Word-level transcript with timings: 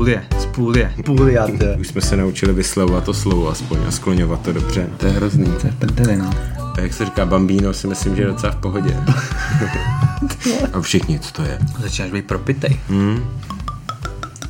Půlie, 0.00 0.26
z 0.38 0.46
půlie, 0.46 0.94
půlia, 1.04 1.46
Už 1.80 1.88
jsme 1.88 2.00
se 2.00 2.16
naučili 2.16 2.52
vyslovovat 2.52 3.04
to 3.04 3.14
slovo 3.14 3.48
aspoň 3.48 3.78
a 3.88 3.90
skloňovat 3.90 4.42
to 4.42 4.52
dobře. 4.52 4.88
To 4.96 5.06
je 5.06 5.12
hrozný. 5.12 5.44
To 5.60 5.66
je 5.66 5.72
prdeli, 5.78 6.16
no. 6.16 6.30
A 6.76 6.80
jak 6.80 6.92
se 6.92 7.04
říká 7.04 7.26
bambíno, 7.26 7.72
si 7.72 7.86
myslím, 7.86 8.16
že 8.16 8.22
je 8.22 8.26
docela 8.26 8.52
v 8.52 8.56
pohodě. 8.56 8.96
a 10.72 10.80
všichni, 10.80 11.20
co 11.20 11.32
to 11.32 11.42
je. 11.42 11.58
Začínáš 11.78 12.10
být 12.10 12.26
propitej. 12.26 12.80
Hmm. 12.88 13.24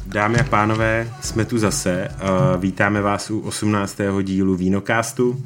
Dámy 0.06 0.38
a 0.38 0.44
pánové, 0.44 1.08
jsme 1.20 1.44
tu 1.44 1.58
zase. 1.58 2.08
Uh, 2.10 2.60
vítáme 2.60 3.00
vás 3.00 3.30
u 3.30 3.40
18. 3.40 3.98
dílu 4.22 4.56
Vínokástu. 4.56 5.44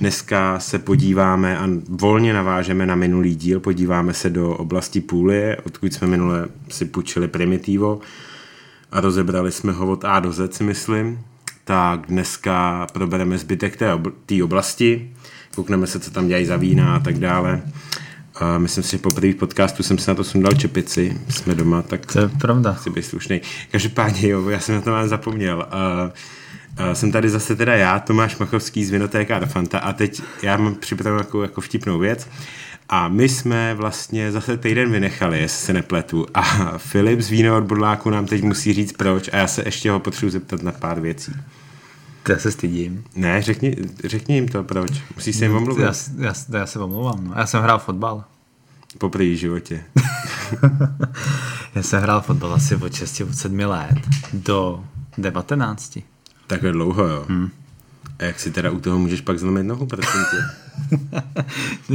Dneska 0.00 0.58
se 0.58 0.78
podíváme 0.78 1.58
a 1.58 1.68
volně 1.88 2.32
navážeme 2.32 2.86
na 2.86 2.94
minulý 2.94 3.34
díl. 3.34 3.60
Podíváme 3.60 4.14
se 4.14 4.30
do 4.30 4.50
oblasti 4.50 5.00
Půlie, 5.00 5.56
odkud 5.66 5.94
jsme 5.94 6.06
minule 6.06 6.48
si 6.68 6.84
půjčili 6.84 7.28
Primitivo 7.28 8.00
a 8.94 9.00
rozebrali 9.00 9.52
jsme 9.52 9.72
ho 9.72 9.86
od 9.86 10.04
A 10.04 10.20
do 10.20 10.32
Z, 10.32 10.54
si 10.54 10.64
myslím. 10.64 11.20
Tak 11.64 12.00
dneska 12.08 12.86
probereme 12.92 13.38
zbytek 13.38 13.76
té 13.76 13.94
obl- 13.94 14.44
oblasti, 14.44 15.10
koukneme 15.54 15.86
se, 15.86 16.00
co 16.00 16.10
tam 16.10 16.28
dělají 16.28 16.46
za 16.46 16.56
vína 16.56 16.94
a 16.96 16.98
tak 16.98 17.18
dále. 17.18 17.62
Uh, 18.40 18.58
myslím 18.58 18.84
si, 18.84 18.90
že 18.90 18.98
po 18.98 19.10
první 19.10 19.34
podcastu 19.34 19.82
jsem 19.82 19.98
se 19.98 20.10
na 20.10 20.14
to 20.14 20.24
sundal 20.24 20.52
čepici, 20.52 21.18
jsme 21.28 21.54
doma, 21.54 21.82
tak 21.82 22.12
To 22.12 22.18
je 22.20 22.28
pravda. 22.28 22.72
chci 22.72 22.90
být 22.90 23.02
slušný. 23.02 23.40
Každopádně, 23.70 24.28
jo, 24.28 24.48
já 24.48 24.60
jsem 24.60 24.74
na 24.74 24.80
to 24.80 24.90
mám 24.90 25.08
zapomněl. 25.08 25.56
Uh, 25.72 26.86
uh, 26.86 26.92
jsem 26.92 27.12
tady 27.12 27.28
zase 27.28 27.56
teda 27.56 27.74
já, 27.74 27.98
Tomáš 27.98 28.38
Machovský 28.38 28.84
z 28.84 28.90
Vinotéka 28.90 29.36
Arfanta 29.36 29.78
a 29.78 29.92
teď 29.92 30.22
já 30.42 30.56
mám 30.56 30.74
připravenou 30.74 31.18
jako, 31.20 31.42
jako 31.42 31.60
vtipnou 31.60 31.98
věc. 31.98 32.28
A 32.88 33.08
my 33.08 33.28
jsme 33.28 33.74
vlastně 33.74 34.32
zase 34.32 34.56
týden 34.56 34.92
vynechali, 34.92 35.40
jestli 35.40 35.66
se 35.66 35.72
nepletu. 35.72 36.26
A 36.34 36.42
Filip 36.78 37.20
z 37.20 37.30
Víno 37.30 37.56
od 37.56 37.64
Bodláku 37.64 38.10
nám 38.10 38.26
teď 38.26 38.42
musí 38.42 38.72
říct 38.72 38.92
proč 38.92 39.30
a 39.32 39.36
já 39.36 39.46
se 39.46 39.62
ještě 39.64 39.90
ho 39.90 40.00
potřebuji 40.00 40.30
zeptat 40.30 40.62
na 40.62 40.72
pár 40.72 41.00
věcí. 41.00 41.32
To 42.22 42.32
já 42.32 42.38
se 42.38 42.52
stydím. 42.52 43.04
Ne, 43.16 43.42
řekni, 43.42 43.76
řekni 44.04 44.34
jim 44.34 44.48
to 44.48 44.64
proč. 44.64 44.90
Musíš 45.14 45.36
se 45.36 45.44
jim 45.44 45.56
omluvit. 45.56 45.82
Já, 45.82 45.92
já, 46.18 46.34
já 46.58 46.66
se 46.66 46.78
omlouvám. 46.78 47.24
No. 47.24 47.32
Já 47.36 47.46
jsem 47.46 47.62
hrál 47.62 47.78
fotbal. 47.78 48.24
Po 48.98 49.08
první 49.08 49.36
životě. 49.36 49.84
já 51.74 51.82
jsem 51.82 52.02
hrál 52.02 52.20
fotbal 52.20 52.54
asi 52.54 52.76
od 52.76 52.94
6 52.94 53.20
od 53.20 53.34
7 53.34 53.58
let 53.58 53.98
do 54.32 54.84
19. 55.18 55.98
Takhle 56.46 56.72
dlouho, 56.72 57.06
jo. 57.06 57.24
Hmm. 57.28 57.50
A 58.18 58.24
jak 58.24 58.40
si 58.40 58.50
teda 58.50 58.70
u 58.70 58.80
toho 58.80 58.98
můžeš 58.98 59.20
pak 59.20 59.38
zlomit 59.38 59.62
nohu, 59.62 59.86
prosím 59.86 60.20
tě? 60.30 60.38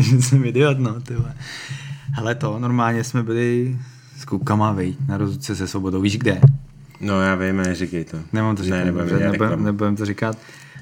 Jsem 0.22 0.46
idiot, 0.46 0.80
no, 0.80 1.02
ty. 1.02 1.16
Hele 2.12 2.36
to, 2.36 2.60
normálně 2.60 3.04
jsme 3.04 3.24
byli 3.24 3.78
s 4.18 4.26
klukama, 4.26 4.72
vej, 4.72 4.96
na 5.08 5.18
rozhodce 5.18 5.56
se 5.56 5.68
svobodou, 5.68 6.02
víš 6.02 6.18
kde? 6.18 6.42
No 7.02 7.22
já 7.22 7.36
vím, 7.36 7.60
ale 7.60 7.76
říkej 7.76 8.04
to. 8.06 8.18
Nemám 8.34 8.56
to 8.56 8.64
říkat, 8.64 8.76
Ne, 8.78 8.86
nebudem, 8.86 9.08
nebudem, 9.10 9.32
reklamu. 9.32 9.64
nebudem 9.64 9.96
to 9.96 10.06
říkat. 10.06 10.38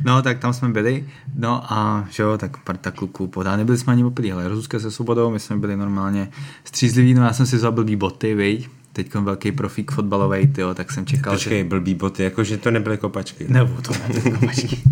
No, 0.06 0.22
tak 0.22 0.40
tam 0.40 0.54
jsme 0.54 0.70
byli, 0.70 1.06
no 1.36 1.74
a 1.74 2.06
že 2.12 2.24
jo, 2.24 2.38
tak 2.38 2.58
parta 2.58 2.92
kluků 2.92 3.28
podá. 3.28 3.58
Nebyli 3.58 3.78
jsme 3.78 3.94
ani 3.94 4.04
opilí, 4.04 4.32
ale 4.32 4.48
rozhodka 4.48 4.80
se 4.80 4.92
svobodou, 4.92 5.32
my 5.32 5.40
jsme 5.40 5.58
byli 5.58 5.78
normálně 5.78 6.30
střízliví, 6.64 7.14
no 7.14 7.24
já 7.24 7.34
jsem 7.34 7.46
si 7.46 7.56
vzal 7.56 7.72
blbý 7.72 7.96
boty, 7.96 8.36
vej, 8.36 8.66
teď 8.94 9.16
velký 9.16 9.52
profík 9.52 9.92
fotbalový, 9.92 10.48
tyjo, 10.48 10.74
tak 10.74 10.92
jsem 10.92 11.06
čekal, 11.06 11.34
Počkej, 11.34 11.58
že... 11.64 11.70
blbý 11.70 11.94
boty, 11.96 12.24
jakože 12.24 12.58
to 12.58 12.72
nebyly 12.72 12.98
kopačky. 12.98 13.46
Nebo 13.50 13.82
to 13.82 13.94
nebyly 14.08 14.32
kopačky. 14.32 14.84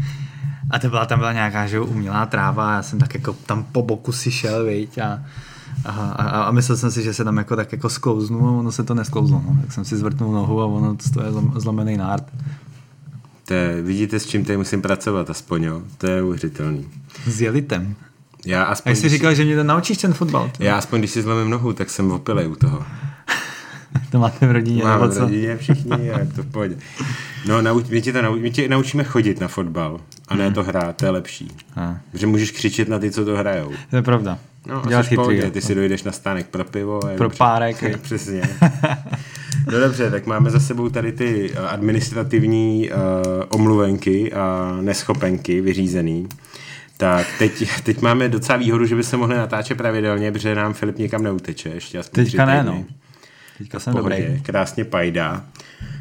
A 0.76 0.80
to 0.80 0.90
byla, 0.90 1.06
tam 1.06 1.20
byla 1.20 1.34
nějaká 1.34 1.68
že 1.68 1.80
umělá 1.80 2.26
tráva, 2.26 2.73
já 2.73 2.84
jsem 2.84 3.00
tak 3.00 3.14
jako 3.14 3.34
tam 3.45 3.64
po 3.64 3.81
boku 3.81 4.12
si 4.12 4.31
šel, 4.31 4.66
viď, 4.66 4.98
a, 4.98 5.23
a, 5.86 5.92
a, 5.92 6.44
a, 6.44 6.52
myslel 6.52 6.78
jsem 6.78 6.92
si, 6.92 7.04
že 7.04 7.14
se 7.14 7.23
tam 7.23 7.38
jako 7.38 7.56
tak 7.56 7.72
jako 7.72 7.90
sklouznu 7.90 8.48
a 8.48 8.52
ono 8.52 8.72
se 8.72 8.84
to 8.84 8.94
nesklouzlo, 8.94 9.44
no. 9.48 9.58
tak 9.61 9.72
jsem 9.73 9.86
si 9.86 9.98
zvrtnul 9.98 10.32
nohu 10.32 10.61
a 10.61 10.66
ono 10.66 10.98
to 11.14 11.23
je 11.23 11.32
zlom- 11.32 11.60
zlomený 11.60 11.98
nárt. 11.98 12.23
To 13.45 13.54
je, 13.54 13.82
vidíte, 13.82 14.20
s 14.20 14.26
čím 14.26 14.45
tady 14.45 14.58
musím 14.58 14.82
pracovat 14.82 15.30
aspoň, 15.30 15.64
jo? 15.64 15.82
To 15.98 16.08
je 16.08 16.23
uvěřitelný. 16.23 16.88
S 17.28 17.42
jelitem. 17.42 17.95
Já 18.45 18.64
A 18.64 18.72
aspoň, 18.72 18.89
jak 18.89 18.98
jsi 18.98 19.02
když, 19.02 19.11
říkal, 19.11 19.33
že 19.33 19.45
mě 19.45 19.55
to 19.55 19.64
naučíš 19.64 19.98
ten 19.98 20.14
fotbal? 20.14 20.52
To, 20.58 20.64
já 20.64 20.78
aspoň, 20.78 20.99
když 20.99 21.11
si 21.11 21.22
zlomím 21.22 21.49
nohu, 21.49 21.73
tak 21.73 21.89
jsem 21.89 22.11
opilej 22.11 22.48
u 22.48 22.55
toho. 22.55 22.86
to 24.11 24.20
máte 24.20 24.48
v 24.48 24.52
rodině, 24.52 24.83
Mám 24.83 24.99
nebo 24.99 25.11
v 25.11 25.16
co? 25.16 25.20
rodině 25.20 25.58
všichni, 25.58 26.11
a 26.11 26.20
je 26.20 26.26
to 26.36 26.44
v 26.44 26.52
pohodě. 26.52 26.78
No, 27.48 27.61
nauč, 27.61 27.89
my, 27.89 28.02
tě 28.02 28.14
to 28.14 28.22
nau, 28.22 28.39
my 28.39 28.52
tě 28.52 28.70
naučíme 28.70 29.04
chodit 29.04 29.39
na 29.39 29.48
fotbal 29.48 29.99
a 30.27 30.36
ne 30.36 30.52
to 30.52 30.63
hrát, 30.63 30.97
to 30.97 31.05
je 31.05 31.11
lepší. 31.11 31.52
A, 31.75 31.97
Že 32.13 32.27
můžeš 32.27 32.52
křičet 32.52 32.89
na 32.89 32.99
ty, 32.99 33.11
co 33.11 33.25
to 33.25 33.36
hrajou. 33.36 33.71
to 33.89 33.95
je 33.95 34.02
pravda. 34.02 34.37
No, 34.67 34.81
pohodě, 35.15 35.36
chytrý. 35.37 35.52
ty 35.52 35.61
si 35.61 35.75
dojdeš 35.75 36.03
na 36.03 36.11
stánek 36.11 36.47
pro 36.47 36.63
pivo. 36.63 36.99
Pro 37.17 37.30
párek, 37.30 37.81
viď? 37.81 37.97
Přesně. 37.97 38.41
No 39.71 39.80
dobře, 39.80 40.11
tak 40.11 40.25
máme 40.25 40.49
za 40.49 40.59
sebou 40.59 40.89
tady 40.89 41.11
ty 41.11 41.52
eh, 41.53 41.59
administrativní 41.59 42.89
uh, 42.89 42.97
omluvenky 43.49 44.33
a 44.33 44.77
neschopenky 44.81 45.61
vyřízený. 45.61 46.27
Tak 46.97 47.27
teď, 47.39 47.69
teď 47.83 48.02
máme 48.02 48.30
docela 48.30 48.57
výhodu, 48.57 48.86
že 48.86 48.95
by 48.95 49.03
se 49.03 49.17
mohli 49.17 49.37
natáčet 49.37 49.77
pravidelně, 49.77 50.31
protože 50.31 50.55
nám 50.55 50.73
Filip 50.73 50.97
někam 50.97 51.23
neuteče. 51.23 51.69
Ještě 51.69 51.99
aspoň 51.99 52.23
Teďka 52.23 52.45
ne, 52.45 52.63
no. 52.63 52.83
Teďka 53.58 53.80
jsem 53.80 53.93
Pohodě, 53.93 54.16
dobrý. 54.27 54.42
krásně 54.42 54.86
pajdá. 54.86 55.45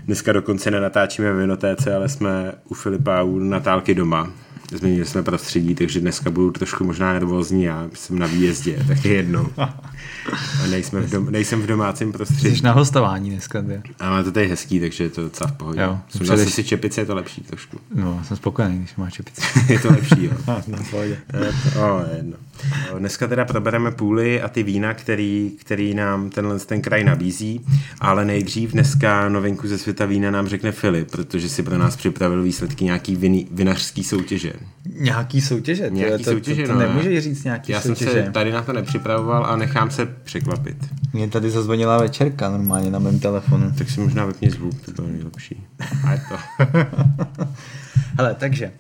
Dneska 0.06 0.32
dokonce 0.32 0.70
nenatáčíme 0.70 1.32
v 1.32 1.37
Vinotéce, 1.38 1.94
ale 1.94 2.09
jsme 2.09 2.53
u 2.69 2.75
Filipa 2.75 3.22
u 3.22 3.38
Natálky 3.38 3.94
doma. 3.94 4.31
Změnili 4.72 5.06
jsme 5.06 5.22
prostředí, 5.22 5.75
takže 5.75 6.00
dneska 6.00 6.31
budu 6.31 6.50
trošku 6.50 6.84
možná 6.84 7.12
nervózní, 7.12 7.62
já 7.65 7.88
jsem 7.94 8.19
na 8.19 8.26
výjezdě, 8.26 8.84
tak 8.88 9.04
je 9.04 9.12
jedno. 9.15 9.50
A 9.59 10.66
nejsme 10.70 11.00
v 11.00 11.10
dom, 11.10 11.31
nejsem 11.31 11.62
v 11.62 11.66
domácím 11.66 12.12
prostředí. 12.12 12.56
Jsi 12.56 12.62
na 12.62 12.72
hostování 12.72 13.31
dneska, 13.31 13.62
ty. 13.62 13.82
Ale 14.00 14.25
to 14.25 14.32
tady 14.32 14.47
je 14.47 14.50
hezký, 14.50 14.81
takže 14.81 15.04
je 15.04 15.10
to 15.10 15.22
docela 15.22 15.50
v 15.50 15.53
pohodě. 15.53 15.81
Jo, 15.81 15.98
Sundal 16.09 16.36
předeš- 16.36 16.54
si 16.54 16.65
čepice, 16.65 17.00
je 17.00 17.06
to 17.06 17.15
lepší 17.15 17.41
trošku. 17.41 17.78
No, 17.94 18.22
jsem 18.25 18.36
spokojený, 18.36 18.78
když 18.78 18.97
máš 18.97 19.12
čepici. 19.15 19.42
je 19.72 19.78
to 19.78 19.88
lepší, 19.88 20.25
jo. 20.25 20.32
no, 20.69 20.76
v 20.76 20.91
pohodě. 20.91 21.19
O, 21.81 22.00
je 22.10 22.16
jedno. 22.16 22.36
O, 22.94 22.98
Dneska 22.98 23.26
teda 23.28 23.44
probereme 23.44 23.91
půly 23.91 24.42
a 24.42 24.48
ty 24.48 24.62
vína, 24.62 24.94
který, 24.94 25.53
který 25.60 25.94
nám 25.94 26.31
tenhle 26.31 26.59
ten 26.59 26.81
kraj 26.82 27.04
nabízí, 27.04 27.60
ale 28.00 28.25
nejdřív 28.25 28.72
dneska 28.72 29.28
novinku 29.28 29.69
ze 29.69 29.78
světa 29.78 30.06
vína 30.06 30.31
nám 30.31 30.47
řekne 30.48 30.72
Filip, 30.72 31.10
protože 31.10 31.48
si 31.48 31.62
pro 31.62 31.78
nás 31.78 31.97
připravil 31.97 32.42
výsledky 32.42 32.84
nějaký 32.84 33.16
vin, 33.16 33.44
vinařský 33.50 34.04
soutěže. 34.04 34.53
Nějaký 34.87 35.41
soutěže? 35.41 35.88
ty, 35.88 35.94
Nějaký 35.94 36.25
to, 36.25 36.31
soutěže, 36.31 36.62
to, 36.62 36.69
to, 36.69 36.75
no, 36.75 36.81
to 36.81 36.87
ne. 36.87 36.94
nemůžeš 36.94 37.25
říct 37.25 37.44
nějaký 37.44 37.72
Já 37.72 37.81
jsem 37.81 37.97
soutěže. 37.97 38.25
se 38.25 38.31
tady 38.31 38.53
na 38.53 38.62
to 38.62 38.72
nepřipravoval 38.72 39.47
a 39.47 39.56
nechám 39.56 39.91
se 39.91 40.06
překvapit. 40.06 40.76
Mě 41.12 41.28
tady 41.28 41.50
zazvonila 41.50 41.98
večerka 41.98 42.50
normálně 42.50 42.91
na 42.91 42.98
mém 42.98 43.19
telefonu. 43.21 43.72
Tak 43.78 43.91
si 43.91 44.00
možná 44.00 44.25
vypni 44.26 44.50
zvuk, 44.50 44.75
to 44.84 44.91
bylo 44.92 45.09
nejlepší. 45.09 45.66
A 46.06 46.12
je 46.12 46.22
to. 46.28 46.36
Hele, 48.16 48.34
takže, 48.38 48.72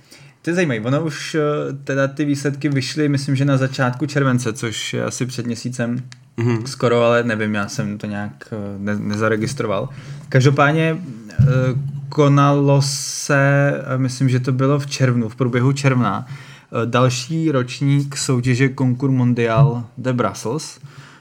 to 0.44 0.50
je 0.50 0.54
zajímavé, 0.54 0.80
ono 0.80 1.04
už 1.04 1.34
eh, 1.34 1.40
teda 1.84 2.08
ty 2.08 2.24
výsledky 2.24 2.68
vyšly, 2.68 3.08
myslím, 3.08 3.36
že 3.36 3.44
na 3.44 3.56
začátku 3.56 4.06
července, 4.06 4.52
což 4.52 4.94
je 4.94 5.04
asi 5.04 5.26
před 5.26 5.46
měsícem 5.46 6.02
mm-hmm. 6.38 6.64
skoro, 6.64 7.02
ale 7.02 7.24
nevím, 7.24 7.54
já 7.54 7.68
jsem 7.68 7.98
to 7.98 8.06
nějak 8.06 8.48
eh, 8.52 8.56
ne- 8.78 8.98
nezaregistroval. 8.98 9.88
Každopádně 10.28 10.96
eh, 10.96 11.44
konalo 12.08 12.82
se, 12.84 13.72
myslím, 13.96 14.28
že 14.28 14.40
to 14.40 14.52
bylo 14.52 14.78
v 14.78 14.86
červnu, 14.86 15.28
v 15.28 15.36
průběhu 15.36 15.72
června, 15.72 16.26
další 16.84 17.50
ročník 17.50 18.16
soutěže 18.16 18.70
Concours 18.78 19.14
Mondial 19.14 19.86
de 19.98 20.12
Brussels, 20.12 20.78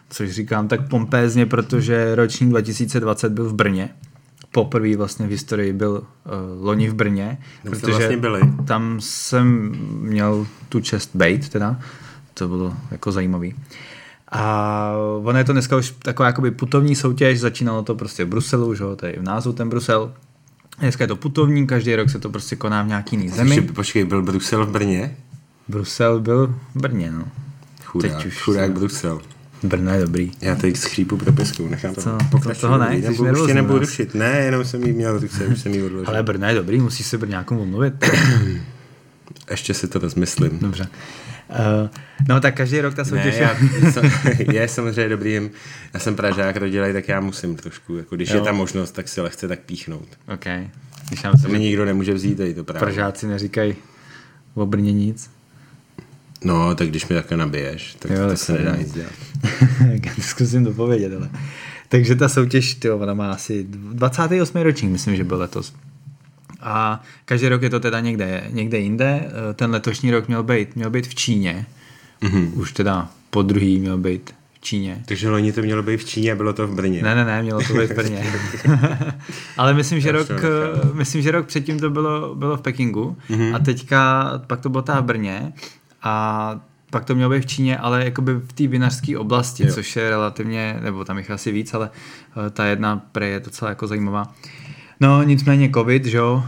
což 0.10 0.32
říkám 0.32 0.68
tak 0.68 0.88
pompézně, 0.88 1.46
protože 1.46 2.16
ročník 2.16 2.50
2020 2.50 3.32
byl 3.32 3.50
v 3.50 3.54
Brně. 3.54 3.90
Poprvé 4.54 4.96
vlastně 4.96 5.28
v 5.28 5.30
historii 5.30 5.74
byl 5.74 5.92
uh, 5.92 6.66
loni 6.66 6.90
v 6.90 6.94
Brně, 6.94 7.38
Tam 7.64 7.72
protože 7.74 7.92
vlastně 7.92 8.18
byli. 8.18 8.42
tam 8.66 8.98
jsem 9.00 9.72
měl 10.02 10.48
tu 10.70 10.80
čest 10.80 11.10
bejt 11.14 11.50
teda, 11.50 11.80
to 12.34 12.48
bylo 12.48 12.74
jako 12.92 13.12
zajímavý. 13.12 13.56
A 14.32 14.92
ono 15.24 15.38
je 15.38 15.44
to 15.44 15.52
dneska 15.52 15.78
už 15.78 15.92
taková 15.92 16.28
jakoby 16.28 16.52
putovní 16.52 16.96
soutěž, 16.96 17.40
začínalo 17.40 17.84
to 17.84 17.96
prostě 17.96 18.26
v 18.26 18.28
Bruselu, 18.28 18.76
že 18.76 18.84
jo, 18.84 18.96
to 18.96 19.06
je 19.06 19.16
v 19.20 19.24
názvu 19.24 19.54
ten 19.54 19.70
Brusel. 19.70 20.14
Dneska 20.80 21.04
je 21.04 21.08
to 21.08 21.16
putovní, 21.16 21.68
každý 21.68 21.96
rok 21.96 22.10
se 22.10 22.20
to 22.20 22.30
prostě 22.30 22.56
koná 22.56 22.84
v 22.84 22.88
nějaký 22.88 23.16
jiný 23.16 23.30
zemi. 23.30 23.56
Ještě, 23.56 23.74
počkej, 23.74 24.06
byl 24.06 24.22
Brusel 24.22 24.66
v 24.66 24.70
Brně? 24.70 25.18
Brusel 25.68 26.20
byl 26.20 26.56
v 26.76 26.82
Brně, 26.82 27.12
no. 27.12 27.26
Chudák, 27.86 28.16
Teď 28.16 28.26
už 28.26 28.42
chudák 28.42 28.72
Brusel. 28.72 29.22
Brno 29.64 29.94
je 29.94 30.02
dobrý. 30.02 30.32
Já 30.42 30.56
teď 30.56 30.78
skřípu 30.78 31.18
propiskou, 31.18 31.68
nechám 31.68 31.96
to. 31.96 32.02
Co? 32.02 32.18
Pokračuj, 32.32 32.62
To 32.62 32.68
toho 32.68 32.78
ne, 32.78 32.96
jsi 32.96 33.02
nebudu, 33.02 33.24
nervózní 33.24 33.42
ještě 33.48 33.54
nebudu 33.54 33.80
rušit. 33.80 34.14
Ne, 34.16 34.30
jenom 34.32 34.66
jsem 34.66 34.84
jí 34.84 34.94
měl 34.94 35.20
v 35.20 35.22
ruce, 35.22 35.46
už 35.48 35.60
jsem 35.60 35.74
jí 35.74 35.82
odložil. 35.84 36.10
Ale 36.10 36.24
Brno 36.24 36.48
je 36.48 36.56
dobrý, 36.56 36.80
musíš 36.80 37.06
se 37.06 37.18
Brňákům 37.18 37.58
omluvit. 37.58 37.94
Ještě 39.52 39.74
si 39.74 39.88
to 39.88 40.00
rozmyslím. 40.00 40.60
Dobře. 40.60 40.88
Uh, 41.50 41.90
no 42.30 42.40
tak 42.40 42.56
každý 42.56 42.82
rok 42.82 42.94
ta 42.94 43.02
Ne, 43.04 43.10
soutěž 43.10 43.36
já, 43.38 43.56
sam- 43.92 44.12
je 44.54 44.68
samozřejmě 44.68 45.10
dobrý, 45.10 45.50
já 45.94 46.00
jsem 46.00 46.16
Pražák 46.16 46.56
rodilej, 46.58 46.94
tak 46.94 47.08
já 47.08 47.20
musím 47.20 47.56
trošku, 47.56 47.98
jako 47.98 48.16
když 48.16 48.30
Jo. 48.30 48.36
je 48.36 48.42
ta 48.42 48.52
možnost, 48.52 48.92
tak 48.92 49.08
si 49.08 49.22
lehce 49.22 49.48
tak 49.48 49.60
píchnout. 49.60 50.08
OK. 50.34 50.46
Když 51.08 51.24
nám 51.24 51.34
To 51.42 51.50
mi 51.50 51.60
nikdo 51.60 51.86
nemůže 51.86 52.14
vzít, 52.14 52.36
tady 52.38 52.54
to 52.54 52.64
právě. 52.64 52.80
Pražáci 52.80 53.28
neříkají 53.28 53.76
o 54.54 54.66
Brně 54.66 54.94
nic. 54.94 55.30
No, 56.44 56.76
tak 56.76 56.88
když 56.88 57.08
mi 57.08 57.16
takhle 57.16 57.38
nabiješ, 57.38 57.96
tak 58.00 58.12
Jo, 58.12 58.18
to 58.18 58.28
tak 58.28 58.38
se 58.38 58.54
to 58.54 58.60
nedá 58.60 58.76
nic 58.76 58.94
dělat. 58.94 59.12
Zkusím 60.22 60.64
dopovědět, 60.64 61.14
ale. 61.18 61.30
Takže 61.90 62.16
ta 62.16 62.30
soutěž, 62.30 62.76
tyjo, 62.76 62.98
ona 62.98 63.14
má 63.14 63.32
asi 63.32 63.66
28. 63.70 64.62
ročník, 64.62 64.92
myslím, 64.92 65.16
že 65.16 65.24
byl 65.24 65.38
letos. 65.38 65.74
A 66.62 67.04
každý 67.26 67.50
rok 67.50 67.62
je 67.62 67.70
to 67.70 67.80
teda 67.80 68.00
někde, 68.00 68.44
někde 68.50 68.80
jinde. 68.80 69.32
Ten 69.54 69.72
letošní 69.72 70.12
rok 70.12 70.28
měl 70.28 70.44
být, 70.44 70.76
měl 70.76 70.90
být 70.90 71.08
v 71.08 71.16
Číně. 71.16 71.66
Mm-hmm. 72.22 72.52
Už 72.54 72.72
teda 72.72 73.10
po 73.30 73.42
druhý 73.42 73.80
měl 73.80 73.98
být 73.98 74.34
v 74.54 74.62
Číně. 74.62 75.04
Takže 75.06 75.30
loni 75.30 75.52
to 75.52 75.62
mělo 75.62 75.84
být 75.84 75.98
v 75.98 76.06
Číně 76.06 76.32
a 76.32 76.36
bylo 76.36 76.54
to 76.54 76.68
v 76.68 76.76
Brně. 76.76 77.04
Ne, 77.04 77.16
ne, 77.16 77.26
ne, 77.26 77.44
mělo 77.44 77.62
to 77.68 77.74
být 77.74 77.92
v 77.92 77.96
Brně. 77.96 78.34
Ale 79.58 79.74
myslím, 79.74 80.00
že 80.00 80.12
rok, 80.12 80.28
myslím, 80.94 81.22
že 81.22 81.32
rok 81.32 81.48
předtím 81.48 81.80
to 81.80 81.90
bylo, 81.90 82.36
bylo 82.36 82.58
v 82.58 82.62
Pekingu 82.62 83.18
mm-hmm. 83.30 83.56
a 83.56 83.60
teďka 83.60 84.32
pak 84.48 84.60
to 84.60 84.70
bylo 84.70 84.82
ta 84.82 85.02
v 85.02 85.04
Brně 85.04 85.54
a 86.04 86.60
pak 86.90 87.06
to 87.06 87.16
mělo 87.16 87.32
být 87.32 87.42
v 87.42 87.46
Číně, 87.46 87.78
ale 87.78 88.06
jakoby 88.06 88.34
v 88.34 88.54
té 88.54 88.68
vinařské 88.68 89.18
oblasti, 89.18 89.64
jo. 89.66 89.74
což 89.74 89.96
je 89.96 90.10
relativně, 90.10 90.80
nebo 90.84 91.06
tam 91.06 91.18
jich 91.18 91.32
asi 91.32 91.52
víc, 91.52 91.74
ale 91.74 91.90
eh, 92.48 92.50
ta 92.50 92.66
jedna 92.66 93.02
pre 93.12 93.28
je 93.28 93.40
docela 93.40 93.70
jako 93.70 93.88
zajímavá. 93.88 94.34
No 95.00 95.24
nicméně 95.24 95.70
covid, 95.74 96.06
že 96.06 96.18
jo, 96.18 96.44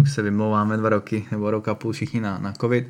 už 0.00 0.12
se 0.12 0.22
vymlouváme 0.22 0.76
dva 0.76 0.88
roky, 0.88 1.26
nebo 1.30 1.50
rok 1.50 1.68
a 1.68 1.74
půl 1.74 1.92
všichni 1.92 2.20
na, 2.20 2.38
na 2.38 2.52
covid, 2.52 2.88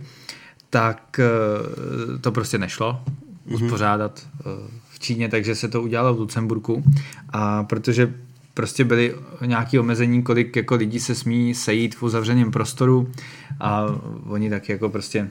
tak 0.70 1.20
eh, 1.20 2.18
to 2.18 2.32
prostě 2.32 2.58
nešlo 2.58 3.00
mm-hmm. 3.02 3.54
uspořádat 3.54 4.26
eh, 4.40 4.44
v 4.90 4.98
Číně, 4.98 5.28
takže 5.28 5.54
se 5.54 5.68
to 5.68 5.82
udělalo 5.82 6.14
v 6.14 6.20
Lucemburku 6.20 6.84
a 7.28 7.64
protože 7.64 8.14
prostě 8.54 8.84
byly 8.84 9.14
nějaké 9.46 9.80
omezení, 9.80 10.22
kolik 10.22 10.56
jako 10.56 10.74
lidí 10.74 11.00
se 11.00 11.14
smí 11.14 11.54
sejít 11.54 11.94
v 11.94 12.02
uzavřeném 12.02 12.50
prostoru 12.50 13.12
a 13.60 13.86
oni 14.26 14.50
tak 14.50 14.68
jako 14.68 14.88
prostě 14.88 15.28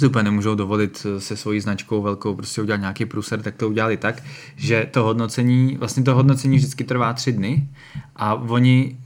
si 0.00 0.06
úplně 0.06 0.22
nemůžou 0.22 0.54
dovolit 0.54 1.06
se 1.18 1.36
svojí 1.36 1.60
značkou 1.60 2.02
velkou 2.02 2.34
prostě 2.34 2.62
udělat 2.62 2.80
nějaký 2.80 3.04
průser, 3.04 3.42
tak 3.42 3.54
to 3.54 3.68
udělali 3.68 3.96
tak, 3.96 4.22
že 4.56 4.88
to 4.90 5.02
hodnocení, 5.02 5.76
vlastně 5.76 6.02
to 6.02 6.14
hodnocení 6.14 6.56
vždycky 6.56 6.84
trvá 6.84 7.12
tři 7.12 7.32
dny 7.32 7.68
a 8.16 8.34
oni 8.34 8.98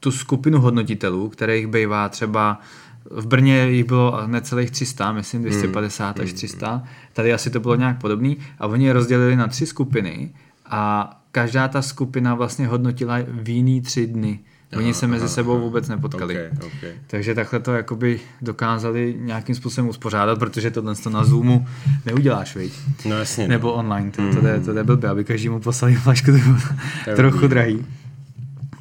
tu 0.00 0.10
skupinu 0.12 0.60
hodnotitelů, 0.60 1.28
kterých 1.28 1.66
bývá 1.66 2.08
třeba 2.08 2.60
v 3.10 3.26
Brně 3.26 3.70
jich 3.70 3.84
bylo 3.84 4.26
necelých 4.26 4.70
300, 4.70 5.12
myslím 5.12 5.42
250 5.42 6.18
hmm. 6.18 6.24
až 6.24 6.32
300, 6.32 6.74
hmm. 6.74 6.86
tady 7.12 7.32
asi 7.32 7.50
to 7.50 7.60
bylo 7.60 7.74
nějak 7.74 8.00
podobný 8.00 8.36
a 8.58 8.66
oni 8.66 8.86
je 8.86 8.92
rozdělili 8.92 9.36
na 9.36 9.48
tři 9.48 9.66
skupiny 9.66 10.30
a 10.66 11.10
každá 11.32 11.68
ta 11.68 11.82
skupina 11.82 12.34
vlastně 12.34 12.66
hodnotila 12.66 13.16
v 13.28 13.48
jiný 13.48 13.80
tři 13.80 14.06
dny. 14.06 14.40
Oni 14.76 14.94
se 14.94 15.06
mezi 15.06 15.28
sebou 15.28 15.60
vůbec 15.60 15.88
nepotkali. 15.88 16.34
Okay, 16.34 16.50
okay. 16.56 16.92
Takže 17.06 17.34
takhle 17.34 17.60
to 17.60 17.74
jakoby 17.74 18.20
dokázali 18.42 19.16
nějakým 19.18 19.54
způsobem 19.54 19.88
uspořádat, 19.90 20.38
protože 20.38 20.70
tohle 20.70 20.94
to 20.94 21.10
na 21.10 21.24
Zoomu 21.24 21.66
neuděláš, 22.06 22.56
viď? 22.56 22.72
No 23.04 23.18
jasně. 23.18 23.44
No. 23.44 23.48
Nebo 23.48 23.72
online, 23.72 24.10
to, 24.10 24.22
to, 24.34 24.40
to, 24.40 24.64
to 24.64 24.72
jde 24.72 24.84
blbě, 24.84 25.10
aby 25.10 25.24
každému 25.24 25.60
poslali 25.60 25.94
flašku, 25.94 26.30
to 26.32 26.38
bylo 26.38 26.58
trochu 27.16 27.46
drahý. 27.46 27.84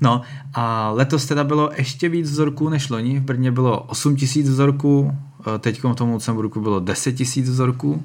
No 0.01 0.21
a 0.53 0.91
letos 0.91 1.25
teda 1.25 1.43
bylo 1.43 1.71
ještě 1.77 2.09
víc 2.09 2.31
vzorků 2.31 2.69
než 2.69 2.89
loni. 2.89 3.19
V 3.19 3.23
Brně 3.23 3.51
bylo 3.51 3.79
8 3.81 4.15
tisíc 4.15 4.49
vzorků, 4.49 5.11
eh, 5.55 5.59
teď 5.59 5.83
v 5.83 5.95
tom 5.95 6.09
Lucemburku 6.09 6.61
bylo 6.61 6.79
10 6.79 7.11
tisíc 7.11 7.49
vzorků, 7.49 8.03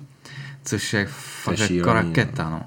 což 0.64 0.92
je 0.92 1.06
fakt 1.44 1.70
jako 1.70 1.92
raketa. 1.92 2.50
No 2.50 2.62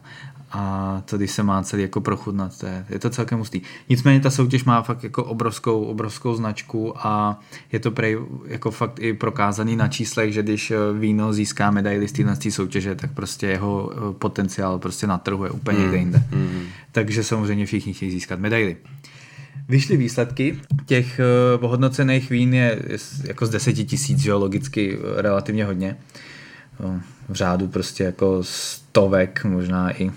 a 0.57 1.01
to, 1.05 1.17
když 1.17 1.31
se 1.31 1.43
má 1.43 1.63
celý 1.63 1.81
jako 1.81 2.01
prochutnat, 2.01 2.59
to 2.59 2.65
je, 2.65 2.85
je 2.89 2.99
to 2.99 3.09
celkem 3.09 3.39
hustý. 3.39 3.61
Nicméně 3.89 4.19
ta 4.19 4.29
soutěž 4.29 4.63
má 4.63 4.81
fakt 4.81 5.03
jako 5.03 5.23
obrovskou, 5.23 5.83
obrovskou 5.83 6.35
značku 6.35 6.93
a 7.07 7.39
je 7.71 7.79
to 7.79 7.91
prej 7.91 8.17
jako 8.47 8.71
fakt 8.71 8.99
i 8.99 9.13
prokázaný 9.13 9.75
na 9.75 9.87
číslech, 9.87 10.33
že 10.33 10.43
když 10.43 10.71
eh, 10.71 10.77
víno 10.99 11.33
získá 11.33 11.71
medaily 11.71 12.07
z 12.07 12.11
téhle 12.11 12.37
soutěže, 12.49 12.95
tak 12.95 13.11
prostě 13.13 13.47
jeho 13.47 13.91
eh, 13.93 14.13
potenciál 14.13 14.79
prostě 14.79 15.07
na 15.07 15.17
trhu 15.17 15.43
je 15.43 15.51
úplně 15.51 15.79
mm, 15.79 15.93
jinde. 15.93 16.23
Mm. 16.31 16.63
Takže 16.91 17.23
samozřejmě 17.23 17.65
všichni 17.65 17.93
chtějí 17.93 18.11
získat 18.11 18.39
medaily. 18.39 18.77
Vyšly 19.67 19.97
výsledky, 19.97 20.59
těch 20.85 21.19
uh, 21.57 21.65
ohodnocených 21.65 22.29
vín 22.29 22.53
je, 22.53 22.79
je 22.87 22.97
jako 23.23 23.45
z 23.45 23.49
deseti 23.49 23.85
tisíc, 23.85 24.19
že 24.19 24.33
logicky 24.33 24.97
relativně 25.15 25.65
hodně. 25.65 25.97
v 27.29 27.33
řádu 27.33 27.67
prostě 27.67 28.03
jako 28.03 28.43
stovek, 28.43 29.45
možná 29.45 30.01
i 30.01 30.11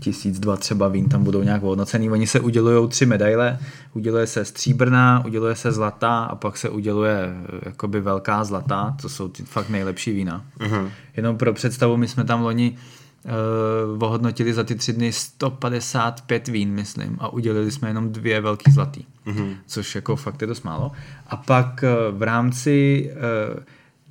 tisíc, 0.00 0.40
dva 0.40 0.56
třeba 0.56 0.88
vín 0.88 1.08
tam 1.08 1.24
budou 1.24 1.42
nějak 1.42 1.62
hodnocený. 1.62 2.10
Oni 2.10 2.26
se 2.26 2.40
udělují 2.40 2.88
tři 2.88 3.06
medaile, 3.06 3.58
uděluje 3.94 4.26
se 4.26 4.44
stříbrná, 4.44 5.24
uděluje 5.24 5.56
se 5.56 5.72
zlatá 5.72 6.24
a 6.24 6.34
pak 6.34 6.56
se 6.56 6.68
uděluje 6.68 7.18
eh, 7.18 7.60
jakoby 7.62 8.00
velká 8.00 8.44
zlatá, 8.44 8.96
to 9.02 9.08
jsou 9.08 9.28
ty 9.28 9.42
fakt 9.42 9.68
nejlepší 9.68 10.12
vína. 10.12 10.44
Uh-huh. 10.58 10.90
Jenom 11.16 11.36
pro 11.36 11.52
představu, 11.52 11.96
my 11.96 12.08
jsme 12.08 12.24
tam 12.24 12.42
loni 12.42 12.76
uh, 13.24 14.02
ohodnotili 14.02 14.54
za 14.54 14.64
ty 14.64 14.74
tři 14.74 14.92
dny 14.92 15.12
155 15.12 16.48
vín, 16.48 16.70
myslím, 16.70 17.16
a 17.20 17.28
udělili 17.28 17.70
jsme 17.70 17.88
jenom 17.88 18.12
dvě 18.12 18.40
velký 18.40 18.72
zlatý, 18.72 19.04
uh-huh. 19.26 19.56
což 19.66 19.94
jako 19.94 20.16
fakt 20.16 20.40
je 20.40 20.46
dost 20.46 20.62
málo. 20.62 20.92
A 21.26 21.36
pak 21.36 21.84
uh, 21.84 22.18
v 22.18 22.22
rámci 22.22 23.10
uh, 23.56 23.62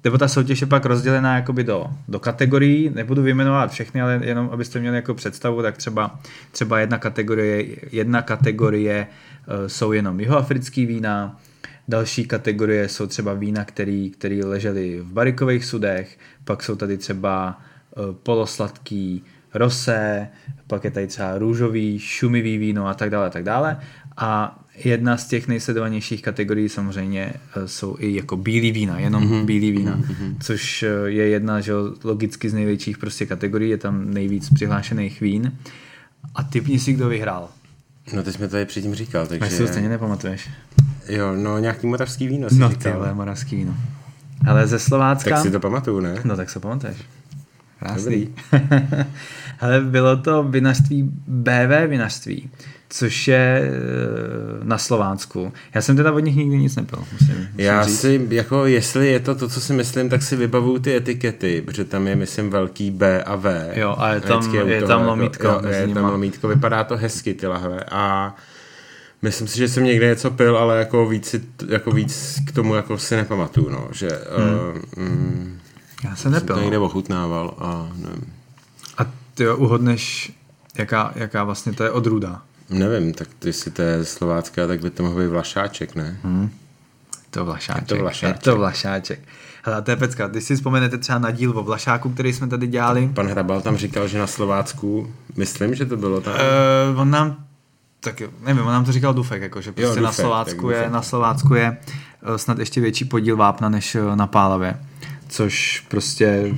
nebo 0.03 0.17
ta 0.17 0.27
soutěž 0.27 0.61
je 0.61 0.67
pak 0.67 0.85
rozdělená 0.85 1.35
jakoby 1.35 1.63
do, 1.63 1.85
do 2.07 2.19
kategorií, 2.19 2.89
nebudu 2.89 3.21
vyjmenovat 3.21 3.71
všechny, 3.71 4.01
ale 4.01 4.19
jenom 4.23 4.49
abyste 4.53 4.79
měli 4.79 4.95
jako 4.95 5.13
představu, 5.13 5.61
tak 5.61 5.77
třeba, 5.77 6.19
třeba 6.51 6.79
jedna 6.79 6.97
kategorie, 6.97 7.65
jedna 7.91 8.21
kategorie 8.21 9.07
uh, 9.07 9.67
jsou 9.67 9.91
jenom 9.91 10.19
jihoafrický 10.19 10.85
vína, 10.85 11.39
další 11.87 12.27
kategorie 12.27 12.89
jsou 12.89 13.07
třeba 13.07 13.33
vína, 13.33 13.65
který, 13.65 14.09
který 14.09 14.43
ležely 14.43 14.99
v 14.99 15.13
barikových 15.13 15.65
sudech, 15.65 16.17
pak 16.43 16.63
jsou 16.63 16.75
tady 16.75 16.97
třeba 16.97 17.61
uh, 17.97 18.15
polosladký 18.15 19.23
rosé, 19.53 20.27
pak 20.67 20.83
je 20.83 20.91
tady 20.91 21.07
třeba 21.07 21.37
růžový, 21.37 21.99
šumivý 21.99 22.57
víno 22.57 22.87
a 22.87 22.93
tak 22.93 23.09
dále, 23.09 23.27
a 23.27 23.29
tak 23.29 23.43
dále. 23.43 23.79
A 24.17 24.59
jedna 24.83 25.17
z 25.17 25.27
těch 25.27 25.47
nejsledovanějších 25.47 26.21
kategorií 26.21 26.69
samozřejmě 26.69 27.33
eh, 27.33 27.67
jsou 27.67 27.95
i 27.99 28.15
jako 28.15 28.37
bílý 28.37 28.71
vína, 28.71 28.99
jenom 28.99 29.23
mm-hmm. 29.23 29.45
bílý 29.45 29.71
vína, 29.71 29.97
mm-hmm. 29.97 30.35
což 30.39 30.83
eh, 30.83 30.87
je 31.05 31.27
jedna, 31.27 31.61
že 31.61 31.73
logicky 32.03 32.49
z 32.49 32.53
největších 32.53 32.97
prostě 32.97 33.25
kategorií, 33.25 33.69
je 33.69 33.77
tam 33.77 34.13
nejvíc 34.13 34.49
přihlášených 34.49 35.21
vín. 35.21 35.57
A 36.35 36.43
typni 36.43 36.79
si, 36.79 36.93
kdo 36.93 37.09
vyhrál. 37.09 37.49
No 38.13 38.23
teď 38.23 38.35
jsme 38.35 38.47
tady 38.47 38.65
předtím 38.65 38.95
říkal, 38.95 39.27
takže... 39.27 39.45
Já 39.45 39.51
si 39.51 39.57
to 39.57 39.67
stejně 39.67 39.89
nepamatuješ. 39.89 40.49
Jo, 41.09 41.35
no 41.35 41.59
nějaký 41.59 41.87
moravský 41.87 42.27
víno 42.27 42.49
si 42.49 42.55
No 42.55 42.69
tyhle, 42.69 43.13
moravský 43.13 43.55
víno. 43.55 43.75
Ale 44.47 44.67
ze 44.67 44.79
Slovácka... 44.79 45.29
Tak 45.29 45.43
si 45.43 45.51
to 45.51 45.59
pamatuju, 45.59 45.99
ne? 45.99 46.15
No 46.23 46.37
tak 46.37 46.49
se 46.49 46.59
pamatuješ. 46.59 46.97
Krásný. 47.79 48.35
Ale 49.59 49.81
bylo 49.91 50.17
to 50.17 50.43
vinařství 50.43 51.03
BV 51.27 51.87
vinařství 51.87 52.49
což 52.89 53.27
je 53.27 53.61
eh, 53.61 53.69
na 54.63 54.77
Slovánsku. 54.77 55.53
Já 55.73 55.81
jsem 55.81 55.95
teda 55.95 56.11
od 56.11 56.19
nich 56.19 56.35
nikdy 56.35 56.57
nic 56.57 56.75
nepil. 56.75 56.99
Musím, 57.13 57.27
musím 57.27 57.49
Já 57.57 57.83
říct. 57.83 57.99
si, 57.99 58.27
jako 58.29 58.65
jestli 58.65 59.07
je 59.07 59.19
to 59.19 59.35
to, 59.35 59.49
co 59.49 59.61
si 59.61 59.73
myslím, 59.73 60.09
tak 60.09 60.23
si 60.23 60.35
vybavuju 60.35 60.79
ty 60.79 60.95
etikety, 60.95 61.61
protože 61.65 61.85
tam 61.85 62.07
je, 62.07 62.15
myslím, 62.15 62.49
velký 62.49 62.91
B 62.91 63.23
a 63.23 63.35
V. 63.35 63.71
Jo, 63.75 63.95
a 63.97 64.13
je 64.13 64.21
tam, 64.21 64.55
je, 64.55 64.63
je 64.65 64.81
tam 64.81 65.05
lomítko. 65.05 65.47
Jako, 65.47 65.67
jo, 65.67 65.73
je 65.73 65.87
tam 65.87 66.05
lomítko, 66.05 66.47
vypadá 66.47 66.83
to 66.83 66.97
hezky 66.97 67.33
ty 67.33 67.47
lahve 67.47 67.83
a 67.91 68.35
Myslím 69.21 69.47
si, 69.47 69.57
že 69.57 69.67
jsem 69.67 69.83
někde 69.83 70.07
něco 70.07 70.31
pil, 70.31 70.57
ale 70.57 70.79
jako 70.79 71.07
víc, 71.07 71.35
jako 71.67 71.91
víc 71.91 72.39
k 72.47 72.51
tomu 72.51 72.75
jako 72.75 72.97
si 72.97 73.15
nepamatuju, 73.15 73.69
no, 73.69 73.87
že 73.91 74.09
hmm. 74.37 74.53
uh, 74.97 75.03
mm, 75.03 75.59
já 76.03 76.15
jsem 76.15 76.31
nepil. 76.31 76.47
Jsem 76.47 76.55
to 76.55 76.61
někde 76.61 76.77
ochutnával 76.77 77.53
a 77.59 77.89
nevím. 77.95 78.33
A 78.97 79.05
ty 79.33 79.49
uhodneš, 79.49 80.31
jaká, 80.77 81.11
jaká 81.15 81.43
vlastně 81.43 81.73
to 81.73 81.83
je 81.83 81.91
odrůda? 81.91 82.41
Nevím, 82.69 83.13
tak 83.13 83.27
jestli 83.45 83.71
to 83.71 83.81
je 83.81 84.05
slovácká, 84.05 84.67
tak 84.67 84.81
by 84.81 84.89
to 84.89 85.03
mohl 85.03 85.19
být 85.19 85.27
Vlašáček, 85.27 85.95
ne? 85.95 86.19
Hmm. 86.23 86.49
To 87.29 87.45
Vlašáček. 87.45 87.81
Je 87.81 87.87
to 87.87 88.01
Vlašáček. 88.01 88.35
Je 88.35 88.51
to 88.51 88.57
Vlašáček. 88.57 89.19
Hele, 89.63 89.81
to 89.81 89.91
je 89.91 89.97
pecka. 89.97 90.27
Když 90.27 90.43
si 90.43 90.55
vzpomenete 90.55 90.97
třeba 90.97 91.19
na 91.19 91.31
díl 91.31 91.59
o 91.59 91.63
Vlašáku, 91.63 92.09
který 92.09 92.33
jsme 92.33 92.47
tady 92.47 92.67
dělali. 92.67 93.09
Pan 93.13 93.27
Hrabal 93.27 93.61
tam 93.61 93.77
říkal, 93.77 94.07
že 94.07 94.19
na 94.19 94.27
Slovácku, 94.27 95.13
myslím, 95.35 95.75
že 95.75 95.85
to 95.85 95.97
bylo 95.97 96.21
tam. 96.21 96.33
Uh, 96.93 97.01
on 97.01 97.11
nám, 97.11 97.45
tak 97.99 98.21
nevím, 98.45 98.63
on 98.63 98.71
nám 98.71 98.85
to 98.85 98.91
říkal 98.91 99.13
Dufek, 99.13 99.41
jako, 99.41 99.61
že 99.61 99.71
prostě 99.71 99.83
jo, 99.83 99.89
Dufek, 99.89 100.03
na, 100.03 100.11
Slovácku 100.11 100.69
je, 100.69 100.89
na 100.89 101.01
Slovácku 101.01 101.53
je 101.53 101.77
uh, 102.29 102.35
snad 102.35 102.59
ještě 102.59 102.81
větší 102.81 103.05
podíl 103.05 103.37
vápna 103.37 103.69
než 103.69 103.95
uh, 103.95 104.15
na 104.15 104.27
Pálavě. 104.27 104.79
Což 105.27 105.85
prostě 105.87 106.55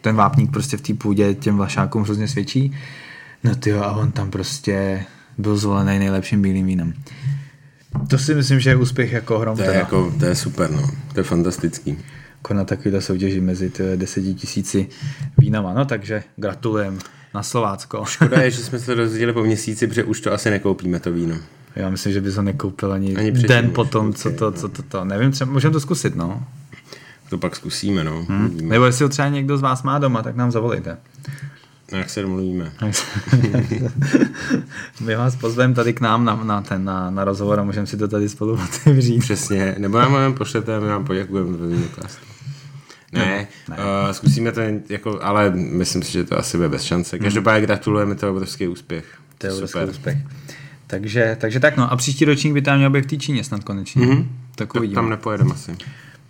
ten 0.00 0.16
vápník 0.16 0.50
prostě 0.50 0.76
v 0.76 0.80
té 0.80 0.94
půdě 0.94 1.34
těm 1.34 1.56
Vlašákům 1.56 2.02
hrozně 2.02 2.28
svědčí. 2.28 2.72
No 3.44 3.54
ty 3.54 3.72
a 3.72 3.92
on 3.92 4.12
tam 4.12 4.30
prostě 4.30 5.04
byl 5.38 5.56
zvolený 5.56 5.98
nejlepším 5.98 6.42
bílým 6.42 6.66
vínem. 6.66 6.94
To 8.08 8.18
si 8.18 8.34
myslím, 8.34 8.60
že 8.60 8.70
je 8.70 8.76
úspěch 8.76 9.12
jako 9.12 9.38
hrom. 9.38 9.56
To 9.56 9.62
je, 9.62 9.74
jako, 9.74 10.14
to 10.18 10.24
je 10.24 10.34
super, 10.34 10.70
no. 10.70 10.90
To 11.12 11.20
je 11.20 11.24
fantastický. 11.24 11.98
Jako 12.36 12.54
na 12.54 12.64
takovýhle 12.64 13.00
soutěži 13.00 13.40
mezi 13.40 13.72
deseti 13.96 14.34
tisíci 14.34 14.88
vínama, 15.38 15.74
no 15.74 15.84
takže 15.84 16.22
gratulujem 16.36 16.98
na 17.34 17.42
Slovácko. 17.42 18.04
Škoda 18.04 18.42
je, 18.42 18.50
že 18.50 18.58
jsme 18.64 18.78
se 18.78 18.94
dozvěděli 18.94 19.32
po 19.32 19.44
měsíci, 19.44 19.86
protože 19.86 20.04
už 20.04 20.20
to 20.20 20.32
asi 20.32 20.50
nekoupíme 20.50 21.00
to 21.00 21.12
víno. 21.12 21.36
Já 21.76 21.90
myslím, 21.90 22.12
že 22.12 22.20
bys 22.20 22.34
ho 22.34 22.42
nekoupil 22.42 22.92
ani, 22.92 23.16
ani 23.16 23.30
den 23.30 23.70
potom, 23.70 24.08
okay, 24.08 24.18
co 24.18 24.30
to, 24.30 24.52
co 24.52 24.68
to, 24.68 24.82
to, 24.82 25.04
nevím, 25.04 25.30
třeba 25.30 25.52
můžeme 25.52 25.72
to 25.72 25.80
zkusit, 25.80 26.16
no. 26.16 26.46
To 27.34 27.38
pak 27.38 27.56
zkusíme, 27.56 28.04
no. 28.04 28.26
Hmm. 28.28 28.58
Nebo 28.62 28.84
jestli 28.84 29.02
ho 29.02 29.08
třeba 29.08 29.28
někdo 29.28 29.58
z 29.58 29.60
vás 29.60 29.82
má 29.82 29.98
doma, 29.98 30.22
tak 30.22 30.36
nám 30.36 30.50
zavolejte. 30.50 30.96
No, 31.92 31.98
jak 31.98 32.10
se 32.10 32.22
domluvíme? 32.22 32.72
My 35.00 35.16
vás 35.16 35.36
pozveme 35.36 35.74
tady 35.74 35.92
k 35.92 36.00
nám 36.00 36.24
na, 36.24 36.44
na, 36.44 36.62
ten, 36.62 36.84
na, 36.84 37.10
na 37.10 37.24
rozhovor 37.24 37.60
a 37.60 37.62
můžeme 37.62 37.86
si 37.86 37.96
to 37.96 38.08
tady 38.08 38.28
spolu 38.28 38.52
otevřít. 38.64 39.18
Přesně, 39.18 39.74
nebo 39.78 39.98
nám 39.98 40.14
jenom 40.14 40.34
pošlete 40.34 40.76
a 40.76 40.80
my 40.80 40.86
vám 40.86 41.04
poděkujeme 41.04 41.56
ve 41.56 41.68
Vinokastu. 41.68 42.24
Ne, 43.12 43.46
ne. 43.68 43.76
Uh, 43.76 44.12
zkusíme 44.12 44.52
to, 44.52 44.60
jako, 44.88 45.18
ale 45.22 45.50
myslím 45.54 46.02
si, 46.02 46.12
že 46.12 46.24
to 46.24 46.38
asi 46.38 46.56
bude 46.56 46.68
bez 46.68 46.82
šance. 46.82 47.18
Každopádně 47.18 47.66
gratulujeme, 47.66 48.14
to 48.14 48.26
je 48.26 48.30
obrovský 48.30 48.68
úspěch. 48.68 49.04
To 49.38 49.46
je 49.46 49.52
obrovský 49.52 49.78
úspěch. 49.90 50.18
Takže, 50.86 51.36
takže 51.40 51.60
tak 51.60 51.76
no. 51.76 51.92
A 51.92 51.96
příští 51.96 52.24
ročník 52.24 52.52
by 52.52 52.62
tam 52.62 52.76
měl 52.76 52.90
být 52.90 53.04
v 53.04 53.08
té 53.08 53.16
Číně 53.16 53.44
snad 53.44 53.64
konečně. 53.64 54.06
Mm-hmm. 54.06 54.26
Tak 54.54 54.74
uvidíme. 54.74 54.94
Tam 54.94 55.10
nepojedeme 55.10 55.54
asi. 55.54 55.76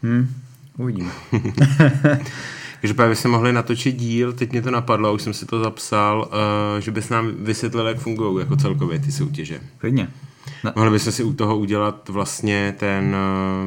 Hmm. 0.02 0.43
Uvidíme. 0.78 1.10
Každopádně 2.80 3.10
bychom 3.10 3.30
mohli 3.30 3.52
natočit 3.52 3.96
díl, 3.96 4.32
teď 4.32 4.52
mě 4.52 4.62
to 4.62 4.70
napadlo, 4.70 5.14
už 5.14 5.22
jsem 5.22 5.34
si 5.34 5.46
to 5.46 5.64
zapsal, 5.64 6.28
uh, 6.28 6.80
že 6.80 6.90
bys 6.90 7.08
nám 7.08 7.32
vysvětlil, 7.38 7.86
jak 7.86 7.98
fungují 7.98 8.40
jako 8.40 8.56
celkově 8.56 8.98
ty 8.98 9.12
soutěže. 9.12 9.60
Klidně. 9.78 10.08
Na... 10.64 10.72
Mohli 10.76 10.90
bychom 10.90 11.12
si 11.12 11.24
u 11.24 11.32
toho 11.32 11.58
udělat 11.58 12.08
vlastně 12.08 12.74
ten, 12.78 13.16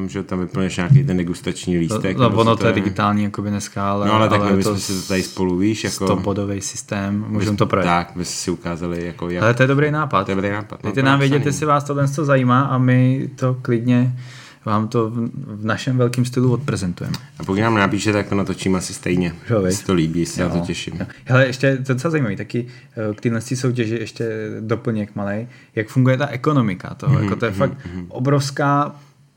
eh, 0.04 0.08
že 0.08 0.22
tam 0.22 0.38
vyplněš 0.38 0.76
nějaký 0.76 1.04
ten 1.04 1.16
degustační 1.16 1.78
lístek. 1.78 2.16
To, 2.16 2.30
to 2.30 2.36
ono 2.36 2.56
to 2.56 2.66
je 2.66 2.72
digitální 2.72 3.22
jako 3.22 3.42
by 3.42 3.50
dneska, 3.50 3.90
ale, 3.90 4.06
no, 4.06 4.12
ale 4.12 4.28
tak 4.28 4.40
ale 4.40 4.50
my 4.50 4.56
bychom 4.56 4.78
si 4.78 5.02
to 5.02 5.08
tady 5.08 5.22
spolu, 5.22 5.56
víš, 5.56 5.84
jako... 5.84 6.04
Stopbodový 6.06 6.60
systém, 6.60 7.24
můžeme 7.28 7.56
to 7.56 7.66
projet. 7.66 7.84
Tak, 7.84 8.12
by 8.16 8.24
si 8.24 8.50
ukázali, 8.50 9.06
jako 9.06 9.30
jak... 9.30 9.42
Ale 9.42 9.54
to 9.54 9.62
je 9.62 9.66
dobrý 9.66 9.90
nápad. 9.90 10.24
To 10.24 10.30
je 10.30 10.34
dobrý 10.34 10.50
nápad. 10.50 10.82
Dejte 10.82 11.02
no, 11.02 11.08
nám 11.08 11.18
vědět, 11.18 11.46
jestli 11.46 11.66
vás 11.66 11.84
tohle 11.84 12.06
zajímá 12.06 12.60
a 12.60 12.78
my 12.78 13.30
to 13.36 13.56
klidně 13.62 14.16
vám 14.64 14.88
to 14.88 15.10
v 15.10 15.64
našem 15.64 15.96
velkém 15.96 16.24
stylu 16.24 16.52
odprezentujeme. 16.52 17.16
A 17.38 17.44
pokud 17.44 17.60
nám 17.60 17.74
napíše, 17.74 18.12
tak 18.12 18.28
to 18.28 18.34
natočím 18.34 18.76
asi 18.76 18.94
stejně. 18.94 19.32
Jo, 19.50 19.64
si 19.70 19.84
to 19.84 19.94
líbí, 19.94 20.26
se 20.26 20.42
na 20.42 20.48
to 20.48 20.58
těším. 20.58 20.94
Jo. 21.00 21.06
Hele, 21.24 21.46
ještě 21.46 21.76
to 21.76 21.92
docela 21.92 22.10
zajímavé, 22.10 22.36
taky 22.36 22.66
eh, 23.10 23.14
k 23.14 23.20
téhle 23.20 23.40
soutěži 23.40 23.94
ještě 23.94 24.30
doplněk 24.60 25.14
malý, 25.14 25.48
jak 25.74 25.88
funguje 25.88 26.16
ta 26.16 26.26
ekonomika 26.26 26.94
toho. 26.94 27.14
Mm-hmm, 27.14 27.22
jako 27.22 27.36
to 27.36 27.44
je 27.44 27.50
mm-hmm, 27.50 27.54
fakt 27.54 27.72
mm-hmm. 27.72 28.06
obrovská 28.08 28.96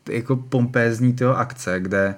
jako 0.10 0.36
pompézní 0.36 1.14
toho 1.14 1.38
akce, 1.38 1.80
kde, 1.80 2.16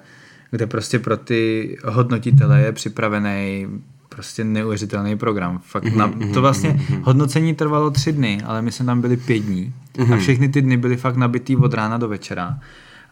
kde 0.50 0.66
prostě 0.66 0.98
pro 0.98 1.16
ty 1.16 1.76
hodnotitele 1.84 2.60
je 2.60 2.72
připravený 2.72 3.66
prostě 4.08 4.44
neuvěřitelný 4.44 5.18
program. 5.18 5.60
Fakt 5.64 5.84
mm-hmm, 5.84 5.96
na, 5.96 6.08
to 6.08 6.16
mhm, 6.16 6.32
vlastně 6.32 6.70
mm-hmm. 6.70 7.02
hodnocení 7.02 7.54
trvalo 7.54 7.90
tři 7.90 8.12
dny, 8.12 8.40
ale 8.44 8.62
my 8.62 8.72
jsme 8.72 8.86
tam 8.86 9.00
byli 9.00 9.16
pět 9.16 9.38
dní 9.38 9.72
mm-hmm. 9.94 10.14
a 10.14 10.16
všechny 10.16 10.48
ty 10.48 10.62
dny 10.62 10.76
byly 10.76 10.96
fakt 10.96 11.16
nabitý 11.16 11.56
od 11.56 11.74
rána 11.74 11.98
do 11.98 12.08
večera. 12.08 12.58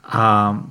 A 0.04 0.64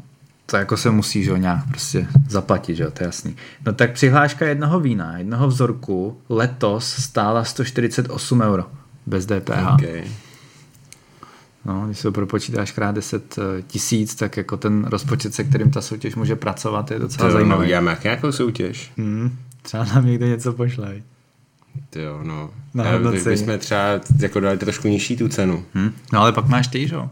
to 0.45 0.57
jako 0.57 0.77
se 0.77 0.91
musí 0.91 1.23
že, 1.23 1.39
nějak 1.39 1.67
prostě 1.67 2.07
zaplatit, 2.29 2.75
že 2.75 2.89
to 2.89 3.03
je 3.03 3.05
jasný. 3.05 3.35
No 3.65 3.73
tak 3.73 3.93
přihláška 3.93 4.45
jednoho 4.45 4.79
vína, 4.79 5.17
jednoho 5.17 5.47
vzorku 5.47 6.17
letos 6.29 6.93
stála 6.93 7.43
148 7.43 8.41
euro 8.41 8.63
bez 9.05 9.25
DPH. 9.25 9.73
Okay. 9.73 10.03
No, 11.65 11.85
když 11.85 11.97
se 11.97 12.03
to 12.03 12.11
propočítáš 12.11 12.71
krát 12.71 12.95
10 12.95 13.37
eh, 13.37 13.61
tisíc, 13.61 14.15
tak 14.15 14.37
jako 14.37 14.57
ten 14.57 14.85
rozpočet, 14.85 15.33
se 15.33 15.43
kterým 15.43 15.71
ta 15.71 15.81
soutěž 15.81 16.15
může 16.15 16.35
pracovat, 16.35 16.91
je 16.91 16.99
docela 16.99 17.29
to 17.29 17.33
zajímavý. 17.33 17.65
Uděláme 17.65 17.97
nějakou 18.03 18.31
soutěž? 18.31 18.91
Hmm, 18.97 19.37
třeba 19.61 19.85
nám 19.85 20.05
někde 20.05 20.27
něco 20.27 20.53
pošlej. 20.53 21.03
Jo, 21.95 22.19
no. 22.23 22.49
Na 22.73 22.83
bychom 23.23 23.59
třeba 23.59 23.81
jako 24.19 24.39
dali 24.39 24.57
trošku 24.57 24.87
nižší 24.87 25.17
tu 25.17 25.27
cenu. 25.27 25.65
Hmm. 25.73 25.91
No 26.13 26.19
ale 26.19 26.31
pak 26.31 26.47
máš 26.47 26.67
ty, 26.67 26.87
že? 26.87 26.95
Eh, 26.95 27.09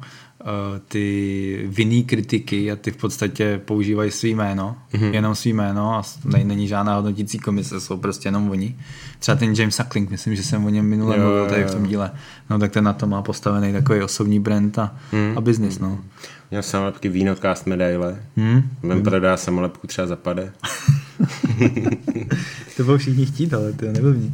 ty 0.88 1.66
vinný 1.68 2.04
kritiky 2.04 2.72
a 2.72 2.76
ty 2.76 2.92
v 2.92 2.98
podstatě 2.98 3.62
používají 3.66 4.12
svý 4.12 4.36
jméno, 4.36 4.76
mm-hmm. 4.94 5.14
jenom 5.14 5.36
svý 5.36 5.54
jméno 5.54 5.96
a 5.96 6.04
ne, 6.26 6.44
není 6.44 6.68
žádná 6.68 6.96
hodnotící 6.96 7.40
komise, 7.40 7.80
jsou 7.80 7.98
prostě 7.98 8.28
jenom 8.28 8.50
oni. 8.50 8.76
Třeba 9.20 9.36
ten 9.36 9.54
James 9.54 9.76
Suckling, 9.76 10.10
myslím, 10.10 10.36
že 10.36 10.44
jsem 10.44 10.66
o 10.66 10.70
něm 10.70 10.86
minule 10.86 11.18
jo, 11.18 11.24
mluvil 11.24 11.46
tady 11.46 11.64
v 11.64 11.72
tom 11.72 11.84
díle, 11.84 12.12
no 12.50 12.60
tak 12.60 12.72
ten 12.72 12.84
na 12.84 12.94
to 12.94 13.08
má 13.08 13.22
postavený 13.22 13.74
takový 13.74 14.02
osobní 14.02 14.40
brand 14.40 14.80
a, 14.80 14.96
mm. 15.12 15.34
a 15.38 15.42
business, 15.42 15.80
no. 15.80 16.00
Měl 16.52 16.64
samolepky 16.64 17.10
Vínocast 17.10 17.68
medaile, 17.68 18.20
mm. 18.36 18.62
Vem 18.84 19.04
prodá 19.04 19.38
samolepku 19.38 19.88
třeba 19.88 20.08
zapade. 20.08 20.52
to 22.78 22.84
bylo 22.84 22.98
všichni 22.98 23.26
chtít, 23.26 23.54
ale 23.54 23.74
to 23.74 23.86
nebyl 23.86 24.14
mě. 24.14 24.32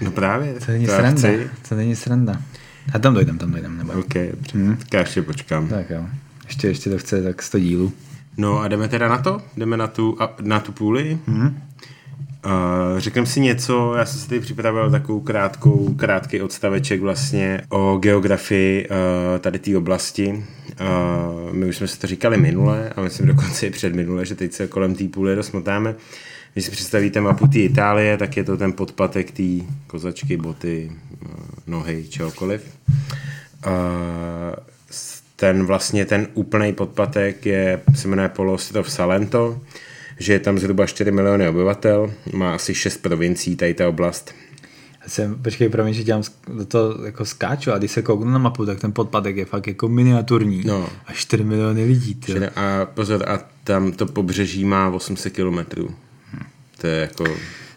No 0.00 0.10
právě. 0.10 0.54
To 0.66 0.72
není 0.72 0.86
to 0.86 0.92
sranda. 0.92 1.28
To 1.68 1.74
není 1.74 1.96
sranda. 1.96 2.42
A 2.92 2.98
tam 2.98 3.14
dojdem, 3.14 3.38
tam 3.38 3.50
dojdem. 3.50 3.78
Nebo... 3.78 3.92
OK, 3.92 4.14
hmm. 4.54 4.76
tak 4.76 4.92
já 4.92 5.00
ještě 5.00 5.22
počkám. 5.22 5.68
Tak 5.68 5.90
jo. 5.90 6.06
Ještě, 6.46 6.68
ještě 6.68 6.90
to 6.90 6.98
chce 6.98 7.22
tak 7.22 7.42
100 7.42 7.58
dílů. 7.58 7.92
No 8.36 8.58
a 8.58 8.68
jdeme 8.68 8.88
teda 8.88 9.08
na 9.08 9.18
to? 9.18 9.40
Jdeme 9.56 9.76
na 9.76 9.86
tu, 9.86 10.18
na 10.40 10.60
tu 10.60 10.72
půli? 10.72 11.18
Hmm. 11.26 11.62
Uh, 12.46 12.98
řekneme 12.98 13.26
si 13.26 13.40
něco, 13.40 13.94
já 13.94 14.04
jsem 14.04 14.20
si 14.20 14.28
tady 14.28 14.40
připravil 14.40 14.90
takovou 14.90 15.20
krátkou, 15.20 15.94
krátký 15.94 16.40
odstaveček 16.40 17.00
vlastně 17.00 17.60
o 17.68 17.98
geografii 18.02 18.88
uh, 18.88 19.38
tady 19.38 19.58
té 19.58 19.76
oblasti. 19.76 20.44
Uh, 20.80 21.52
my 21.52 21.66
už 21.66 21.76
jsme 21.76 21.88
si 21.88 21.98
to 21.98 22.06
říkali 22.06 22.36
minule 22.36 22.92
a 22.96 23.00
myslím 23.00 23.26
dokonce 23.26 23.66
i 23.66 23.70
před 23.70 23.94
minule, 23.94 24.26
že 24.26 24.34
teď 24.34 24.52
se 24.52 24.66
kolem 24.66 24.94
té 24.94 25.04
půly 25.04 25.34
rozmotáme. 25.34 25.94
Když 26.52 26.64
si 26.64 26.70
představíte 26.70 27.20
mapu 27.20 27.46
té 27.46 27.58
Itálie, 27.58 28.16
tak 28.16 28.36
je 28.36 28.44
to 28.44 28.56
ten 28.56 28.72
podpatek 28.72 29.30
té 29.30 29.64
kozačky, 29.86 30.36
boty, 30.36 30.92
nohy, 31.66 32.06
čehokoliv. 32.08 32.62
Ten 35.36 35.66
vlastně, 35.66 36.04
ten 36.04 36.28
úplný 36.34 36.72
podpatek 36.72 37.46
je, 37.46 37.80
se 37.94 38.08
jmenuje 38.08 38.28
poloostrov 38.28 38.90
Salento, 38.90 39.60
že 40.18 40.32
je 40.32 40.38
tam 40.38 40.58
zhruba 40.58 40.86
4 40.86 41.10
miliony 41.10 41.48
obyvatel, 41.48 42.12
má 42.32 42.54
asi 42.54 42.74
6 42.74 42.96
provincií 42.96 43.56
tady 43.56 43.74
ta 43.74 43.88
oblast. 43.88 44.34
Jsem, 45.06 45.34
počkej, 45.34 45.68
promiň, 45.68 45.94
že 45.94 46.04
dělám 46.04 46.22
to 46.68 47.04
jako 47.04 47.24
skáču, 47.24 47.72
a 47.72 47.78
když 47.78 47.90
se 47.90 48.02
kouknu 48.02 48.30
na 48.30 48.38
mapu, 48.38 48.66
tak 48.66 48.80
ten 48.80 48.92
podpadek 48.92 49.36
je 49.36 49.44
fakt 49.44 49.66
jako 49.66 49.88
miniaturní. 49.88 50.62
No. 50.64 50.88
A 51.06 51.12
4 51.12 51.44
miliony 51.44 51.84
lidí. 51.84 52.14
Tyjo. 52.14 52.48
A 52.56 52.86
pozor, 52.86 53.28
a 53.28 53.40
tam 53.64 53.92
to 53.92 54.06
pobřeží 54.06 54.64
má 54.64 54.88
800 54.88 55.32
kilometrů. 55.32 55.94
To 56.82 56.88
je 56.88 57.00
jako 57.00 57.24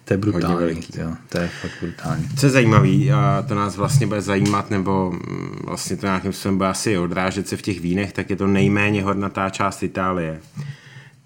to 0.05 0.13
je 0.13 0.17
brutální, 0.17 0.81
jo, 0.97 1.13
to 1.29 1.38
je 1.38 1.47
fakt 1.62 1.71
brutální. 1.81 2.29
Co 2.38 2.45
je 2.45 2.50
zajímavý, 2.50 3.12
a 3.12 3.45
to 3.47 3.55
nás 3.55 3.75
vlastně 3.75 4.07
bude 4.07 4.21
zajímat, 4.21 4.69
nebo 4.69 5.12
mm, 5.12 5.59
vlastně 5.65 5.97
to 5.97 6.05
nějakým 6.05 6.33
způsobem 6.33 6.57
bude 6.57 6.69
asi 6.69 6.97
odrážet 6.97 7.47
se 7.47 7.57
v 7.57 7.62
těch 7.62 7.79
vínech, 7.79 8.13
tak 8.13 8.29
je 8.29 8.35
to 8.35 8.47
nejméně 8.47 9.03
hodnatá 9.03 9.50
část 9.50 9.83
Itálie. 9.83 10.39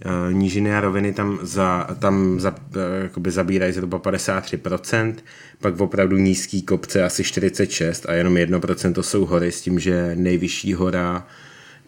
E, 0.05 0.33
nížiny 0.33 0.75
a 0.75 0.81
roviny 0.81 1.13
tam, 1.13 1.39
za, 1.41 1.87
tam 1.99 2.39
za, 2.39 2.55
e, 2.75 3.03
jakoby 3.03 3.31
zabírají 3.31 3.73
zhruba 3.73 3.99
53%, 3.99 5.15
pak 5.61 5.81
opravdu 5.81 6.17
nízký 6.17 6.61
kopce 6.61 7.03
asi 7.03 7.23
46% 7.23 8.09
a 8.09 8.13
jenom 8.13 8.33
1% 8.33 9.01
jsou 9.01 9.25
hory 9.25 9.51
s 9.51 9.61
tím, 9.61 9.79
že 9.79 10.11
nejvyšší 10.15 10.73
hora 10.73 11.27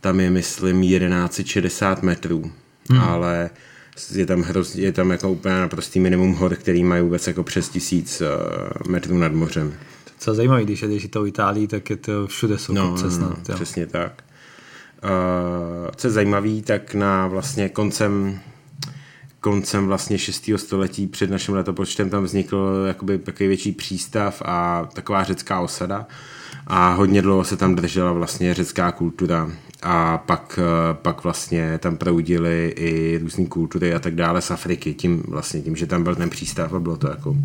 tam 0.02 0.20
je 0.20 0.30
myslím 0.30 0.82
1160 0.82 2.04
metrů, 2.04 2.52
hmm. 2.90 3.02
ale 3.02 3.50
je 4.12 4.26
tam, 4.26 4.42
hrozně, 4.42 4.84
je 4.84 4.92
tam 4.92 5.12
jako 5.12 5.32
úplně 5.32 5.56
naprostý 5.56 6.00
minimum 6.00 6.34
hor, 6.34 6.56
který 6.56 6.84
mají 6.84 7.04
vůbec 7.04 7.28
jako 7.28 7.44
přes 7.44 7.70
tisíc 7.70 8.22
uh, 8.22 8.92
metrů 8.92 9.18
nad 9.18 9.32
mořem. 9.32 9.74
Co 10.18 10.34
zajímavé, 10.34 10.64
když 10.64 10.82
jedeš 10.82 11.08
to 11.10 11.26
Itálii, 11.26 11.68
tak 11.68 11.90
je 11.90 11.98
to 11.98 12.28
všude 12.28 12.58
jsou 12.58 12.74
no, 12.74 12.90
kopce 12.90 13.12
snad. 13.12 13.48
No, 13.50 13.56
přesně 13.56 13.88
tak. 13.88 14.24
Uh, 15.04 15.90
co 15.96 16.08
je 16.08 16.12
zajímavé, 16.12 16.62
tak 16.62 16.94
na 16.94 17.28
vlastně 17.28 17.70
koncem 17.70 18.40
koncem 19.42 19.88
vlastně 19.88 20.18
6. 20.18 20.50
století 20.56 21.08
před 21.08 21.30
naším 21.30 21.54
letopočtem 21.54 22.10
tam 22.10 22.24
vznikl 22.24 22.84
jakoby 22.88 23.20
takový 23.20 23.48
větší 23.48 23.72
přístav 23.72 24.42
a 24.46 24.90
taková 24.94 25.24
řecká 25.24 25.60
osada 25.60 26.08
a 26.68 26.94
hodně 26.94 27.22
dlouho 27.22 27.44
se 27.44 27.58
tam 27.58 27.76
držela 27.76 28.12
vlastně 28.12 28.54
řecká 28.54 28.92
kultura 28.92 29.52
a 29.82 30.18
pak, 30.18 30.60
eh, 30.62 30.94
pak 30.94 31.24
vlastně 31.24 31.78
tam 31.78 31.98
proudily 31.98 32.74
i 32.76 33.18
různé 33.18 33.46
kultury 33.46 33.94
a 33.94 34.00
tak 34.00 34.16
dále 34.16 34.42
z 34.42 34.52
Afriky, 34.52 34.94
tím 34.94 35.24
vlastně 35.28 35.62
tím, 35.62 35.76
že 35.76 35.86
tam 35.86 36.04
byl 36.04 36.16
ten 36.16 36.30
přístav 36.30 36.74
a 36.74 36.80
bylo 36.80 36.98
to 36.98 37.08
jako 37.08 37.36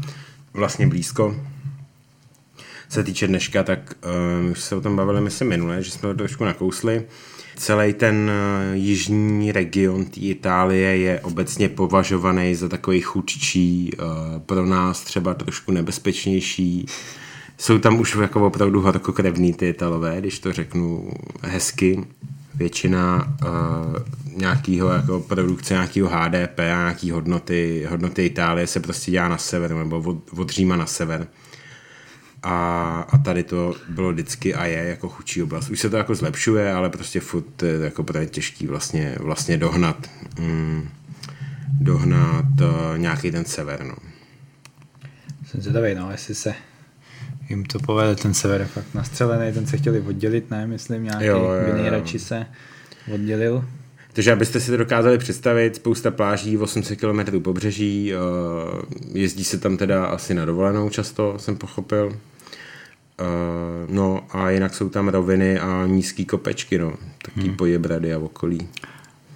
vlastně 0.53 0.87
blízko. 0.87 1.37
Co 2.89 2.95
se 2.95 3.05
týče 3.05 3.27
dneška, 3.27 3.63
tak 3.63 3.95
už 4.51 4.61
se 4.61 4.77
o 4.77 4.81
tom 4.81 4.97
bavili 4.97 5.21
myslím 5.21 5.49
minule, 5.49 5.83
že 5.83 5.91
jsme 5.91 6.01
to 6.01 6.15
trošku 6.15 6.45
nakousli. 6.45 7.05
Celý 7.57 7.93
ten 7.93 8.31
uh, 8.31 8.77
jižní 8.77 9.53
region 9.53 10.05
té 10.05 10.21
Itálie 10.21 10.97
je 10.97 11.21
obecně 11.21 11.69
považovaný 11.69 12.55
za 12.55 12.69
takový 12.69 13.01
chudčí, 13.01 13.91
uh, 13.99 14.07
pro 14.39 14.67
nás 14.67 15.01
třeba 15.01 15.35
trošku 15.35 15.73
nebezpečnější. 15.73 16.87
Jsou 17.59 17.79
tam 17.79 18.01
už 18.01 18.17
jako 18.21 18.47
opravdu 18.47 18.81
horkokrevný 18.81 19.53
ty 19.53 19.69
Italové, 19.69 20.21
když 20.21 20.39
to 20.39 20.53
řeknu 20.53 21.11
hezky 21.43 22.05
většina 22.55 23.37
uh, 23.43 23.97
nějakého 24.37 24.89
jako 24.89 25.21
produkce 25.21 25.75
nějakého 25.75 26.09
HDP 26.09 26.59
a 26.59 26.63
nějaký 26.63 27.11
hodnoty, 27.11 27.87
hodnoty 27.91 28.27
Itálie 28.27 28.67
se 28.67 28.81
prostě 28.81 29.11
dělá 29.11 29.29
na 29.29 29.39
sever 29.39 29.75
nebo 29.75 30.01
od, 30.01 30.19
od 30.37 30.51
Říma 30.51 30.77
na 30.77 30.87
sever. 30.87 31.27
A, 32.43 33.07
a 33.11 33.19
tady 33.19 33.43
to 33.43 33.75
bylo 33.89 34.13
vždycky 34.13 34.55
a 34.55 34.65
je 34.65 34.89
jako 34.89 35.09
chudší 35.09 35.43
oblast. 35.43 35.71
Už 35.71 35.81
se 35.81 35.91
to 35.91 35.97
jako 35.97 36.15
zlepšuje, 36.15 36.73
ale 36.73 36.91
prostě 36.91 37.21
furt 37.21 37.63
je 37.63 37.79
jako 37.85 38.03
právě 38.03 38.29
těžký 38.29 38.67
vlastně, 38.67 39.17
vlastně 39.21 39.57
dohnat 39.57 40.11
mm, 40.39 40.89
dohnat 41.81 42.45
uh, 42.61 42.99
nějaký 42.99 43.31
ten 43.31 43.45
sever. 43.45 43.85
No. 43.85 43.97
Jsem 45.47 45.61
zvědavý, 45.61 45.95
no, 45.95 46.11
jestli 46.11 46.35
se 46.35 46.55
jim 47.49 47.65
to 47.65 47.79
povede, 47.79 48.17
ten 48.17 48.35
sever 48.35 48.61
je 48.61 48.67
fakt 48.67 48.95
nastřelený, 48.95 49.53
ten 49.53 49.67
se 49.67 49.77
chtěli 49.77 50.01
oddělit, 50.01 50.51
ne, 50.51 50.67
myslím, 50.67 51.05
nějaký 51.05 51.25
Jo, 51.25 51.39
jo, 51.39 52.13
jo. 52.15 52.19
se 52.19 52.47
oddělil. 53.15 53.65
Takže 54.13 54.33
abyste 54.33 54.61
si 54.61 54.71
to 54.71 54.77
dokázali 54.77 55.19
představit, 55.19 55.77
spousta 55.77 56.11
pláží, 56.11 56.59
800 56.59 57.01
km 57.01 57.41
pobřeží, 57.41 58.13
eh, 58.13 58.17
jezdí 59.13 59.45
se 59.45 59.59
tam 59.59 59.77
teda 59.77 60.07
asi 60.07 60.35
na 60.35 60.45
dovolenou 60.45 60.91
často, 60.91 61.35
jsem 61.39 61.57
pochopil. 61.57 62.17
Eh, 63.21 63.25
No 63.89 64.27
a 64.31 64.51
jinak 64.51 64.75
jsou 64.75 64.89
tam 64.89 65.09
roviny 65.09 65.59
a 65.59 65.87
nízký 65.87 66.25
kopečky, 66.25 66.79
no. 66.79 66.95
Taký 67.23 67.49
hmm. 67.49 67.57
pojebrady 67.57 68.15
a 68.15 68.19
okolí. 68.19 68.69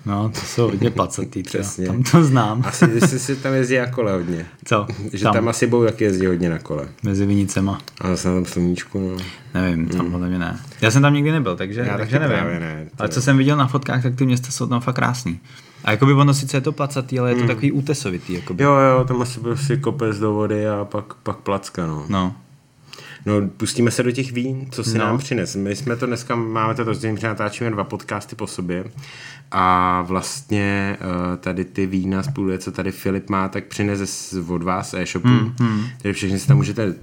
No, 0.06 0.28
to 0.28 0.40
jsou 0.40 0.62
hodně 0.62 0.90
placatý. 1.00 1.42
Přesně. 1.42 1.86
tam 1.86 2.02
to 2.02 2.24
znám. 2.24 2.62
Asi 2.66 2.84
jestli 2.94 3.18
si 3.18 3.36
tam 3.36 3.54
jezdí 3.54 3.78
na 3.78 3.86
kole 3.86 4.12
hodně. 4.12 4.46
Co? 4.64 4.86
Že 5.12 5.24
tam, 5.24 5.34
tam 5.34 5.48
asi 5.48 5.66
budou 5.66 5.84
taky 5.84 6.04
jezdí 6.04 6.26
hodně 6.26 6.50
na 6.50 6.58
kole. 6.58 6.88
Mezi 7.02 7.26
Vinicema. 7.26 7.78
A 8.00 8.08
zase 8.08 8.28
na 8.28 8.34
tom 8.34 8.44
sluníčku, 8.44 8.98
no. 8.98 9.24
Nevím, 9.54 9.88
tam 9.88 10.00
hmm. 10.00 10.10
podle 10.10 10.28
mě 10.28 10.38
ne. 10.38 10.60
Já 10.80 10.90
jsem 10.90 11.02
tam 11.02 11.14
nikdy 11.14 11.32
nebyl, 11.32 11.56
takže, 11.56 11.80
Já 11.80 11.98
takže 11.98 12.18
nevím. 12.18 12.60
ne, 12.60 12.86
to 12.96 13.02
Ale 13.02 13.08
co 13.08 13.22
jsem 13.22 13.38
viděl 13.38 13.56
na 13.56 13.66
fotkách, 13.66 14.02
tak 14.02 14.14
ty 14.14 14.26
města 14.26 14.50
jsou 14.50 14.66
tam 14.66 14.80
fakt 14.80 14.96
krásný. 14.96 15.40
A 15.84 15.90
jakoby 15.90 16.12
ono 16.12 16.34
sice 16.34 16.56
je 16.56 16.60
to 16.60 16.72
placatý, 16.72 17.18
ale 17.18 17.30
je 17.30 17.36
to 17.36 17.46
takový 17.46 17.72
útesovitý. 17.72 18.32
Jakoby. 18.32 18.64
Jo, 18.64 18.72
jo, 18.72 19.04
tam 19.04 19.22
asi 19.22 19.40
prostě 19.40 19.76
kopec 19.76 20.18
do 20.18 20.32
vody 20.32 20.68
a 20.68 20.84
pak, 20.84 21.14
pak 21.14 21.36
placka, 21.36 21.86
no. 21.86 22.04
No. 22.08 22.34
No, 23.26 23.48
pustíme 23.56 23.90
se 23.90 24.02
do 24.02 24.10
těch 24.10 24.32
vín, 24.32 24.66
co 24.70 24.84
si 24.84 24.98
No. 24.98 25.04
nám 25.04 25.18
přines. 25.18 25.56
My 25.56 25.76
jsme 25.76 25.96
to 25.96 26.06
dneska, 26.06 26.34
máme 26.34 26.74
to 26.74 26.84
rozdělení, 26.84 27.20
že 27.20 27.26
natáčíme 27.26 27.70
dva 27.70 27.84
podcasty 27.84 28.36
po 28.36 28.46
sobě 28.46 28.84
a 29.50 30.02
vlastně 30.02 30.96
eh, 31.00 31.36
tady 31.36 31.64
ty 31.64 31.86
vína 31.86 32.22
spolu, 32.22 32.58
co 32.58 32.72
tady 32.72 32.92
Filip 32.92 33.30
má, 33.30 33.48
tak 33.48 33.64
přinese 33.64 34.40
od 34.48 34.62
vás 34.62 34.94
e-shopu. 34.94 35.28
Mm, 35.28 35.54
mm. 35.60 35.82
Takže 36.02 36.12
všechny 36.12 36.38
si 36.38 36.48
tam 36.48 36.56
můžete 36.56 36.94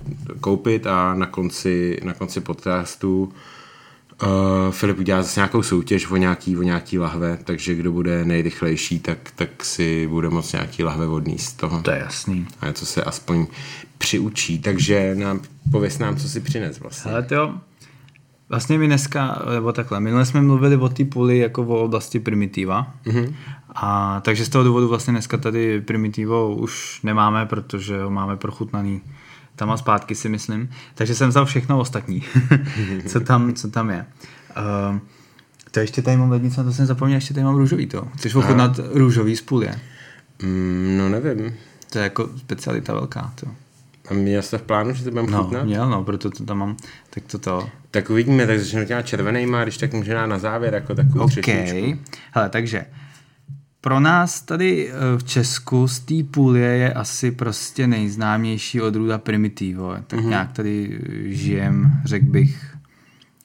koupit 0.42 0.88
a 0.88 1.14
na 1.14 1.26
konci, 1.26 2.00
na 2.04 2.14
konci 2.14 2.42
podcastu 2.42 3.34
Uh, 4.24 4.72
Filip 4.72 5.00
udělá 5.00 5.22
zase 5.22 5.40
nějakou 5.40 5.64
soutěž 5.64 6.12
o 6.12 6.18
nějaký, 6.18 6.58
o 6.58 6.62
nějaký 6.62 7.00
lahve, 7.00 7.38
takže 7.44 7.76
kdo 7.76 7.92
bude 7.92 8.26
nejrychlejší, 8.26 9.00
tak, 9.00 9.18
tak 9.36 9.66
si 9.66 10.08
bude 10.08 10.30
moct 10.30 10.54
nějaký 10.54 10.84
lahve 10.84 11.08
odníst 11.08 11.50
z 11.50 11.54
toho. 11.54 11.82
To 11.82 11.92
je 11.92 12.00
jasný. 12.00 12.48
A 12.62 12.68
něco 12.68 12.86
se 12.86 13.04
aspoň 13.04 13.48
přiučí. 13.98 14.60
Takže 14.60 15.16
nám, 15.16 15.40
pověs 15.72 16.00
nám, 16.00 16.16
co 16.16 16.30
si 16.30 16.40
přines 16.40 16.80
vlastně. 16.80 17.12
Ale 17.12 17.24
to 17.24 17.36
jo, 17.36 17.54
vlastně 18.50 18.78
my 18.78 18.88
dneska, 18.88 19.42
nebo 19.54 19.72
takhle, 19.72 20.00
minule 20.00 20.26
jsme 20.26 20.42
mluvili 20.42 20.78
o 20.78 20.90
té 20.90 21.06
půli 21.06 21.38
jako 21.38 21.64
o 21.64 21.84
oblasti 21.84 22.20
primitiva. 22.20 22.94
Mm-hmm. 23.06 23.34
A 23.76 24.22
takže 24.26 24.46
z 24.46 24.50
toho 24.50 24.64
důvodu 24.64 24.88
vlastně 24.88 25.12
dneska 25.12 25.38
tady 25.38 25.82
primitivo 25.82 26.56
už 26.56 27.00
nemáme, 27.04 27.46
protože 27.46 28.02
ho 28.02 28.10
máme 28.10 28.38
prochutnaný 28.38 29.02
tam 29.58 29.72
a 29.72 29.78
zpátky 29.78 30.16
si 30.16 30.30
myslím. 30.30 30.70
Takže 30.96 31.16
jsem 31.16 31.30
vzal 31.30 31.46
všechno 31.46 31.80
ostatní, 31.80 32.24
co, 33.08 33.20
tam, 33.20 33.54
co 33.54 33.68
tam 33.68 33.90
je. 33.90 34.06
Uh, 34.92 34.98
to 35.72 35.80
ještě 35.80 36.02
tady 36.02 36.18
mám 36.18 36.32
lednice, 36.32 36.58
na 36.58 36.64
to 36.64 36.74
jsem 36.74 36.86
zapomněl, 36.86 37.18
ještě 37.18 37.34
tady 37.34 37.44
mám 37.44 37.56
růžový 37.56 37.88
to. 37.88 38.08
Chceš 38.18 38.36
ochutnat 38.36 38.80
růžový 38.94 39.36
z 39.36 39.42
půlie? 39.42 39.80
Mm, 40.42 40.96
no 40.98 41.10
nevím. 41.10 41.56
To 41.92 41.98
je 41.98 42.04
jako 42.04 42.30
specialita 42.38 42.94
velká. 42.94 43.34
To. 43.36 43.48
A 44.10 44.14
měl 44.14 44.42
jste 44.42 44.58
v 44.58 44.62
plánu, 44.62 44.94
že 44.94 45.04
to 45.04 45.10
budeme 45.12 45.32
No, 45.32 45.44
chutnat? 45.44 45.66
měl, 45.66 45.90
no, 45.90 46.04
proto 46.04 46.30
to 46.30 46.44
tam 46.46 46.58
mám. 46.58 46.78
Tak 47.10 47.24
to 47.24 47.38
to. 47.38 47.70
Tak 47.92 48.10
uvidíme, 48.10 48.48
tak 48.48 48.60
začnu 48.60 48.86
těma 48.86 49.02
červenejma, 49.02 49.64
když 49.64 49.78
tak 49.78 49.94
může 49.94 50.14
dát 50.14 50.26
na 50.26 50.40
závěr 50.40 50.74
jako 50.74 50.96
takovou 50.96 51.24
OK. 51.26 51.32
třešničku. 51.32 52.00
Hele, 52.32 52.50
takže 52.50 52.86
pro 53.82 54.00
nás 54.00 54.42
tady 54.42 54.90
eh, 54.90 55.18
v 55.18 55.24
Česku 55.24 55.88
z 55.88 56.00
té 56.00 56.16
půlie 56.32 56.78
je 56.78 56.94
asi 56.94 57.32
prostě 57.32 57.88
nejznámější 57.88 58.82
odrůda 58.82 59.18
Primitivo. 59.18 59.96
Tak 60.08 60.20
mm-hmm. 60.20 60.30
nějak 60.30 60.52
tady 60.52 61.00
eh, 61.00 61.34
žijem, 61.34 61.92
řekl 62.06 62.26
bych, 62.26 62.78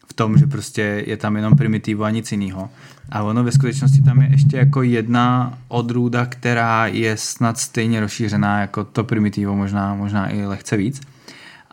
v 0.06 0.14
tom, 0.14 0.38
že 0.38 0.46
prostě 0.46 1.04
je 1.06 1.16
tam 1.16 1.36
jenom 1.36 1.56
Primitivo 1.56 2.04
a 2.04 2.10
nic 2.10 2.32
jiného. 2.32 2.70
A 3.10 3.22
ono 3.22 3.44
ve 3.44 3.52
skutečnosti 3.52 4.02
tam 4.02 4.22
je 4.22 4.28
ještě 4.30 4.56
jako 4.56 4.82
jedna 4.82 5.58
odrůda, 5.68 6.26
která 6.26 6.86
je 6.86 7.16
snad 7.16 7.58
stejně 7.58 8.00
rozšířená 8.00 8.60
jako 8.60 8.84
to 8.84 9.04
Primitivo, 9.04 9.56
možná, 9.56 9.94
možná 9.94 10.30
i 10.30 10.46
lehce 10.46 10.76
víc. 10.76 11.00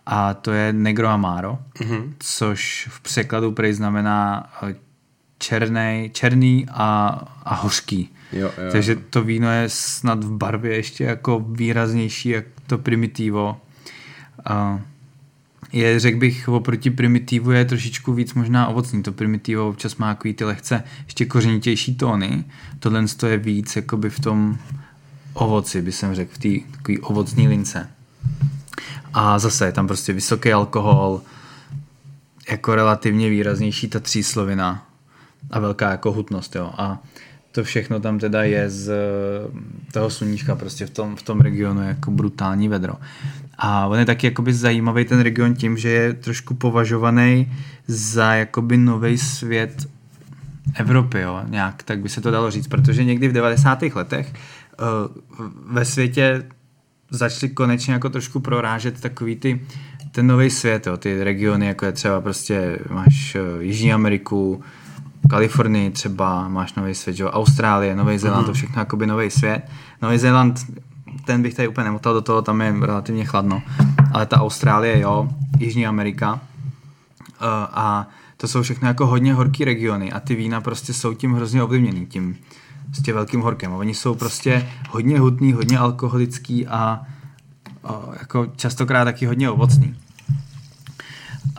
A 0.05 0.33
to 0.33 0.51
je 0.51 0.73
Negro 0.73 1.07
Amaro, 1.07 1.59
mm-hmm. 1.79 2.13
což 2.19 2.87
v 2.91 3.01
překladu 3.01 3.51
prej 3.51 3.73
znamená 3.73 4.49
eh, 4.63 4.75
černý, 5.39 6.09
černý 6.13 6.65
a, 6.69 7.09
a 7.43 7.55
hořký. 7.55 8.09
Jo, 8.31 8.51
jo. 8.57 8.71
Takže 8.71 8.95
to 8.95 9.23
víno 9.23 9.51
je 9.51 9.69
snad 9.69 10.23
v 10.23 10.31
barvě 10.31 10.75
ještě 10.75 11.03
jako 11.03 11.39
výraznější 11.39 12.29
jak 12.29 12.45
to 12.67 12.77
primitivo. 12.77 13.61
A 14.45 14.81
je, 15.73 15.99
řekl 15.99 16.17
bych, 16.17 16.49
oproti 16.49 16.89
primitivu 16.89 17.51
je 17.51 17.65
trošičku 17.65 18.13
víc 18.13 18.33
možná 18.33 18.67
ovocný. 18.67 19.03
To 19.03 19.11
primitivo 19.11 19.69
občas 19.69 19.95
má 19.95 20.13
takový 20.13 20.33
ty 20.33 20.43
lehce 20.43 20.83
ještě 21.05 21.25
kořenitější 21.25 21.95
tóny. 21.95 22.43
Tohle 22.79 23.07
to 23.17 23.27
je 23.27 23.37
víc 23.37 23.75
jakoby 23.75 24.09
v 24.09 24.19
tom 24.19 24.57
ovoci, 25.33 25.81
by 25.81 25.91
jsem 25.91 26.15
řekl, 26.15 26.31
v 26.33 26.37
té 26.37 26.71
takový 26.71 26.99
ovocní 26.99 27.47
lince. 27.47 27.89
A 29.13 29.39
zase 29.39 29.65
je 29.65 29.71
tam 29.71 29.87
prostě 29.87 30.13
vysoký 30.13 30.53
alkohol, 30.53 31.21
jako 32.51 32.75
relativně 32.75 33.29
výraznější 33.29 33.87
ta 33.87 33.99
tříslovina 33.99 34.88
a 35.51 35.59
velká 35.59 35.91
jako 35.91 36.11
hutnost, 36.11 36.55
jo. 36.55 36.71
A 36.77 37.03
to 37.51 37.63
všechno 37.63 37.99
tam 37.99 38.19
teda 38.19 38.43
je 38.43 38.69
z 38.69 38.89
eh, 38.89 39.91
toho 39.91 40.09
sluníčka, 40.09 40.55
prostě 40.55 40.85
v 40.85 40.89
tom, 40.89 41.15
v 41.15 41.21
tom 41.21 41.41
regionu 41.41 41.81
jako 41.81 42.11
brutální 42.11 42.67
vedro. 42.67 42.93
A 43.57 43.87
on 43.87 43.99
je 43.99 44.05
taky 44.05 44.27
jakoby 44.27 44.53
zajímavý 44.53 45.05
ten 45.05 45.19
region 45.19 45.55
tím, 45.55 45.77
že 45.77 45.89
je 45.89 46.13
trošku 46.13 46.53
považovaný 46.53 47.53
za 47.87 48.33
jakoby 48.33 48.77
nový 48.77 49.17
svět 49.17 49.87
Evropy, 50.75 51.19
jo, 51.19 51.41
nějak, 51.47 51.83
tak 51.83 51.99
by 51.99 52.09
se 52.09 52.21
to 52.21 52.31
dalo 52.31 52.51
říct, 52.51 52.67
protože 52.67 53.03
někdy 53.03 53.27
v 53.27 53.33
90. 53.33 53.81
letech 53.95 54.33
uh, 54.79 55.45
ve 55.73 55.85
světě 55.85 56.43
začali 57.09 57.49
konečně 57.49 57.93
jako 57.93 58.09
trošku 58.09 58.39
prorážet 58.39 59.01
takový 59.01 59.35
ty, 59.35 59.61
ten 60.11 60.27
nový 60.27 60.49
svět, 60.49 60.87
jo, 60.87 60.97
ty 60.97 61.23
regiony, 61.23 61.67
jako 61.67 61.85
je 61.85 61.91
třeba 61.91 62.21
prostě 62.21 62.79
máš 62.89 63.35
uh, 63.35 63.63
Jižní 63.63 63.93
Ameriku, 63.93 64.63
Kalifornii 65.29 65.89
třeba, 65.89 66.47
máš 66.47 66.73
nový 66.73 66.95
svět, 66.95 67.19
jo, 67.19 67.29
Austrálie, 67.29 67.95
Nový 67.95 68.17
Zéland, 68.17 68.45
to 68.45 68.53
všechno 68.53 68.81
jakoby 68.81 69.07
nový 69.07 69.31
svět. 69.31 69.69
Nový 70.01 70.17
Zéland, 70.17 70.65
ten 71.25 71.41
bych 71.41 71.53
tady 71.53 71.67
úplně 71.67 71.85
nemotal 71.85 72.13
do 72.13 72.21
toho, 72.21 72.41
tam 72.41 72.61
je 72.61 72.75
relativně 72.81 73.25
chladno, 73.25 73.61
ale 74.11 74.25
ta 74.25 74.41
Austrálie, 74.41 74.99
jo, 74.99 75.29
Jižní 75.57 75.87
Amerika, 75.87 76.33
uh, 76.33 76.39
a 77.71 78.07
to 78.37 78.47
jsou 78.47 78.61
všechno 78.61 78.87
jako 78.87 79.07
hodně 79.07 79.33
horký 79.33 79.65
regiony 79.65 80.11
a 80.11 80.19
ty 80.19 80.35
vína 80.35 80.61
prostě 80.61 80.93
jsou 80.93 81.13
tím 81.13 81.33
hrozně 81.33 81.63
ovlivněný, 81.63 82.05
tím 82.05 82.37
s 82.93 83.01
tím 83.01 83.15
velkým 83.15 83.41
horkem. 83.41 83.73
A 83.73 83.75
oni 83.75 83.93
jsou 83.93 84.15
prostě 84.15 84.69
hodně 84.89 85.19
hutný, 85.19 85.53
hodně 85.53 85.77
alkoholický 85.77 86.67
a, 86.67 87.01
a 87.83 88.01
jako 88.19 88.47
častokrát 88.55 89.05
taky 89.05 89.25
hodně 89.25 89.49
ovocný. 89.49 89.95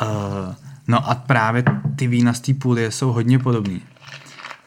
Uh, 0.02 0.54
no 0.90 1.10
a 1.10 1.14
právě 1.14 1.64
ty 1.96 2.06
vína 2.06 2.32
z 2.32 2.40
té 2.40 2.54
půlie 2.54 2.90
jsou 2.90 3.12
hodně 3.12 3.38
podobný. 3.38 3.82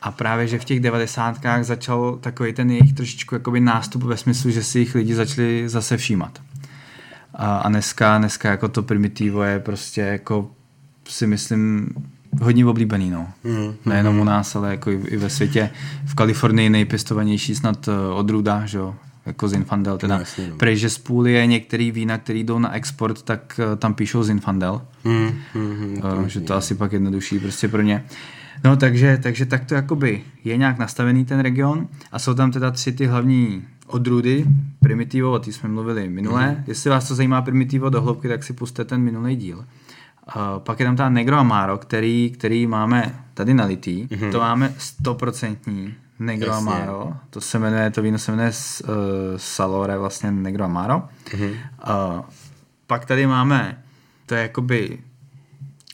A 0.02 0.12
právě, 0.12 0.48
že 0.48 0.60
v 0.60 0.66
těch 0.66 0.80
devadesátkách 0.80 1.64
začal 1.64 2.18
takový 2.22 2.54
ten 2.54 2.72
jejich 2.72 2.94
trošičku 2.94 3.36
jakoby 3.36 3.60
nástup 3.60 4.04
ve 4.04 4.18
smyslu, 4.18 4.52
že 4.52 4.64
si 4.64 4.80
jich 4.80 4.96
lidi 4.96 5.16
začali 5.16 5.70
zase 5.70 5.98
všímat. 5.98 6.42
A, 7.34 7.58
a 7.58 7.70
dneska, 7.70 8.18
dneska 8.18 8.50
jako 8.50 8.68
to 8.68 8.84
primitivo 8.84 9.44
je 9.44 9.60
prostě 9.60 10.02
jako 10.02 10.52
si 11.08 11.28
myslím 11.28 11.90
hodně 12.42 12.66
oblíbený, 12.66 13.10
no. 13.10 13.28
Mm, 13.44 13.76
Nejenom 13.86 14.20
u 14.20 14.24
nás, 14.24 14.56
ale 14.56 14.72
jako 14.72 14.92
i, 14.92 14.96
i 15.08 15.18
ve 15.18 15.30
světě. 15.30 15.70
V 16.06 16.16
Kalifornii 16.16 16.70
nejpěstovanější 16.70 17.56
snad 17.56 17.88
eh, 17.88 18.14
odrůda, 18.14 18.66
že 18.66 18.78
jo, 18.78 18.96
jako 19.26 19.48
Zinfandel, 19.48 19.98
teda 19.98 20.16
No, 20.16 20.20
jasně, 20.20 20.50
no. 20.50 20.56
prej, 20.56 20.78
že 20.78 20.90
z 20.90 20.98
půly 20.98 21.34
je 21.34 21.46
některý 21.46 21.92
vína, 21.92 22.18
který 22.18 22.44
jdou 22.44 22.60
na 22.60 22.74
export, 22.76 23.22
tak 23.22 23.60
eh, 23.74 23.76
tam 23.76 23.94
píšou 23.94 24.24
Zinfandel, 24.24 24.82
Hmm, 25.04 25.32
hmm, 25.54 25.76
hmm. 25.76 26.02
uh, 26.20 26.26
že 26.28 26.42
to 26.42 26.56
asi 26.56 26.76
pak 26.76 26.92
jednodušší 26.94 27.40
prostě 27.40 27.68
pro 27.68 27.82
ně. 27.82 28.06
No 28.64 28.76
takže, 28.76 29.20
takže 29.24 29.46
tak 29.46 29.66
to 29.66 29.76
jakoby 29.76 30.22
je 30.44 30.58
nějak 30.58 30.78
nastavený 30.78 31.26
ten 31.26 31.40
region 31.40 31.88
a 32.12 32.20
jsou 32.20 32.34
tam 32.34 32.52
teda 32.52 32.72
tři 32.72 32.92
ty 32.92 33.06
hlavní 33.06 33.64
odrůdy, 33.88 34.46
Primitivo, 34.80 35.32
o 35.32 35.40
té 35.40 35.52
jsme 35.52 35.70
mluvili 35.70 36.10
minule. 36.10 36.52
Mm. 36.52 36.64
Jestli 36.68 36.90
vás 36.90 37.08
to 37.08 37.16
zajímá 37.16 37.42
Primitivo 37.42 37.90
do 37.90 38.02
hloubky, 38.02 38.28
tak 38.28 38.44
si 38.44 38.54
puste 38.54 38.86
ten 38.86 39.02
minulý 39.02 39.36
díl. 39.36 39.58
Uh, 39.58 39.64
pak 40.58 40.80
je 40.80 40.86
tam 40.86 40.96
ta 40.96 41.10
Negro 41.10 41.38
Amaro, 41.38 41.78
který, 41.78 42.32
který 42.32 42.68
máme 42.68 43.16
tady 43.34 43.54
nalitý. 43.54 44.08
Mm. 44.22 44.32
To 44.32 44.40
máme 44.40 44.74
stoprocentní 44.78 45.94
Negro 46.20 46.52
Jasně. 46.52 46.72
Amaro. 46.72 47.14
To 47.30 47.42
se 47.42 47.60
jmenuje, 47.60 47.92
to 47.92 48.02
víno 48.02 48.18
se 48.18 48.32
jmenuje 48.32 48.52
uh, 48.84 48.90
Salore, 49.38 49.98
vlastně 49.98 50.32
Negro 50.32 50.64
Amaro. 50.64 51.04
Mm. 51.38 51.44
Uh, 51.44 51.56
pak 52.88 53.06
tady 53.06 53.28
máme, 53.28 53.84
to 54.26 54.36
je 54.36 54.42
jakoby 54.42 55.00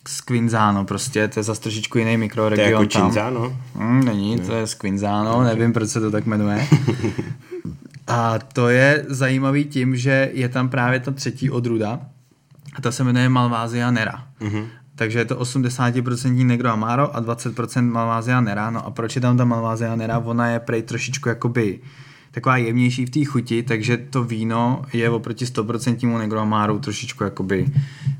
Squinzano 0.07 0.85
prostě, 0.85 1.27
to 1.27 1.39
je 1.39 1.43
zase 1.43 1.61
trošičku 1.61 1.97
jiný 1.97 2.09
To 2.09 2.11
je 2.11 2.17
mikroregion 2.17 2.81
jako 2.81 2.85
tam. 2.85 3.01
Cinzano. 3.01 3.57
Mm, 3.75 4.05
není, 4.05 4.39
to 4.39 4.53
je 4.53 4.67
Squinzano, 4.67 5.43
nevím, 5.43 5.73
proč 5.73 5.89
se 5.89 5.99
to 5.99 6.11
tak 6.11 6.25
jmenuje. 6.25 6.67
A 8.09 8.39
to 8.39 8.69
je 8.69 9.05
zajímavý 9.07 9.65
tím, 9.65 9.97
že 9.97 10.29
je 10.33 10.49
tam 10.49 10.69
právě 10.69 10.99
ta 10.99 11.11
třetí 11.11 11.49
odruda 11.49 11.99
a 12.73 12.81
ta 12.81 12.91
se 12.91 13.03
jmenuje 13.03 13.29
Malvasia 13.29 13.91
Nera. 13.91 14.27
Mm-hmm. 14.41 14.67
Takže 14.99 15.19
je 15.19 15.25
to 15.25 15.35
80% 15.35 16.45
Negro 16.45 16.69
Amaro 16.69 17.15
a 17.15 17.21
20% 17.21 17.81
Malvasia 17.81 18.41
Nera. 18.41 18.69
No 18.69 18.85
a 18.85 18.91
proč 18.91 19.15
je 19.15 19.21
tam 19.21 19.37
ta 19.37 19.45
Malvasia 19.45 19.95
Nera? 19.95 20.19
Ona 20.19 20.47
je 20.47 20.59
prej 20.59 20.83
trošičku 20.83 21.29
jakoby 21.29 21.79
taková 22.31 22.57
jemnější 22.57 23.05
v 23.05 23.09
té 23.09 23.25
chuti, 23.25 23.63
takže 23.63 23.97
to 23.97 24.23
víno 24.23 24.81
je 24.93 25.09
oproti 25.09 25.45
100% 25.45 26.17
Negro 26.17 26.39
Amaro 26.39 26.79
trošičku 26.79 27.23
jakoby 27.23 27.65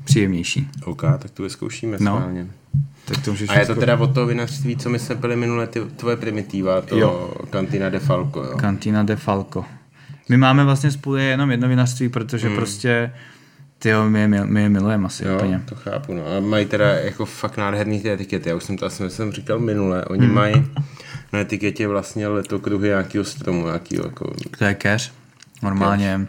příjemnější. 0.04 0.68
OK, 0.84 1.02
tak 1.02 1.30
to 1.30 1.42
vyzkoušíme 1.42 1.96
no. 2.00 2.30
Tak 3.04 3.24
to 3.24 3.34
a 3.48 3.58
je 3.58 3.66
to 3.66 3.74
teda 3.74 3.96
od 3.96 4.14
toho 4.14 4.26
vinařství, 4.26 4.76
co 4.76 4.90
my 4.90 4.98
jsme 4.98 5.14
byli 5.14 5.36
minule, 5.36 5.66
ty, 5.66 5.80
tvoje 5.96 6.16
primitiva, 6.16 6.80
to 6.80 6.98
jo. 6.98 7.34
Cantina 7.52 7.90
de 7.90 7.98
Falco, 7.98 8.44
jo? 8.44 8.56
Cantina 8.60 9.02
de 9.02 9.16
Falco. 9.16 9.64
My 10.28 10.36
máme 10.36 10.64
vlastně 10.64 10.90
spolu 10.90 11.16
jenom 11.16 11.50
jedno 11.50 11.68
vinařství, 11.68 12.08
protože 12.08 12.46
hmm. 12.46 12.56
prostě 12.56 13.12
ty 13.82 13.92
my, 14.08 14.28
my, 14.28 14.40
my 14.44 14.62
je 14.62 14.68
milujeme 14.68 15.06
asi 15.06 15.26
jo, 15.26 15.36
úplně. 15.36 15.62
to 15.64 15.74
chápu, 15.74 16.14
no. 16.14 16.22
A 16.36 16.40
mají 16.40 16.66
teda 16.66 16.88
jako 16.88 17.24
fakt 17.24 17.56
nádherný 17.56 18.00
ty 18.00 18.10
etikety. 18.10 18.48
Já 18.48 18.56
už 18.56 18.64
jsem 18.64 18.76
to 18.76 18.86
asi 18.86 19.10
jsem 19.10 19.32
říkal 19.32 19.58
minule. 19.58 20.04
Oni 20.04 20.26
hmm. 20.26 20.34
mají 20.34 20.66
na 21.32 21.38
etiketě 21.38 21.88
vlastně 21.88 22.28
letokruhy 22.28 22.88
nějakého 22.88 23.24
stromu, 23.24 23.66
nějakého 23.66 24.04
jako... 24.04 24.32
To 24.58 24.64
je 24.64 24.74
keř. 24.74 25.12
Normálně 25.62 26.26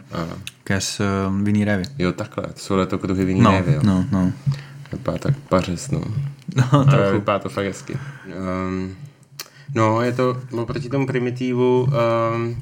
keř 0.64 1.00
uh, 1.00 1.40
vinný 1.40 1.64
révy. 1.64 1.84
Jo, 1.98 2.12
takhle. 2.12 2.46
To 2.46 2.58
jsou 2.58 2.76
letokruhy 2.76 3.24
vinný 3.24 3.40
no, 3.40 3.50
révy, 3.50 3.72
jo. 3.72 3.80
No, 3.84 4.06
no. 4.12 4.32
Vypadá 4.92 5.18
tak 5.18 5.34
pařes, 5.48 5.90
no. 5.90 6.00
No, 6.56 6.84
to 6.84 7.12
vypadá 7.12 7.38
to 7.38 7.48
fakt 7.48 7.66
hezky. 7.66 7.98
Um, 8.66 8.96
no, 9.74 10.02
je 10.02 10.12
to 10.12 10.40
oproti 10.50 10.88
tomu 10.88 11.06
primitivu 11.06 11.82
um, 11.82 12.56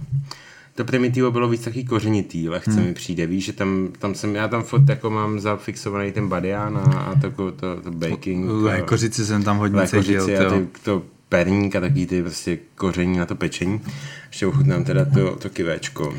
to 0.81 0.85
primitivo 0.85 1.31
bylo 1.31 1.49
víc 1.49 1.65
taky 1.65 1.85
kořenitý, 1.85 2.49
lehce 2.49 2.71
hmm. 2.71 2.85
mi 2.85 2.95
přijde, 2.95 3.27
víš, 3.27 3.45
že 3.45 3.53
tam, 3.53 3.89
tam 3.99 4.15
jsem, 4.15 4.35
já 4.35 4.49
tam 4.49 4.63
fot 4.63 4.89
jako 4.89 5.11
mám 5.11 5.41
zafixovaný 5.41 6.13
ten 6.13 6.29
badian 6.29 6.77
a, 6.77 6.81
a 6.81 7.21
to, 7.21 7.31
to, 7.53 7.81
to 7.81 7.91
baking. 7.91 8.47
Lékořici 8.49 9.27
jsem 9.27 9.43
tam 9.43 9.59
hodně 9.59 9.87
cítil. 9.87 10.25
a 10.25 10.51
ty, 10.51 10.67
to 10.83 11.03
perník 11.29 11.77
a 11.77 11.81
taky 11.81 12.07
ty 12.07 12.23
prostě 12.23 12.59
koření 12.75 13.19
na 13.19 13.27
to 13.27 13.35
pečení. 13.35 13.81
Ještě 14.29 14.47
ochutnám 14.47 14.85
teda 14.85 15.05
to, 15.05 15.37
to 15.37 15.51
kivéčko. 15.51 16.15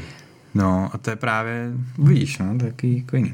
No 0.53 0.89
a 0.93 0.97
to 0.97 1.09
je 1.09 1.15
právě, 1.15 1.71
víš, 1.97 2.37
no, 2.37 2.57
taky 2.57 2.97
jako 2.97 3.15
jiný. 3.15 3.33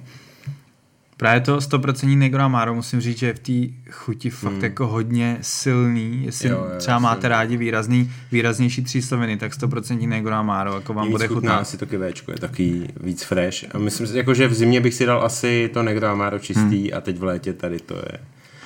Právě 1.17 1.41
to 1.41 1.57
100% 1.57 2.17
Negro 2.17 2.41
Amaro 2.41 2.75
musím 2.75 3.01
říct, 3.01 3.17
že 3.17 3.27
je 3.27 3.33
v 3.33 3.39
té 3.39 3.91
chuti 3.91 4.29
fakt 4.29 4.53
hmm. 4.53 4.63
jako 4.63 4.87
hodně 4.87 5.37
silný. 5.41 6.25
Jestli 6.25 6.49
jo, 6.49 6.67
jo, 6.73 6.79
třeba 6.79 6.99
máte 6.99 7.27
rádi 7.27 7.57
výrazný, 7.57 8.11
výraznější 8.31 8.83
třísloviny, 8.83 9.37
tak 9.37 9.53
100% 9.53 10.07
Negro 10.07 10.33
Amaro 10.33 10.75
jako 10.75 10.93
vám 10.93 11.11
bude 11.11 11.27
chutnat. 11.27 11.61
asi 11.61 11.77
to 11.77 11.85
kivéčko, 11.85 12.31
je 12.31 12.37
taky 12.37 12.87
víc 13.03 13.23
fresh. 13.23 13.75
A 13.75 13.77
myslím 13.77 14.07
si, 14.07 14.17
jako, 14.17 14.33
že 14.33 14.47
v 14.47 14.53
zimě 14.53 14.81
bych 14.81 14.93
si 14.93 15.05
dal 15.05 15.23
asi 15.23 15.69
to 15.73 15.83
Negro 15.83 16.07
Amaro 16.07 16.39
čistý 16.39 16.89
hmm. 16.89 16.97
a 16.97 17.01
teď 17.01 17.17
v 17.17 17.23
létě 17.23 17.53
tady 17.53 17.79
to 17.79 17.95
je. 17.95 18.19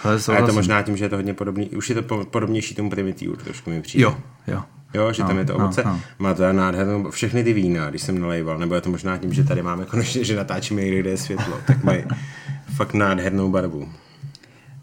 Hele, 0.04 0.20
a 0.28 0.36
je 0.36 0.44
to 0.44 0.54
možná 0.54 0.82
tím, 0.82 0.98
že 0.98 1.06
je 1.06 1.10
to 1.10 1.16
hodně 1.16 1.34
podobný, 1.34 1.70
už 1.70 1.90
je 1.90 1.96
to 1.96 2.26
podobnější 2.26 2.76
tomu 2.76 2.90
primitivu, 2.90 3.36
trošku 3.36 3.70
mi 3.70 3.82
přijde. 3.82 4.04
Jo, 4.04 4.18
jo. 4.48 4.64
Jo, 4.94 5.14
že 5.14 5.22
no, 5.22 5.28
tam 5.28 5.38
je 5.38 5.46
to 5.46 5.58
no, 5.58 5.64
ovoce. 5.64 5.82
No, 5.86 5.92
no. 5.92 6.02
Má 6.20 6.34
to 6.34 6.54
nádhernou, 6.54 7.12
všechny 7.12 7.44
ty 7.44 7.54
vína, 7.54 7.90
když 7.90 8.02
jsem 8.02 8.20
nalejval, 8.20 8.58
nebo 8.58 8.76
je 8.76 8.82
to 8.82 8.90
možná 8.90 9.18
tím, 9.18 9.34
že 9.34 9.44
tady 9.44 9.62
máme 9.62 9.86
konečně, 9.86 10.24
že 10.24 10.36
natáčíme 10.36 10.82
někde, 10.82 11.00
kde 11.00 11.10
je 11.10 11.18
světlo, 11.18 11.58
tak 11.68 11.84
mají 11.84 12.04
fakt 12.76 12.94
nádhernou 12.94 13.50
barvu. 13.50 13.90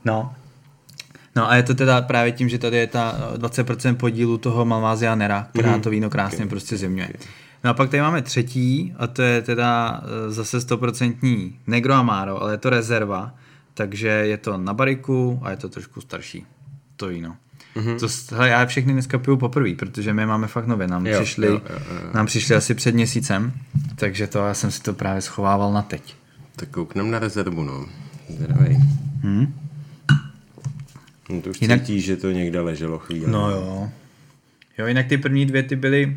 No. 0.04 0.32
No 1.36 1.50
a 1.50 1.56
je 1.56 1.62
to 1.62 1.74
teda 1.74 2.02
právě 2.02 2.32
tím, 2.32 2.48
že 2.48 2.58
tady 2.58 2.76
je 2.76 2.86
ta 2.86 3.32
20% 3.36 3.94
podílu 3.94 4.38
toho 4.38 4.64
Malvasia 4.64 5.14
Nera, 5.14 5.48
která 5.52 5.76
mm-hmm. 5.76 5.80
to 5.80 5.90
víno 5.90 6.10
krásně 6.10 6.38
okay. 6.38 6.48
prostě 6.48 6.76
zimňuje. 6.76 7.08
Okay. 7.08 7.28
No 7.64 7.70
a 7.70 7.74
pak 7.74 7.90
tady 7.90 8.00
máme 8.00 8.22
třetí, 8.22 8.94
a 8.98 9.06
to 9.06 9.22
je 9.22 9.42
teda 9.42 10.00
e, 10.26 10.30
zase 10.30 10.58
100% 10.58 11.52
Negro 11.66 11.94
Amaro, 11.94 12.42
ale 12.42 12.52
je 12.52 12.58
to 12.58 12.70
rezerva, 12.70 13.34
takže 13.78 14.08
je 14.08 14.36
to 14.36 14.58
na 14.58 14.74
bariku 14.74 15.38
a 15.42 15.50
je 15.50 15.56
to 15.56 15.68
trošku 15.68 16.00
starší, 16.00 16.46
to 16.96 17.06
víno. 17.06 17.36
Mm-hmm. 17.76 17.98
To, 17.98 18.34
hele, 18.36 18.48
já 18.48 18.66
všechny 18.66 18.92
dneska 18.92 19.18
piju 19.18 19.36
poprvé, 19.36 19.74
protože 19.74 20.14
my 20.14 20.26
máme 20.26 20.46
fakt 20.46 20.66
nově. 20.66 20.86
Nám, 20.86 21.06
jo, 21.06 21.20
přišli, 21.20 21.46
jo, 21.46 21.52
jo, 21.70 21.78
jo. 21.90 22.10
nám 22.14 22.26
přišli 22.26 22.54
asi 22.54 22.74
před 22.74 22.94
měsícem, 22.94 23.52
takže 23.96 24.26
to 24.26 24.38
já 24.38 24.54
jsem 24.54 24.70
si 24.70 24.82
to 24.82 24.92
právě 24.92 25.22
schovával 25.22 25.72
na 25.72 25.82
teď. 25.82 26.14
Tak 26.56 26.68
kouknem 26.68 27.10
na 27.10 27.18
rezervu, 27.18 27.64
no. 27.64 27.86
Zdravej. 28.28 28.76
Hmm? 29.22 29.54
No 31.30 31.42
to 31.42 31.50
už 31.50 31.62
jinak... 31.62 31.80
cítí, 31.80 32.00
že 32.00 32.16
to 32.16 32.30
někde 32.30 32.60
leželo 32.60 32.98
chvíli. 32.98 33.30
No 33.30 33.50
jo. 33.50 33.90
Jo, 34.78 34.86
jinak 34.86 35.06
ty 35.06 35.18
první 35.18 35.46
dvě 35.46 35.62
ty 35.62 35.76
byly 35.76 36.16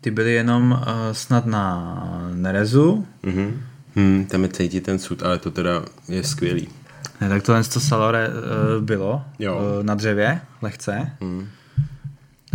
ty 0.00 0.10
byly 0.10 0.32
jenom 0.32 0.72
uh, 0.72 1.12
snad 1.12 1.46
na 1.46 2.30
Nerezu. 2.34 3.06
Mhm. 3.22 3.60
Hmm, 3.98 4.24
tam 4.24 4.42
je 4.42 4.48
cítit 4.48 4.80
ten 4.80 4.98
sud, 4.98 5.22
ale 5.22 5.38
to 5.38 5.50
teda 5.50 5.82
je 6.08 6.24
skvělý. 6.24 6.68
Ne, 7.20 7.28
tak 7.28 7.42
tohle 7.42 7.64
to 7.64 7.80
salore 7.80 8.28
uh, 8.28 8.84
bylo 8.84 9.22
jo. 9.38 9.56
Uh, 9.78 9.84
na 9.84 9.94
dřevě, 9.94 10.40
lehce. 10.62 11.10
Hmm. 11.20 11.48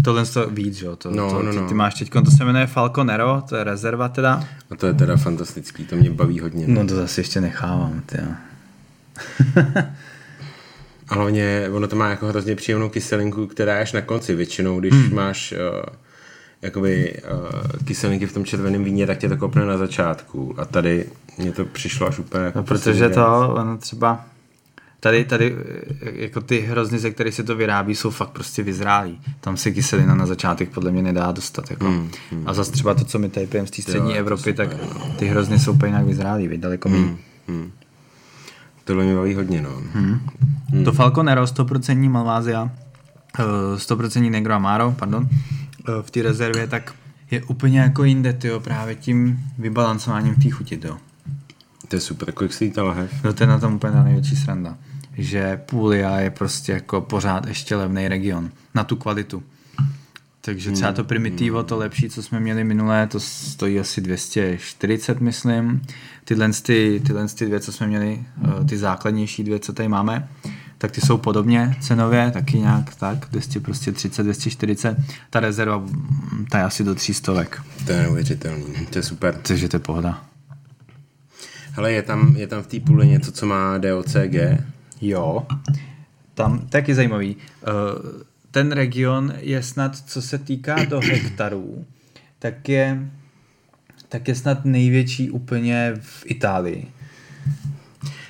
Tohle 0.03 0.25
to 0.25 0.49
víc, 0.49 0.82
jo, 0.82 0.95
to, 0.95 1.12
no, 1.12 1.29
to, 1.29 1.43
no, 1.43 1.51
ty, 1.51 1.58
no. 1.58 1.67
ty 1.67 1.73
máš 1.73 1.93
teď, 1.93 2.12
to 2.25 2.32
se 2.32 2.45
jmenuje 2.45 2.67
Falconero, 2.67 3.43
to 3.49 3.56
je 3.56 3.63
rezerva 3.63 4.10
teda. 4.10 4.47
A 4.69 4.75
to 4.75 4.88
je 4.88 4.93
teda 4.93 5.17
fantastický, 5.17 5.86
to 5.86 5.95
mě 5.95 6.12
baví 6.12 6.39
hodně. 6.39 6.67
No 6.67 6.88
to 6.88 6.95
zase 6.95 7.21
ještě 7.21 7.41
nechávám, 7.41 8.01
ty 8.06 8.17
A 11.10 11.15
hlavně 11.15 11.67
ono 11.71 11.88
to 11.88 11.95
má 11.95 12.10
jako 12.10 12.27
hrozně 12.27 12.56
příjemnou 12.56 12.89
kyselinku, 12.89 13.47
která 13.47 13.75
je 13.75 13.82
až 13.82 13.93
na 13.93 14.01
konci 14.01 14.36
většinou, 14.36 14.79
když 14.79 14.93
hmm. 14.93 15.15
máš 15.15 15.53
uh, 15.53 15.58
jakoby 16.63 17.21
uh, 17.34 17.86
kyselinky 17.86 18.26
v 18.26 18.34
tom 18.34 18.45
červeném 18.45 18.84
víně, 18.84 19.08
tak 19.08 19.17
tě 19.17 19.30
to 19.30 19.38
kopne 19.38 19.65
na 19.65 19.78
začátku. 19.78 20.56
A 20.58 20.65
tady 20.65 21.06
mně 21.38 21.52
to 21.52 21.65
přišlo 21.65 22.08
až 22.08 22.19
úplně 22.19 22.43
jako 22.43 22.60
No 22.60 22.63
protože 22.63 23.10
to, 23.10 23.54
ono 23.56 23.78
třeba 23.78 24.26
tady, 25.04 25.26
tady 25.26 25.56
jako 26.02 26.41
ty 26.41 26.60
hrozny, 26.60 26.99
ze 26.99 27.12
kterých 27.12 27.34
se 27.34 27.43
to 27.43 27.56
vyrábí, 27.56 27.95
jsou 27.95 28.10
fakt 28.10 28.30
prostě 28.30 28.63
vyzrálí. 28.63 29.21
Tam 29.39 29.58
se 29.58 29.71
kyselina 29.71 30.15
na 30.15 30.26
začátek 30.26 30.69
podle 30.69 30.91
mě 30.91 31.02
nedá 31.02 31.32
dostat. 31.32 31.71
Jako. 31.71 31.86
Mm, 31.86 32.10
mm. 32.32 32.43
A 32.45 32.54
zase 32.54 32.71
třeba 32.71 32.93
to, 32.93 33.06
co 33.06 33.19
my 33.19 33.30
tady 33.30 33.47
pijeme 33.47 33.67
z 33.67 33.71
té 33.71 33.82
střední 33.82 34.12
jo, 34.12 34.17
Evropy, 34.17 34.54
tak 34.54 34.69
ty 35.15 35.26
hrozny 35.26 35.60
jsou 35.60 35.73
úplně 35.73 35.89
jinak 35.89 36.06
vyzrálí, 36.06 36.58
daleko 36.58 36.89
mm, 36.89 37.17
mm. 37.47 37.71
Tohle 38.84 39.04
mě 39.04 39.15
baví 39.15 39.36
hodně, 39.36 39.62
no. 39.62 39.69
Mm. 39.95 40.19
Mm. 40.71 40.86
To 40.86 40.91
Falconero, 40.91 41.43
100% 41.43 42.10
Malvázia, 42.10 42.71
100% 43.76 44.32
Negro 44.32 44.54
Amaro, 44.54 44.95
pardon, 44.99 45.30
eh, 45.32 45.38
v 46.02 46.12
té 46.12 46.22
rezervě, 46.22 46.67
tak 46.67 46.96
je 47.32 47.43
úplně 47.43 47.80
jako 47.80 48.04
jinde, 48.04 48.34
tyjo, 48.34 48.60
právě 48.60 48.96
tím 48.96 49.39
vybalancováním 49.58 50.36
v 50.36 50.43
té 50.43 50.50
chuti, 50.50 50.78
tyjo. 50.78 50.98
To 51.88 51.96
je 51.96 52.00
super, 52.00 52.32
kolik 52.32 52.54
si 52.54 52.72
ta 52.72 52.84
lahev? 52.84 53.24
No 53.24 53.34
to 53.34 53.43
je 53.43 53.48
na 53.48 53.60
tom 53.60 53.74
úplně 53.74 54.04
největší 54.04 54.36
sranda 54.36 54.78
že 55.17 55.62
Puglia 55.65 56.19
je 56.19 56.30
prostě 56.30 56.72
jako 56.72 57.02
pořád 57.02 57.46
ještě 57.48 57.76
levný 57.76 58.08
region 58.08 58.52
na 58.76 58.84
tu 58.84 58.96
kvalitu. 58.96 59.43
Takže 60.41 60.72
třeba 60.72 60.91
to 60.91 61.04
primitivo, 61.04 61.63
to 61.63 61.78
lepší, 61.78 62.10
co 62.10 62.24
jsme 62.24 62.39
měli 62.39 62.63
minulé, 62.63 63.08
to 63.08 63.19
stojí 63.19 63.80
asi 63.80 64.02
240, 64.02 65.22
myslím. 65.22 65.82
Tyhle, 66.26 66.50
ty, 66.50 67.02
tyhle 67.06 67.28
ty 67.28 67.46
dvě, 67.46 67.60
co 67.60 67.72
jsme 67.72 67.88
měli, 67.88 68.24
eh, 68.43 68.65
ty 68.65 68.78
základnější 68.78 69.43
dvě, 69.43 69.60
co 69.60 69.74
tady 69.74 69.89
máme, 69.89 70.30
tak 70.84 70.91
ty 70.91 71.02
jsou 71.02 71.17
podobně 71.17 71.76
cenově, 71.82 72.32
taky 72.32 72.60
nějak 72.60 72.96
tak, 72.96 73.28
200, 73.32 73.60
prostě 73.60 73.91
30, 73.91 74.24
240. 74.24 74.98
Ta 75.30 75.39
rezerva, 75.39 75.78
mm, 75.78 76.46
ta 76.52 76.58
je 76.58 76.63
asi 76.63 76.84
do 76.84 76.96
300. 76.96 77.34
To 77.86 77.91
je 77.91 78.02
neuvěřitelný, 78.02 78.86
to 78.89 79.00
je 79.00 79.04
super. 79.04 79.36
Takže 79.41 79.69
to 79.69 79.76
je 79.76 79.80
pohoda. 79.80 80.24
Hele, 81.72 81.91
je 81.91 82.02
tam, 82.02 82.36
je 82.38 82.48
tam 82.48 82.63
v 82.63 82.67
té 82.67 82.80
půle 82.80 83.06
něco, 83.06 83.32
co 83.32 83.46
má 83.46 83.78
DOCG? 83.78 84.36
Jo, 85.02 85.48
tam 86.34 86.67
taky 86.67 86.96
zajímavý. 86.96 87.36
Eh, 87.38 87.67
ten 88.52 88.72
region 88.72 89.34
je 89.39 89.63
snad, 89.63 89.98
co 89.98 90.22
se 90.22 90.38
týká 90.38 90.84
do 90.86 91.00
hektarů, 91.00 91.86
tak 92.39 92.69
je, 92.69 93.10
tak 94.10 94.28
je 94.28 94.36
snad 94.36 94.65
největší 94.65 95.32
úplně 95.32 95.93
v 96.02 96.24
Itálii. 96.26 96.88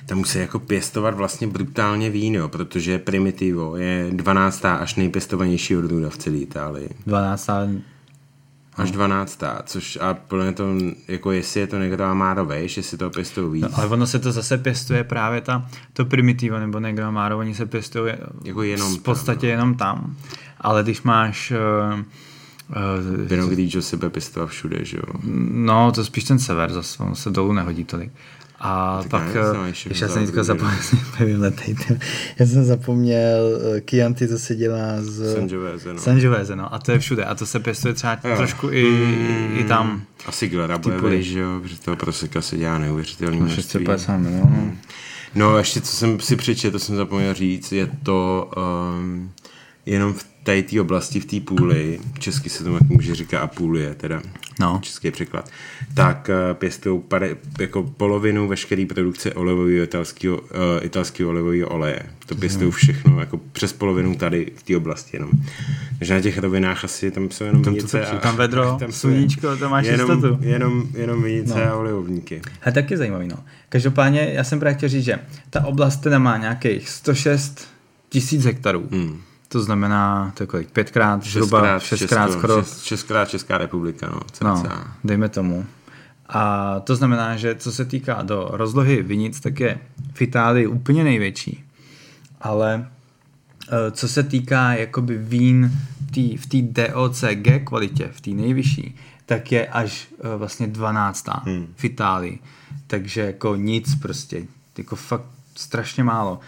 Tam 0.05 0.17
musí 0.17 0.39
jako 0.39 0.59
pěstovat 0.59 1.13
vlastně 1.13 1.47
brutálně 1.47 2.09
víno, 2.09 2.49
protože 2.49 2.99
Primitivo 2.99 3.77
je 3.77 4.07
12. 4.11 4.65
až 4.65 4.95
nejpěstovanější 4.95 5.77
odrůda 5.77 6.09
v 6.09 6.17
celé 6.17 6.37
Itálii. 6.37 6.89
12 7.05 7.49
až 8.77 8.91
12. 8.91 9.43
Což 9.65 9.97
a 10.01 10.13
podle 10.13 10.53
to, 10.53 10.67
jako 11.07 11.31
jestli 11.31 11.59
je 11.59 11.67
to 11.67 11.77
někdo 11.79 12.03
Amaro 12.03 12.45
vejš, 12.45 12.77
jestli 12.77 12.97
to 12.97 13.09
pěstují 13.09 13.53
víc. 13.53 13.63
No, 13.63 13.69
ale 13.73 13.87
ono 13.87 14.07
se 14.07 14.19
to 14.19 14.31
zase 14.31 14.57
pěstuje 14.57 15.03
právě 15.03 15.41
ta, 15.41 15.69
to 15.93 16.05
primitivo, 16.05 16.59
nebo 16.59 16.79
někdo 16.79 17.03
Amaro, 17.03 17.37
oni 17.37 17.55
se 17.55 17.65
pěstují 17.65 18.13
jako 18.43 18.63
jenom 18.63 18.95
v 18.95 18.99
podstatě 18.99 19.39
tam, 19.39 19.47
no. 19.47 19.51
jenom 19.51 19.75
tam. 19.75 20.15
Ale 20.61 20.83
když 20.83 21.01
máš 21.01 21.53
uh, 21.91 21.99
Uh, 22.69 23.27
Pinot 23.27 23.49
Grigio 23.49 23.81
se 23.81 23.97
bude 23.97 24.09
pěstovat 24.09 24.49
všude, 24.49 24.85
že 24.85 24.97
jo? 24.97 25.13
No, 25.51 25.91
to 25.91 26.05
spíš 26.05 26.23
ten 26.23 26.39
sever, 26.39 26.71
zase 26.71 27.03
on 27.03 27.15
se 27.15 27.29
dolů 27.29 27.53
nehodí 27.53 27.85
tolik. 27.85 28.11
A 28.65 28.99
Tak 29.01 29.09
pak, 29.11 29.35
já 29.35 29.53
eh, 29.65 29.67
ještě 29.67 30.07
jsem 30.07 30.25
teďka 30.25 30.43
zapomněl, 30.43 30.77
já 32.39 32.45
jsem 32.45 32.65
zapomněl, 32.65 33.59
eh, 33.77 33.81
Chianti 33.89 34.27
to 34.27 34.37
se 34.39 34.55
dělá 34.55 34.81
z 35.01 35.33
Sangiovese, 35.35 35.93
no. 35.93 35.99
Sangiovese, 35.99 36.55
no. 36.55 36.73
A 36.73 36.79
to 36.79 36.91
je 36.91 36.99
všude. 36.99 37.25
A 37.25 37.35
to 37.35 37.45
se 37.45 37.59
pěstuje 37.59 37.93
třeba 37.93 38.19
Jo. 38.23 38.35
trošku 38.37 38.69
i, 38.71 38.83
Mm, 38.93 39.57
i 39.57 39.63
tam. 39.63 40.01
Asi 40.25 40.47
Glera 40.47 40.77
bude 40.77 41.21
že 41.21 41.39
jo, 41.39 41.59
protože 41.61 41.79
toho 41.79 41.97
proseka 41.97 42.41
se 42.41 42.57
dělá 42.57 42.77
neuvěřitelný 42.77 43.39
No, 43.39 43.45
množství. 43.45 43.63
650 43.63 44.17
milionů. 44.17 44.77
No 45.35 45.55
a 45.55 45.57
ještě 45.57 45.81
co 45.81 45.91
jsem 45.95 46.19
si 46.19 46.35
přečetl, 46.35 46.71
to 46.71 46.79
jsem 46.79 46.95
zapomněl 46.95 47.33
říct, 47.33 47.71
je 47.71 47.89
to 48.03 48.51
um, 48.97 49.31
jenom 49.85 50.13
v 50.13 50.25
té 50.43 50.61
té 50.63 50.81
oblasti, 50.81 51.19
v 51.19 51.25
té 51.25 51.39
půli, 51.39 51.99
česky 52.19 52.49
se 52.49 52.63
tomu 52.63 52.75
jako 52.75 52.85
může 52.93 53.15
říká 53.15 53.39
Apulie, 53.39 53.95
teda 53.95 54.21
No. 54.59 54.79
český 54.83 55.11
překlad, 55.11 55.49
tak 55.93 56.29
uh, 56.29 56.53
pěstují 56.57 57.01
pade, 57.07 57.35
jako 57.59 57.83
polovinu 57.83 58.47
veškeré 58.47 58.85
produkce 58.85 59.33
olivového 59.33 59.83
italského, 59.83 60.37
uh, 60.37 60.47
italského 60.81 61.29
olivového 61.29 61.69
oleje. 61.69 61.99
To 62.25 62.35
pěstují 62.35 62.71
všechno, 62.71 63.19
jako 63.19 63.39
přes 63.51 63.73
polovinu 63.73 64.15
tady 64.15 64.51
v 64.55 64.63
té 64.63 64.77
oblasti 64.77 65.17
jenom. 65.17 65.29
Takže 65.99 66.13
na 66.13 66.21
těch 66.21 66.37
rovinách 66.37 66.83
asi 66.83 67.11
tam 67.11 67.31
jsou 67.31 67.43
jenom 67.43 67.63
Tam 67.63 67.73
vinice. 67.73 67.99
tak- 68.11 68.21
tam 68.21 68.35
vedro, 68.35 68.77
jsou 68.85 68.91
sluníčko, 68.91 69.57
tam 69.57 69.71
máš 69.71 69.85
jenom, 69.85 70.11
jistotu. 70.11 70.37
Jenom, 70.41 70.83
jenom 70.93 71.23
vinice 71.23 71.53
No. 71.65 71.71
a 71.71 71.75
olivovníky. 71.75 72.41
A 72.63 72.71
taky 72.71 72.97
zajímavý, 72.97 73.27
no. 73.27 73.37
Každopádně 73.69 74.29
já 74.33 74.43
jsem 74.43 74.59
právě 74.59 74.77
chtěl 74.77 74.89
říct, 74.89 75.05
že 75.05 75.19
ta 75.49 75.65
oblast 75.65 75.97
teda 75.97 76.19
má 76.19 76.37
nějakých 76.37 76.89
106 76.89 77.67
tisíc 78.09 78.45
hektarů. 78.45 78.87
Hmm. 78.91 79.21
To 79.53 79.61
znamená, 79.63 80.31
to 80.37 80.43
je 80.43 80.47
kolik, 80.47 80.71
pětkrát, 80.71 81.23
zhruba 81.23 81.79
šestkrát 81.79 82.31
skoro. 82.31 82.59
šest- 82.63 82.83
Šestkrát 82.83 83.29
Česká 83.29 83.57
republika, 83.57 84.09
no. 84.11 84.19
No, 84.43 84.63
dejme 85.03 85.29
tomu. 85.29 85.65
A 86.29 86.79
to 86.79 86.95
znamená, 86.95 87.37
že 87.37 87.55
co 87.55 87.71
se 87.71 87.85
týká 87.85 88.21
do 88.21 88.47
rozlohy 88.51 89.03
vinic, 89.03 89.39
tak 89.39 89.59
je 89.59 89.79
v 90.13 90.21
Itálii 90.21 90.67
úplně 90.67 91.03
největší. 91.03 91.63
Ale 92.41 92.87
eh, 93.71 93.91
co 93.91 94.07
se 94.07 94.23
týká 94.23 94.73
jakoby 94.73 95.17
vín 95.17 95.71
tý, 96.13 96.37
v 96.37 96.45
té 96.45 96.61
DOCG 96.61 97.63
kvalitě, 97.63 98.09
v 98.13 98.21
té 98.21 98.29
nejvyšší, 98.31 98.95
tak 99.25 99.51
je 99.51 99.67
až 99.67 100.07
eh, 100.33 100.37
vlastně 100.37 100.67
12. 100.67 101.25
Hmm. 101.45 101.67
v 101.75 101.83
Itálii. 101.83 102.39
Takže 102.87 103.21
jako 103.21 103.55
nic 103.55 103.95
prostě, 103.95 104.43
jako 104.77 104.95
fakt 104.95 105.25
strašně 105.55 106.03
málo. 106.03 106.39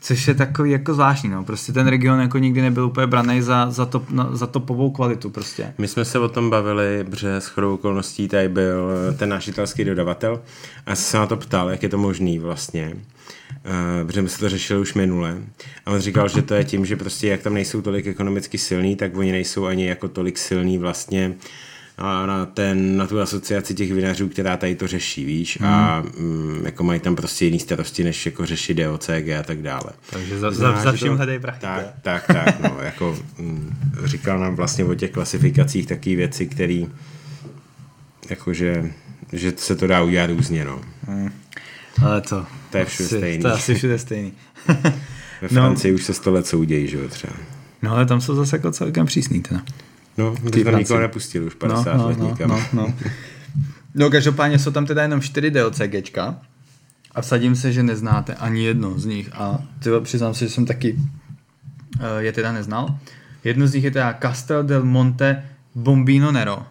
Což 0.00 0.28
je 0.28 0.34
takový 0.34 0.70
jako 0.70 0.94
zvláštní, 0.94 1.30
no. 1.30 1.44
Prostě 1.44 1.72
ten 1.72 1.86
region 1.86 2.20
jako 2.20 2.38
nikdy 2.38 2.62
nebyl 2.62 2.84
úplně 2.84 3.06
braný 3.06 3.42
za, 3.42 3.70
za, 3.70 3.86
top, 3.86 4.10
no, 4.10 4.36
za 4.36 4.46
topovou 4.46 4.90
kvalitu 4.90 5.30
prostě. 5.30 5.74
My 5.78 5.88
jsme 5.88 6.04
se 6.04 6.18
o 6.18 6.28
tom 6.28 6.50
bavili, 6.50 7.04
protože 7.04 7.36
s 7.36 7.46
chodou 7.46 7.74
okolností 7.74 8.28
tady 8.28 8.48
byl 8.48 8.90
ten 9.18 9.28
náš 9.28 9.48
italský 9.48 9.84
dodavatel 9.84 10.40
a 10.86 10.94
se 10.94 11.16
na 11.16 11.26
to 11.26 11.36
ptal, 11.36 11.70
jak 11.70 11.82
je 11.82 11.88
to 11.88 11.98
možný 11.98 12.38
vlastně. 12.38 12.96
Uh, 13.66 14.06
protože 14.06 14.22
my 14.22 14.28
jsme 14.28 14.40
to 14.40 14.48
řešili 14.48 14.80
už 14.80 14.94
minule. 14.94 15.38
A 15.86 15.90
on 15.90 16.00
říkal, 16.00 16.28
že 16.28 16.42
to 16.42 16.54
je 16.54 16.64
tím, 16.64 16.86
že 16.86 16.96
prostě 16.96 17.28
jak 17.28 17.42
tam 17.42 17.54
nejsou 17.54 17.82
tolik 17.82 18.06
ekonomicky 18.06 18.58
silní, 18.58 18.96
tak 18.96 19.16
oni 19.16 19.32
nejsou 19.32 19.66
ani 19.66 19.86
jako 19.86 20.08
tolik 20.08 20.38
silní 20.38 20.78
vlastně 20.78 21.34
a 22.00 22.26
na, 22.26 22.46
ten, 22.46 22.96
na 22.96 23.06
tu 23.06 23.20
asociaci 23.20 23.74
těch 23.74 23.92
vinařů, 23.92 24.28
která 24.28 24.56
tady 24.56 24.74
to 24.74 24.86
řeší, 24.86 25.24
víš, 25.24 25.58
hmm. 25.60 25.70
a 25.70 26.00
mm, 26.18 26.62
jako 26.64 26.84
mají 26.84 27.00
tam 27.00 27.16
prostě 27.16 27.44
jiný 27.44 27.58
starosti, 27.58 28.04
než 28.04 28.26
jako 28.26 28.46
řešit 28.46 28.74
DOCG 28.74 29.28
a 29.40 29.42
tak 29.42 29.62
dále. 29.62 29.90
Takže 30.10 30.38
za, 30.38 30.50
za, 30.50 30.80
za 30.80 30.92
vším 30.92 31.16
hledej 31.16 31.38
prachy. 31.38 31.60
Tak, 31.60 31.86
tak, 32.02 32.26
tak, 32.26 32.60
no, 32.60 32.76
jako 32.82 33.18
mm, 33.38 33.74
říkal 34.04 34.38
nám 34.38 34.56
vlastně 34.56 34.84
o 34.84 34.94
těch 34.94 35.10
klasifikacích 35.10 35.86
taky 35.86 36.16
věci, 36.16 36.46
které 36.46 36.82
jakože, 38.30 38.92
že 39.32 39.52
se 39.56 39.76
to 39.76 39.86
dá 39.86 40.02
udělat 40.02 40.30
různě, 40.30 40.64
no. 40.64 40.80
Ale 42.02 42.20
to, 42.20 42.46
To 42.70 42.78
je 42.78 42.84
všude 42.84 43.06
asi, 43.06 43.16
stejný. 43.16 43.42
To 43.42 43.48
je 43.48 43.54
asi 43.54 43.74
všude 43.74 43.98
stejný. 43.98 44.32
Ve 45.42 45.48
No. 45.50 45.62
Francii 45.62 45.94
už 45.94 46.04
se 46.04 46.14
sto 46.14 46.32
let 46.32 46.46
soudějí, 46.46 46.88
že 46.88 46.96
jo, 46.96 47.08
třeba. 47.08 47.32
no 47.82 47.90
ale 47.90 48.06
tam 48.06 48.20
jsou 48.20 48.34
zase 48.34 48.56
jako 48.56 48.70
celkem 48.70 49.06
přísný 49.06 49.42
teda. 49.42 49.62
No, 50.18 50.36
jsme 50.36 50.50
Francii. 50.50 50.74
nikoho 50.78 51.00
nepustili 51.00 51.46
už 51.46 51.54
50 51.54 51.96
no, 51.96 52.06
let 52.06 52.18
no, 52.18 52.30
nikam. 52.30 52.50
no, 52.50 52.60
no. 52.72 52.94
no, 53.94 54.10
každopádně 54.10 54.58
jsou 54.58 54.70
tam 54.70 54.86
teda 54.86 55.02
jenom 55.02 55.20
4 55.20 55.50
DLCGčka 55.50 56.40
a 57.14 57.20
vsadím 57.20 57.56
se, 57.56 57.72
že 57.72 57.82
neznáte 57.82 58.34
ani 58.34 58.64
jedno 58.64 58.98
z 58.98 59.04
nich 59.04 59.30
a 59.34 59.64
tyhle, 59.78 60.00
přiznám 60.00 60.34
se, 60.34 60.44
že 60.44 60.50
jsem 60.50 60.66
taky 60.66 60.92
uh, 60.92 62.18
je 62.18 62.32
teda 62.32 62.52
neznal. 62.52 62.98
Jedno 63.44 63.66
z 63.66 63.74
nich 63.74 63.84
je 63.84 63.90
teda 63.90 64.18
Castel 64.22 64.62
del 64.62 64.84
Monte 64.84 65.44
Bombino 65.74 66.32
Nero. 66.32 66.66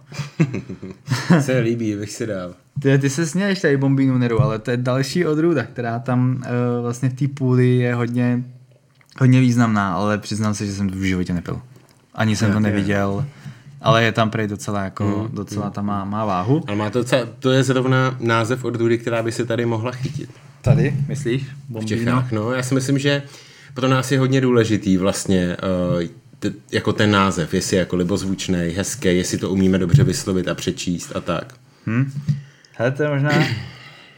se 1.39 1.59
líbí, 1.59 1.95
bych 1.95 2.11
si 2.11 2.27
dal. 2.27 2.53
Ty, 2.81 2.97
ty 2.97 3.09
se 3.09 3.25
směješ 3.25 3.61
tady 3.61 3.77
Bombino 3.77 4.17
Nero, 4.17 4.41
ale 4.41 4.59
to 4.59 4.71
je 4.71 4.77
další 4.77 5.25
odrůda, 5.25 5.63
která 5.63 5.99
tam 5.99 6.35
uh, 6.35 6.81
vlastně 6.81 7.09
v 7.09 7.13
té 7.13 7.27
půli 7.27 7.75
je 7.75 7.95
hodně, 7.95 8.43
hodně 9.19 9.39
významná, 9.39 9.93
ale 9.93 10.17
přiznám 10.17 10.53
se, 10.53 10.65
že 10.65 10.73
jsem 10.73 10.89
to 10.89 10.95
v 10.95 11.07
životě 11.07 11.33
nepil. 11.33 11.61
Ani 12.19 12.35
jsem 12.35 12.53
to 12.53 12.59
neviděl, 12.59 13.25
ale 13.81 14.03
je 14.03 14.11
tam 14.11 14.29
prej 14.29 14.47
docela 14.47 14.83
jako, 14.83 15.29
docela 15.33 15.69
tam 15.69 15.85
má, 15.85 16.05
má 16.05 16.25
váhu. 16.25 16.63
Ale 16.67 16.77
má 16.77 16.89
to, 16.89 16.99
docela, 16.99 17.21
to 17.39 17.51
je 17.51 17.63
zrovna 17.63 18.17
název 18.19 18.65
odrůdy, 18.65 18.97
která 18.97 19.23
by 19.23 19.31
se 19.31 19.45
tady 19.45 19.65
mohla 19.65 19.91
chytit. 19.91 20.29
Tady, 20.61 20.95
myslíš? 21.07 21.43
v 21.43 21.47
Bombino? 21.69 21.99
Čechách. 21.99 22.31
No, 22.31 22.51
já 22.51 22.63
si 22.63 22.73
myslím, 22.73 22.99
že 22.99 23.23
pro 23.73 23.87
nás 23.87 24.11
je 24.11 24.19
hodně 24.19 24.41
důležitý 24.41 24.97
vlastně 24.97 25.57
uh, 25.97 26.03
t- 26.39 26.51
jako 26.71 26.93
ten 26.93 27.11
název, 27.11 27.53
jestli 27.53 27.75
je 27.75 27.79
jako 27.79 27.95
libozvučný, 27.95 28.59
hezký, 28.59 29.07
jestli 29.17 29.37
to 29.37 29.49
umíme 29.49 29.77
dobře 29.77 30.03
vyslovit 30.03 30.47
a 30.47 30.55
přečíst 30.55 31.15
a 31.15 31.19
tak. 31.19 31.53
Hm? 31.85 32.11
Hele, 32.73 32.91
to 32.91 33.03
je 33.03 33.09
možná, 33.09 33.31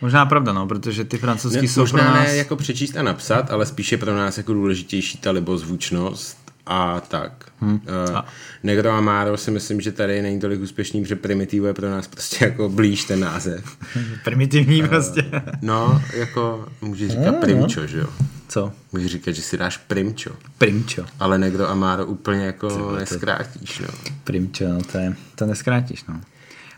možná 0.01 0.25
pravda, 0.25 0.53
no, 0.53 0.67
protože 0.67 1.03
ty 1.03 1.17
francouzský 1.17 1.61
Ne, 1.61 1.67
jsou 1.67 1.85
pro 1.85 1.97
možná 1.97 2.13
nás... 2.13 2.27
ne 2.27 2.35
jako 2.35 2.55
přečíst 2.55 2.97
a 2.97 3.03
napsat, 3.03 3.51
ale 3.51 3.65
spíše 3.65 3.97
pro 3.97 4.15
nás 4.17 4.37
jako 4.37 4.53
důležitější 4.53 5.17
ta 5.17 5.31
libozvučnost 5.31 6.50
a 6.71 6.99
tak. 7.07 7.45
Hmm. 7.62 7.73
Uh, 8.10 8.15
A- 8.17 8.25
Negro 8.63 8.91
Amaro 8.91 9.38
si 9.38 9.51
myslím, 9.51 9.81
že 9.81 9.91
tady 9.91 10.21
není 10.21 10.39
tolik 10.39 10.62
úspěšný, 10.62 11.01
protože 11.01 11.15
Primitivo 11.15 11.67
je 11.67 11.73
pro 11.73 11.89
nás 11.89 12.07
prostě 12.07 12.45
jako 12.45 12.69
blíž 12.69 13.03
ten 13.03 13.19
název. 13.19 13.77
Primitivní 14.23 14.88
prostě. 14.88 15.23
No, 15.62 16.01
jako 16.13 16.65
můžeš 16.81 17.12
říkat 17.12 17.31
no. 17.31 17.39
primčo, 17.41 17.88
že 17.88 17.97
jo? 17.97 18.07
Co? 18.47 18.73
Můžeš 18.91 19.12
říkat, 19.12 19.31
že 19.31 19.41
si 19.41 19.57
dáš 19.57 19.77
primčo. 19.77 20.31
Primčo. 20.57 21.05
Ale 21.19 21.38
Negro 21.38 21.69
Amaro 21.69 22.05
úplně 22.05 22.45
jako 22.45 22.69
to- 22.69 22.95
neskrátíš, 22.95 23.79
no. 23.79 23.88
Primčo, 24.23 24.67
no 24.69 24.79
to 24.91 24.97
je, 24.97 25.15
to 25.36 25.45
neskrátíš, 25.45 26.05
no. 26.05 26.21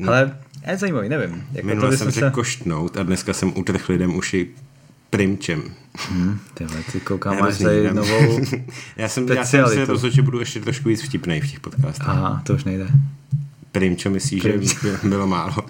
Ale 0.07 0.37
je 0.71 0.77
zajímavý, 0.77 1.09
nevím. 1.09 1.47
Jako 1.53 1.67
Minule 1.67 1.89
to 1.91 1.97
jsem 1.97 2.11
řekl 2.11 2.31
koštnout 2.31 2.97
a 2.97 3.03
dneska 3.03 3.33
jsem 3.33 3.53
utrhl 3.57 3.83
lidem 3.89 4.15
uši 4.15 4.49
primčem. 5.17 5.63
Hm, 6.11 6.37
tyhle, 6.53 6.77
ty 6.91 6.99
koukám, 6.99 7.39
máš 7.39 7.57
tady 7.57 7.93
novou... 7.93 8.39
já, 8.97 9.07
jsem, 9.07 9.27
já 9.27 9.45
jsem 9.45 9.61
specialitu. 9.65 9.91
rozhodl, 9.91 10.15
že 10.15 10.21
budu 10.21 10.39
ještě 10.39 10.59
trošku 10.59 10.89
víc 10.89 11.03
vtipnej 11.03 11.41
v 11.41 11.51
těch 11.51 11.59
podcastech. 11.59 12.07
Aha, 12.09 12.41
to 12.45 12.53
už 12.53 12.63
nejde. 12.63 12.87
Primčo 13.71 14.09
myslíš, 14.09 14.43
že 14.43 14.57
by- 14.57 15.09
bylo 15.09 15.27
málo. 15.27 15.53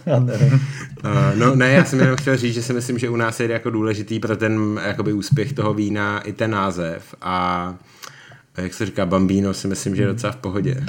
Uh, 1.06 1.36
no 1.40 1.56
ne, 1.56 1.72
já 1.72 1.86
jsem 1.86 2.00
jenom 2.00 2.16
chtěl 2.18 2.38
říct, 2.38 2.54
že 2.54 2.64
si 2.64 2.74
myslím, 2.74 3.00
že 3.00 3.10
u 3.10 3.16
nás 3.16 3.40
je 3.40 3.52
jako 3.52 3.70
důležitý 3.70 4.20
pro 4.20 4.38
ten 4.38 4.80
jakoby 4.86 5.14
úspěch 5.14 5.54
toho 5.54 5.74
vína 5.74 6.20
i 6.20 6.34
ten 6.34 6.52
název 6.52 7.16
a 7.22 7.76
jak 8.58 8.74
se 8.74 8.86
říká, 8.86 9.06
Bambino 9.06 9.54
si 9.54 9.68
myslím, 9.68 9.96
že 9.96 10.02
je 10.04 10.08
docela 10.08 10.34
v 10.34 10.36
pohodě. 10.36 10.84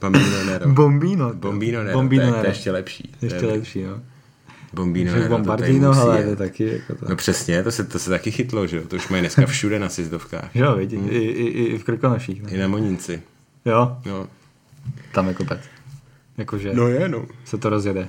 Bambino 0.00 0.44
Nero. 0.46 0.68
Bombino. 0.68 1.34
Bombino 1.34 1.82
Nero, 1.84 1.98
Bombino 1.98 2.22
to, 2.22 2.26
je, 2.26 2.32
to 2.32 2.36
je 2.36 2.42
Nero. 2.42 2.50
ještě 2.50 2.70
lepší. 2.70 3.12
Ještě 3.22 3.46
je- 3.46 3.52
lepší, 3.52 3.80
jo. 3.80 4.00
Bombino 4.72 5.12
tady 5.12 5.28
Bombardino, 5.28 5.92
ale 6.00 6.22
to 6.22 6.30
je 6.30 6.36
taky 6.36 6.64
jako 6.72 6.94
to. 6.94 7.06
No 7.08 7.16
přesně, 7.16 7.62
to 7.62 7.70
se, 7.70 7.84
to 7.84 7.98
se 7.98 8.10
taky 8.10 8.30
chytlo, 8.30 8.66
že 8.66 8.76
jo? 8.76 8.82
To 8.88 8.96
už 8.96 9.08
mají 9.08 9.20
dneska 9.22 9.46
všude 9.46 9.78
na 9.78 9.88
sizdovkách. 9.88 10.56
Jo, 10.56 10.76
vidí, 10.76 10.96
i, 10.96 11.18
i, 11.18 11.44
i 11.74 11.78
v 11.78 11.84
Krkonoších. 11.84 12.42
I 12.48 12.56
Ne? 12.56 12.62
na 12.62 12.68
Monínci. 12.68 13.22
Jo, 13.64 13.96
No. 14.06 14.26
tam 15.12 15.28
je 15.28 15.34
kopec. 15.34 15.60
Jakože 16.38 16.70
no 16.74 16.88
je, 16.88 17.08
no. 17.08 17.24
se 17.44 17.58
to 17.58 17.68
rozjede. 17.70 18.08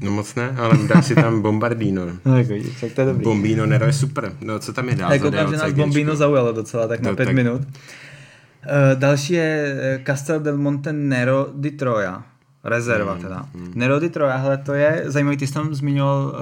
No 0.00 0.10
moc 0.10 0.34
ne, 0.34 0.54
ale 0.58 0.78
dáš 0.88 1.06
si 1.06 1.14
tam 1.14 1.42
Bombardino. 1.42 2.02
No, 2.24 2.38
jako 2.38 2.52
tak 2.80 2.92
to 2.92 3.00
je 3.00 3.06
dobrý. 3.06 3.24
Bombino 3.24 3.66
Nero 3.66 3.86
je 3.86 3.92
super. 3.92 4.32
No 4.40 4.58
co 4.58 4.72
tam 4.72 4.88
je 4.88 4.94
dál? 4.94 5.18
Koukám, 5.18 5.50
že 5.50 5.56
nás? 5.56 5.72
Bombino 5.72 6.16
zaujalo 6.16 6.52
docela 6.52 6.88
tak 6.88 7.00
na 7.00 7.10
No, 7.10 7.16
pět 7.16 7.26
tak- 7.26 7.34
minut. 7.34 7.60
Uh, 7.60 8.98
další 9.00 9.32
je 9.32 9.76
eh, 9.80 10.02
Castel 10.06 10.40
del 10.40 10.56
Monte 10.58 10.92
Nero 10.92 11.48
di 11.54 11.70
Troja. 11.70 12.22
Rezerva 12.64 13.12
Hmm, 13.12 13.22
teda. 13.22 13.48
Nero 13.74 14.00
di 14.00 14.08
Troja, 14.10 14.36
hele, 14.36 14.56
to 14.56 14.74
je 14.74 15.02
zajímavý, 15.06 15.36
ty 15.36 15.46
jsi 15.46 15.52
tam 15.54 15.74
zmiňoval 15.74 16.26
uh, 16.26 16.34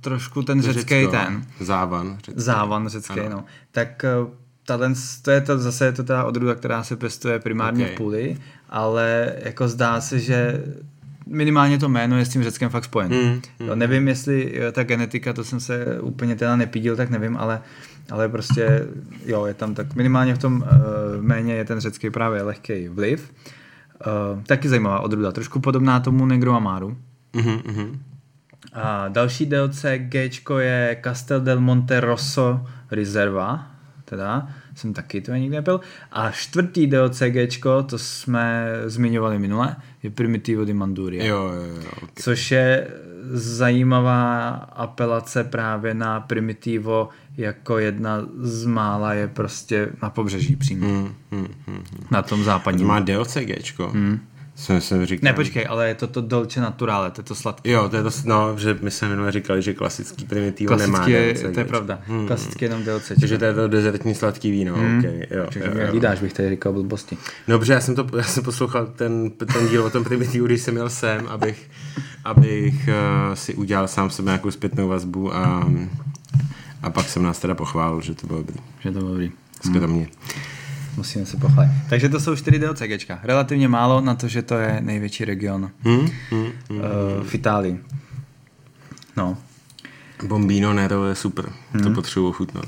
trošku 0.00 0.42
ten 0.42 0.60
To 0.62 0.72
řecký 0.72 0.94
Řecko, 0.94 1.10
ten. 1.10 1.44
Závan. 1.60 2.16
Řecko. 2.24 2.40
Závan 2.40 2.88
řecký, 2.88 3.20
Ano. 3.20 3.30
no. 3.30 3.44
Tak 3.72 4.04
uh, 4.22 4.28
tato, 4.66 4.84
to 5.22 5.30
je 5.30 5.40
to, 5.40 5.58
zase 5.58 5.84
je 5.84 5.92
to 5.92 6.04
ta 6.04 6.24
odrůda, 6.24 6.54
která 6.54 6.82
se 6.82 6.96
pěstuje 6.96 7.38
primárně 7.38 7.84
Ok. 7.86 7.92
v 7.92 7.96
půli, 7.96 8.36
ale 8.70 9.32
jako 9.44 9.68
zdá 9.68 10.00
se, 10.00 10.20
že 10.20 10.64
minimálně 11.26 11.78
to 11.78 11.88
jméno 11.88 12.18
je 12.18 12.24
s 12.24 12.28
tím 12.28 12.42
řeckém 12.42 12.70
fakt 12.70 12.84
spojen. 12.84 13.12
Mm, 13.12 13.40
Jo, 13.66 13.74
nevím, 13.74 14.08
jestli 14.08 14.52
jo, 14.58 14.72
ta 14.72 14.84
genetika, 14.84 15.32
to 15.32 15.44
jsem 15.44 15.60
se 15.60 16.00
úplně 16.00 16.36
teda 16.36 16.56
nepídil, 16.56 16.96
tak 16.96 17.10
nevím, 17.10 17.36
ale, 17.36 17.60
ale 18.10 18.28
prostě 18.28 18.86
jo, 19.26 19.44
je 19.46 19.54
tam 19.54 19.74
tak 19.74 19.94
minimálně 19.94 20.34
v 20.34 20.38
tom 20.38 20.54
uh, 20.56 21.22
jméně 21.24 21.54
je 21.54 21.64
ten 21.64 21.80
řecký 21.80 22.10
právě 22.10 22.42
lehký 22.42 22.88
vliv. 22.88 23.30
Uh, 24.06 24.42
taky 24.42 24.68
zajímavá 24.68 25.00
odrůda, 25.00 25.32
trošku 25.32 25.60
podobná 25.60 26.00
tomu 26.00 26.26
Negro 26.26 26.52
Amaru. 26.52 26.96
Mhm, 27.36 27.60
mhm. 27.66 28.02
A 28.72 29.08
další 29.08 29.46
DLC 29.46 29.84
G 29.96 30.30
je 30.58 31.00
Castel 31.04 31.40
del 31.40 31.60
Monte 31.60 32.00
Rosso 32.00 32.66
Riserva, 32.90 33.70
teda 34.04 34.48
jsem 34.74 34.92
taky 34.92 35.20
to 35.20 35.32
nikdy 35.32 35.56
nepil. 35.56 35.80
A 36.12 36.30
čtvrtý 36.30 36.86
DLC 36.86 37.20
G, 37.20 37.48
to 37.86 37.98
jsme 37.98 38.72
zmiňovali 38.86 39.38
minule, 39.38 39.76
je 40.02 40.10
Primitivo 40.10 40.64
di 40.64 40.74
Manduria. 40.74 41.24
Jo, 41.24 41.52
jo, 41.54 41.62
jo. 41.62 41.90
Okay. 41.96 42.08
Což 42.14 42.50
je 42.50 42.88
zajímavá 43.32 44.48
apelace 44.54 45.44
právě 45.44 45.94
na 45.94 46.20
Primitivo 46.20 47.08
jako 47.36 47.78
jedna 47.78 48.22
z 48.40 48.66
mála 48.66 49.14
je 49.14 49.28
prostě 49.28 49.88
na 50.02 50.10
pobřeží 50.10 50.56
přímo. 50.56 50.86
Hmm, 50.86 51.14
hmm, 51.30 51.48
hmm, 51.66 51.84
na 52.10 52.22
tom 52.22 52.44
západním. 52.44 52.86
Má 52.86 53.00
DLC 53.00 53.36
Gčko. 53.36 53.92
Jsem, 54.56 54.80
jsem 54.80 55.06
říkal. 55.06 55.20
Ne, 55.22 55.32
počkej, 55.32 55.66
ale 55.68 55.88
je 55.88 55.94
to 55.94 56.06
to 56.06 56.20
Dolce 56.20 56.60
Naturale, 56.60 57.10
to 57.10 57.20
je 57.20 57.24
to 57.24 57.34
sladké. 57.34 57.70
Jo, 57.70 57.88
to 57.88 57.96
je 57.96 58.02
to, 58.02 58.10
no, 58.24 58.58
že 58.58 58.78
my 58.82 58.90
jsme 58.90 59.08
minule 59.08 59.32
říkali, 59.32 59.62
že 59.62 59.74
klasický 59.74 60.24
primitivo 60.24 60.68
klasický 60.68 60.92
nemá 60.92 61.08
je, 61.08 61.34
DLC. 61.34 61.54
To 61.54 61.60
je 61.60 61.64
pravda, 61.64 61.98
hmm. 62.06 62.26
klasický 62.26 62.64
jenom 62.64 62.84
DLC. 62.84 63.12
Takže 63.20 63.38
to 63.38 63.44
je 63.44 63.54
to 63.54 63.68
dezertní 63.68 64.14
sladký 64.14 64.50
víno, 64.50 64.74
hmm. 64.74 64.98
okay, 64.98 65.26
jo. 65.30 65.44
Takže 65.44 65.72
jo, 65.74 66.00
jo. 66.02 66.16
Bych 66.20 66.32
tady 66.32 66.50
říkal 66.50 66.72
blbosti. 66.72 67.16
Dobře, 67.48 67.72
já 67.72 67.80
jsem, 67.80 67.94
to, 67.94 68.06
já 68.16 68.22
jsem 68.22 68.44
poslouchal 68.44 68.86
ten, 68.86 69.30
ten 69.30 69.68
díl 69.68 69.84
o 69.84 69.90
tom 69.90 70.04
primitivu, 70.04 70.46
když 70.46 70.60
jsem 70.60 70.74
měl 70.74 70.90
sem, 70.90 71.26
abych, 71.28 71.70
abych 72.24 72.88
uh, 72.88 73.34
si 73.34 73.54
udělal 73.54 73.88
sám 73.88 74.10
sebe 74.10 74.26
nějakou 74.26 74.50
zpětnou 74.50 74.88
vazbu 74.88 75.34
a, 75.34 75.70
a 76.82 76.90
pak 76.90 77.08
jsem 77.08 77.22
nás 77.22 77.38
teda 77.38 77.54
pochválil, 77.54 78.00
že 78.00 78.14
to 78.14 78.26
bylo 78.26 78.38
dobrý. 78.38 78.56
Že 78.80 78.92
to 78.92 78.98
bylo 78.98 79.10
dobrý. 79.10 79.32
Skromně. 79.60 80.02
Hmm. 80.02 80.53
Musíme 80.96 81.26
se 81.26 81.36
pochválit. 81.36 81.70
Takže 81.88 82.08
to 82.08 82.20
jsou 82.20 82.36
4 82.36 82.58
DLCGčka. 82.58 83.20
Relativně 83.22 83.68
málo 83.68 84.00
na 84.00 84.14
to, 84.14 84.28
že 84.28 84.42
to 84.42 84.54
je 84.54 84.80
největší 84.80 85.24
region 85.24 85.70
hmm, 85.80 86.08
hmm, 86.30 86.46
hmm, 86.70 86.78
uh, 86.78 86.84
v 87.26 87.34
Itálii. 87.34 87.80
No. 89.16 89.38
Bombino 90.26 90.72
Nero 90.72 91.06
je 91.06 91.14
super. 91.14 91.52
Hmm. 91.72 91.82
To 91.82 91.90
potřebuji 91.90 92.32
chutnat. 92.32 92.66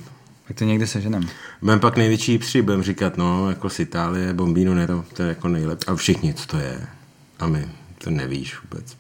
Tak 0.48 0.56
to 0.56 0.64
někde 0.64 0.86
seženem. 0.86 1.28
Budeme 1.60 1.80
pak 1.80 1.96
největší 1.96 2.38
při, 2.38 2.62
budeme 2.62 2.82
říkat, 2.82 3.16
no, 3.16 3.50
jako 3.50 3.70
z 3.70 3.80
Itálie, 3.80 4.32
Bombino 4.34 4.74
Nero, 4.74 5.04
to 5.12 5.22
je 5.22 5.28
jako 5.28 5.48
nejlepší. 5.48 5.88
A 5.88 5.94
všichni, 5.94 6.34
co 6.34 6.46
to 6.46 6.58
je. 6.58 6.80
A 7.38 7.46
my, 7.46 7.68
to 7.98 8.10
nevíš 8.10 8.56
vůbec. 8.62 8.96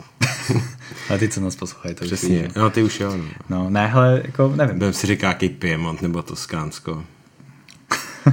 a 1.14 1.18
ty, 1.18 1.28
co 1.28 1.40
nás 1.40 1.56
poslouchají, 1.56 1.94
to 1.94 2.04
Přesně, 2.04 2.42
víš, 2.42 2.52
no 2.56 2.70
ty 2.70 2.82
už 2.82 3.00
jo. 3.00 3.16
No, 3.16 3.24
no 3.48 3.70
ne, 3.70 3.86
hele, 3.86 4.22
jako 4.24 4.52
nevím. 4.56 4.74
Budeme 4.74 4.92
si 4.92 5.06
říká, 5.06 5.28
jaký 5.28 5.48
Piemont 5.48 6.02
nebo 6.02 6.22
Toskánsko. 6.22 7.04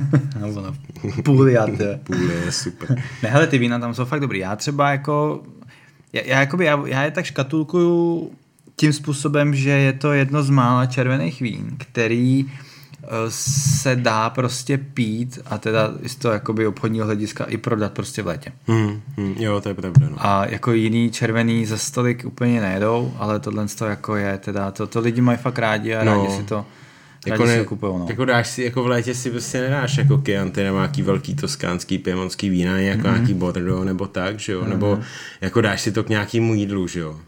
Půl 1.23 1.49
já, 1.49 1.67
Půl 2.03 2.31
je 2.45 2.51
super. 2.51 3.03
Ne, 3.23 3.29
hele, 3.29 3.47
ty 3.47 3.57
vína 3.57 3.79
tam 3.79 3.93
jsou 3.93 4.05
fakt 4.05 4.19
dobrý. 4.19 4.39
Já 4.39 4.55
třeba 4.55 4.91
jako, 4.91 5.43
já, 6.13 6.21
já, 6.25 6.39
jakoby, 6.39 6.65
já, 6.65 6.83
já 6.85 7.03
je 7.03 7.11
tak 7.11 7.25
škatulkuju 7.25 8.31
tím 8.75 8.93
způsobem, 8.93 9.55
že 9.55 9.69
je 9.69 9.93
to 9.93 10.13
jedno 10.13 10.43
z 10.43 10.49
mála 10.49 10.85
červených 10.85 11.41
vín, 11.41 11.75
který 11.77 12.45
eh, 13.03 13.07
se 13.29 13.95
dá 13.95 14.29
prostě 14.29 14.77
pít 14.77 15.39
a 15.45 15.57
teda 15.57 15.91
z 16.07 16.15
toho 16.15 16.33
jakoby 16.33 16.67
obchodního 16.67 17.05
hlediska 17.05 17.43
i 17.43 17.57
prodat 17.57 17.91
prostě 17.91 18.21
v 18.21 18.27
létě. 18.27 18.51
Hmm, 18.67 19.01
hmm, 19.17 19.35
jo, 19.39 19.61
to 19.61 19.69
je 19.69 19.75
pravda. 19.75 20.09
No. 20.09 20.17
A 20.19 20.45
jako 20.45 20.71
jiný 20.71 21.11
červený 21.11 21.65
za 21.65 21.77
stolik 21.77 22.25
úplně 22.25 22.61
nejedou, 22.61 23.13
ale 23.17 23.39
tohle 23.39 23.67
to 23.67 23.85
jako 23.85 24.15
je 24.15 24.37
teda, 24.37 24.71
to, 24.71 24.87
to 24.87 24.99
lidi 24.99 25.21
mají 25.21 25.37
fakt 25.37 25.59
rádi 25.59 25.95
a 25.95 26.03
no. 26.03 26.13
rádi 26.13 26.35
si 26.35 26.43
to 26.43 26.65
jako, 27.25 27.45
ne, 27.45 27.63
kupujou, 27.63 27.97
no. 27.97 28.05
jako 28.09 28.25
dáš 28.25 28.47
si, 28.47 28.63
jako 28.63 28.83
v 28.83 28.87
létě 28.87 29.15
si 29.15 29.31
prostě 29.31 29.61
nedáš 29.61 29.97
jako 29.97 30.21
Chianti 30.25 30.63
nebo 30.63 30.77
nějaký 30.77 31.01
velký 31.01 31.35
toskánský, 31.35 31.97
piemonský 31.97 32.49
vína, 32.49 32.79
jako 32.79 33.01
mm-hmm. 33.01 33.13
nějaký 33.13 33.33
Bordeaux 33.33 33.85
nebo 33.85 34.07
tak, 34.07 34.39
že 34.39 34.53
jo, 34.53 34.61
mm-hmm. 34.61 34.69
nebo 34.69 34.99
jako 35.41 35.61
dáš 35.61 35.81
si 35.81 35.91
to 35.91 36.03
k 36.03 36.09
nějakému 36.09 36.53
jídlu, 36.53 36.87
že 36.87 36.99
jo. 36.99 37.19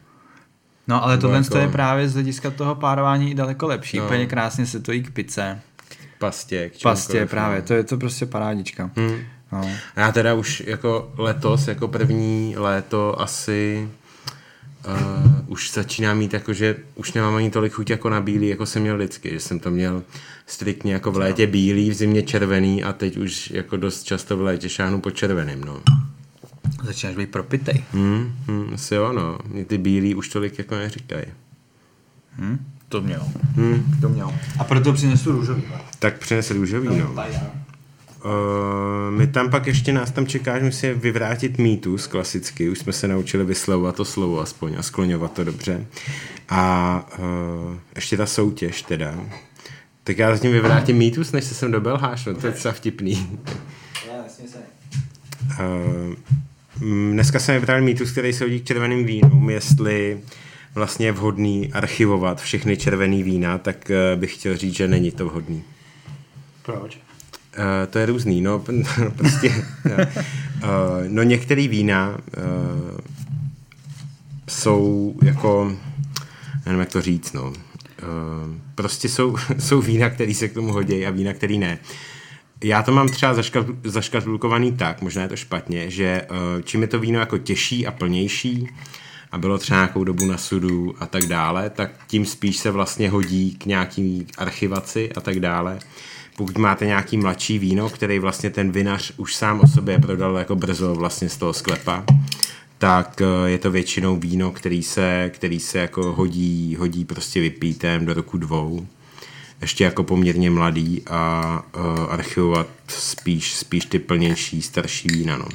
No 0.88 1.04
ale 1.04 1.18
tohle 1.18 1.38
jako... 1.38 1.58
je 1.58 1.68
právě 1.68 2.10
z 2.10 2.14
hlediska 2.14 2.52
toho 2.52 2.76
párování 2.76 3.36
daleko 3.36 3.68
lepší, 3.68 3.98
no. 3.98 4.06
úplně 4.06 4.26
krásně 4.26 4.66
se 4.66 4.80
to 4.80 4.92
jí 4.92 5.04
k 5.04 5.12
pice. 5.12 5.62
K 5.88 6.20
pastě. 6.20 6.70
K 6.70 6.82
pastě 6.82 7.22
no. 7.22 7.28
právě, 7.28 7.62
to 7.62 7.74
je 7.74 7.84
to 7.84 7.98
prostě 7.98 8.26
parádička. 8.26 8.90
Hmm. 8.96 9.20
No. 9.52 9.70
A 9.96 10.00
já 10.00 10.12
teda 10.12 10.34
už 10.34 10.64
jako 10.66 11.14
letos, 11.18 11.68
jako 11.68 11.88
první 11.88 12.56
léto 12.58 13.22
asi 13.22 13.90
uh, 14.88 15.32
už 15.48 15.72
začíná 15.72 16.14
mít 16.14 16.34
jako, 16.34 16.54
že 16.54 16.76
už 16.96 17.14
nemám 17.14 17.36
ani 17.36 17.52
tolik 17.52 17.74
chuť 17.74 17.90
jako 17.90 18.10
na 18.10 18.22
bílý, 18.22 18.48
jako 18.48 18.66
jsem 18.66 18.82
měl 18.82 18.98
vždycky, 18.98 19.30
že 19.30 19.40
jsem 19.40 19.60
to 19.60 19.72
měl 19.72 20.04
striktně 20.46 20.94
jako 20.94 21.12
v 21.12 21.18
létě 21.18 21.48
bílý, 21.48 21.90
v 21.90 21.94
zimě 21.94 22.22
červený 22.22 22.84
a 22.84 22.94
teď 22.94 23.18
už 23.18 23.52
jako 23.52 23.78
dost 23.78 24.04
často 24.04 24.38
v 24.38 24.42
létě 24.42 24.70
šáhnu 24.70 25.02
po 25.02 25.12
červeným, 25.12 25.62
no. 25.62 25.82
Začínáš 26.84 27.16
být 27.16 27.32
propitej. 27.32 27.84
Hmm, 27.92 28.36
hmm, 28.48 28.72
asi 28.74 28.96
jo, 28.96 29.12
no. 29.14 29.38
Mě 29.48 29.66
ty 29.66 29.78
bílý 29.78 30.16
už 30.16 30.30
tolik 30.30 30.58
jako 30.58 30.76
neříkají. 30.76 31.26
Hmm, 32.38 32.66
to 32.90 33.02
měl. 33.02 33.28
Hmm. 33.56 33.98
To 34.02 34.10
měl. 34.10 34.34
A 34.60 34.64
proto 34.64 34.94
přinesu 34.94 35.32
růžový. 35.32 35.64
Tak 36.00 36.18
přinese 36.18 36.54
růžový, 36.54 36.88
no. 36.88 36.96
no. 36.96 37.24
Uh, 38.26 39.18
my 39.18 39.28
tam 39.28 39.50
pak 39.50 39.68
ještě 39.68 39.94
nás 39.94 40.12
tam 40.12 40.28
čeká, 40.28 40.60
že 40.60 40.66
musíme 40.66 40.94
vyvrátit 40.94 41.58
mýtus 41.58 42.08
klasicky, 42.08 42.70
už 42.70 42.80
jsme 42.80 42.94
se 42.94 43.08
naučili 43.08 43.46
vyslovovat 43.46 43.96
to 43.96 44.06
slovo 44.06 44.40
aspoň 44.40 44.76
a 44.78 44.84
skloňovat 44.84 45.34
to 45.34 45.44
dobře. 45.44 45.86
A 46.50 47.06
uh, 47.20 47.26
ještě 47.96 48.18
ta 48.18 48.26
soutěž 48.26 48.82
teda. 48.82 49.16
Tak 50.04 50.18
já 50.18 50.36
zatím 50.36 50.52
vyvrátím 50.52 50.98
mýtus, 50.98 51.32
než 51.32 51.44
se 51.44 51.54
sem 51.54 51.72
do 51.72 51.82
Belháš, 51.82 52.26
no 52.26 52.34
to 52.34 52.48
je 52.48 52.54
docela 52.54 52.74
vtipný. 52.74 53.40
Uh, 55.60 56.16
dneska 57.12 57.40
jsem 57.40 57.56
vybral 57.56 57.82
mýtus, 57.82 58.12
který 58.12 58.34
se 58.34 58.44
hodí 58.44 58.60
k 58.60 58.66
červeným 58.66 59.06
vínům, 59.06 59.50
jestli 59.50 60.20
vlastně 60.76 61.06
je 61.06 61.12
vhodný 61.12 61.74
archivovat 61.74 62.42
všechny 62.42 62.78
červený 62.78 63.24
vína, 63.24 63.58
tak 63.58 63.92
bych 64.16 64.34
chtěl 64.34 64.58
říct, 64.58 64.76
že 64.76 64.88
není 64.88 65.12
to 65.12 65.26
vhodný. 65.26 65.64
Proč? 66.62 67.05
Uh, 67.58 67.64
to 67.90 68.00
je 68.00 68.06
různý, 68.06 68.42
no, 68.42 68.60
prostě, 69.16 69.66
uh, 69.86 69.92
no 71.08 71.24
některé 71.24 71.68
vína 71.68 72.18
uh, 72.38 72.98
jsou 74.50 75.16
jako, 75.24 75.76
nevím, 76.66 76.80
jak 76.80 76.92
to 76.92 77.02
říct, 77.02 77.34
no, 77.34 77.54
prostě 78.76 79.10
jsou, 79.10 79.36
jsou 79.60 79.82
vína, 79.82 80.10
které 80.10 80.34
se 80.34 80.48
k 80.48 80.54
tomu 80.54 80.72
hodí 80.72 81.06
a 81.06 81.10
vína, 81.10 81.34
které 81.34 81.58
ne. 81.58 81.80
Já 82.64 82.84
to 82.84 82.92
mám 82.92 83.10
třeba 83.10 83.36
zaškatulkovaný 83.84 84.72
tak, 84.72 85.02
možná 85.02 85.22
je 85.22 85.28
to 85.28 85.36
špatně, 85.36 85.90
že 85.90 86.28
čím 86.64 86.82
je 86.82 86.88
to 86.88 87.00
víno 87.00 87.20
jako 87.20 87.38
těžší 87.38 87.88
a 87.88 87.92
plnější 87.92 88.68
a 89.32 89.38
bylo 89.38 89.58
třeba 89.58 89.80
nějakou 89.80 90.04
dobu 90.04 90.26
na 90.26 90.38
sudu 90.38 90.96
a 91.00 91.06
tak 91.06 91.26
dále, 91.26 91.70
tak 91.70 91.92
tím 92.08 92.26
spíš 92.26 92.58
se 92.58 92.72
vlastně 92.72 93.10
hodí 93.10 93.56
k 93.56 93.66
nějaký 93.66 94.28
archivaci 94.38 95.12
a 95.14 95.22
tak 95.22 95.40
dále 95.40 95.80
pokud 96.38 96.58
máte 96.58 96.86
nějaký 96.86 97.18
mladší 97.18 97.60
víno, 97.60 97.90
který 97.90 98.20
vlastně 98.20 98.50
ten 98.50 98.72
vinař 98.72 99.12
už 99.18 99.36
sám 99.36 99.60
o 99.60 99.68
sobě 99.68 100.00
prodal 100.00 100.38
jako 100.38 100.56
brzo 100.56 100.96
vlastně 100.96 101.30
z 101.30 101.38
toho 101.38 101.54
sklepa, 101.54 102.04
tak 102.78 103.22
eh, 103.22 103.50
je 103.50 103.58
to 103.58 103.72
většinou 103.72 104.16
víno, 104.16 104.52
který 104.52 104.84
se, 104.84 105.32
který 105.34 105.60
se 105.60 105.80
jako 105.80 106.14
hodí, 106.14 106.76
hodí 106.80 107.06
prostě 107.06 107.42
vypítem 107.42 108.06
do 108.06 108.14
roku 108.14 108.38
dvou. 108.38 108.88
Ještě 109.62 109.84
jako 109.84 110.04
poměrně 110.04 110.50
mladý 110.50 111.02
a 111.08 111.64
uh, 111.78 112.14
archivovat 112.14 112.68
spíš, 112.88 113.56
spíš 113.56 113.86
ty 113.86 114.00
plnější, 114.00 114.62
starší 114.62 115.08
vína. 115.08 115.38
No. 115.38 115.46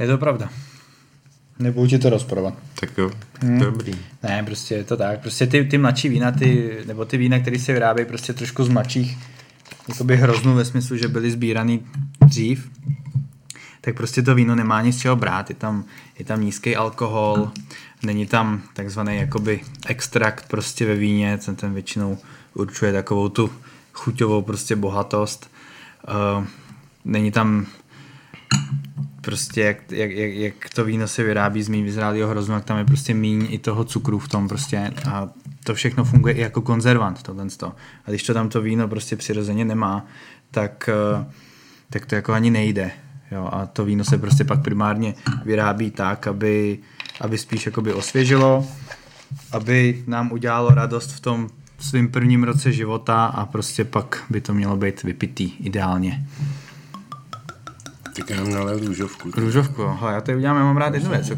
Je 0.00 0.06
to 0.06 0.18
pravda. 0.18 0.50
Nebudu 1.58 1.86
ti 1.86 1.98
to 1.98 2.10
rozporovat. 2.10 2.54
Tak 2.80 2.98
jo, 2.98 3.10
hmm. 3.40 3.58
dobrý. 3.58 3.92
Ne, 4.22 4.42
prostě 4.46 4.74
je 4.74 4.84
to 4.84 4.96
tak. 4.96 5.20
Prostě 5.20 5.46
ty, 5.46 5.64
ty 5.64 5.78
mladší 5.78 6.08
vína, 6.08 6.32
ty, 6.32 6.78
nebo 6.86 7.04
ty 7.04 7.16
vína, 7.16 7.38
které 7.38 7.58
se 7.58 7.72
vyrábějí 7.72 8.06
prostě 8.08 8.32
trošku 8.32 8.64
z 8.64 8.68
mladších 8.68 9.18
jakoby 9.88 10.16
hroznu 10.16 10.54
ve 10.54 10.64
smyslu, 10.64 10.96
že 10.96 11.08
byly 11.08 11.30
sbíraný 11.30 11.86
dřív, 12.20 12.70
tak 13.80 13.96
prostě 13.96 14.22
to 14.22 14.34
víno 14.34 14.54
nemá 14.54 14.82
nic 14.82 15.00
čeho 15.00 15.16
brát. 15.16 15.50
Je 15.50 15.56
tam, 15.56 15.84
je 16.18 16.24
tam 16.24 16.40
nízký 16.40 16.76
alkohol, 16.76 17.50
není 18.02 18.26
tam 18.26 18.62
takzvaný 18.72 19.16
jakoby 19.16 19.60
extrakt 19.86 20.48
prostě 20.48 20.86
ve 20.86 20.94
víně, 20.94 21.38
ten, 21.38 21.56
ten 21.56 21.74
většinou 21.74 22.18
určuje 22.54 22.92
takovou 22.92 23.28
tu 23.28 23.50
chuťovou 23.92 24.42
prostě 24.42 24.76
bohatost. 24.76 25.50
Uh, 26.38 26.44
není 27.04 27.30
tam 27.32 27.66
prostě 29.26 29.60
jak, 29.60 29.92
jak, 29.92 30.10
jak, 30.10 30.32
jak 30.32 30.54
to 30.74 30.84
víno 30.84 31.08
se 31.08 31.22
vyrábí 31.22 31.62
z 31.62 31.68
méně 31.68 31.82
vyzrálého 31.82 32.30
hroznu, 32.30 32.54
tak 32.54 32.64
tam 32.64 32.78
je 32.78 32.84
prostě 32.84 33.14
míň 33.14 33.46
i 33.50 33.58
toho 33.58 33.84
cukru 33.84 34.18
v 34.18 34.28
tom 34.28 34.48
prostě 34.48 34.92
a 35.10 35.28
to 35.64 35.74
všechno 35.74 36.04
funguje 36.04 36.34
i 36.34 36.40
jako 36.40 36.62
konzervant, 36.62 37.22
tohle 37.22 37.46
A 38.06 38.10
když 38.10 38.22
to 38.22 38.34
tam 38.34 38.48
to 38.48 38.62
víno 38.62 38.88
prostě 38.88 39.16
přirozeně 39.16 39.64
nemá, 39.64 40.06
tak, 40.50 40.90
eh, 40.92 41.26
tak 41.90 42.06
to 42.06 42.14
jako 42.14 42.32
ani 42.32 42.50
nejde. 42.50 42.90
Jo, 43.30 43.48
a 43.52 43.66
to 43.66 43.84
víno 43.84 44.04
se 44.04 44.18
prostě 44.18 44.44
pak 44.44 44.62
primárně 44.62 45.14
vyrábí 45.44 45.90
tak, 45.90 46.26
aby, 46.26 46.78
aby 47.20 47.38
spíš 47.38 47.66
jakoby 47.66 47.92
osvěžilo, 47.92 48.66
aby 49.52 50.04
nám 50.06 50.32
udělalo 50.32 50.70
radost 50.70 51.12
v 51.12 51.20
tom 51.20 51.48
svým 51.78 52.08
prvním 52.08 52.44
roce 52.44 52.72
života 52.72 53.24
a 53.24 53.46
prostě 53.46 53.84
pak 53.84 54.24
by 54.30 54.40
to 54.40 54.54
mělo 54.54 54.76
být 54.76 55.02
vypitý 55.02 55.52
ideálně. 55.60 56.26
Tak 58.18 58.30
já 58.30 58.44
nalil 58.44 58.78
růžovku. 58.86 59.30
Růžovku. 59.36 59.82
Hele, 60.00 60.12
já 60.14 60.20
tady 60.20 60.38
udělám, 60.38 60.56
já 60.56 60.62
mám 60.64 60.76
rád 60.76 60.94
jednu 60.94 61.10
věc. 61.10 61.32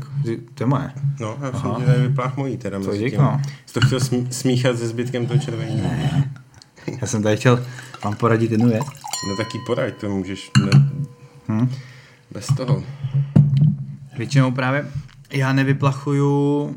To 0.54 0.62
je 0.62 0.66
moje. 0.66 0.90
No, 1.20 1.36
já 1.42 1.52
jsem 1.60 1.74
ti 1.74 1.84
tady 1.84 2.02
vyplách 2.02 2.36
mojí 2.36 2.56
teda. 2.56 2.78
mezi 2.78 2.98
dík, 2.98 3.18
no. 3.18 3.40
Jsi 3.66 3.74
to 3.74 3.80
chtěl 3.80 3.98
smí- 4.00 4.26
smíchat 4.30 4.78
se 4.78 4.88
zbytkem 4.88 5.26
toho 5.26 5.40
červeného? 5.40 5.90
Já 7.00 7.06
jsem 7.06 7.22
tady 7.22 7.36
chtěl 7.36 7.64
vám 8.04 8.14
poradit 8.16 8.50
jednu 8.50 8.68
věc. 8.68 8.84
No 9.28 9.36
taky 9.36 9.58
poraď, 9.66 9.94
to 10.00 10.08
můžeš 10.08 10.50
ne... 10.64 10.90
Hm? 11.48 11.68
bez 12.30 12.46
toho. 12.46 12.82
Většinou 14.18 14.50
právě 14.52 14.86
já 15.30 15.52
nevyplachuju 15.52 16.76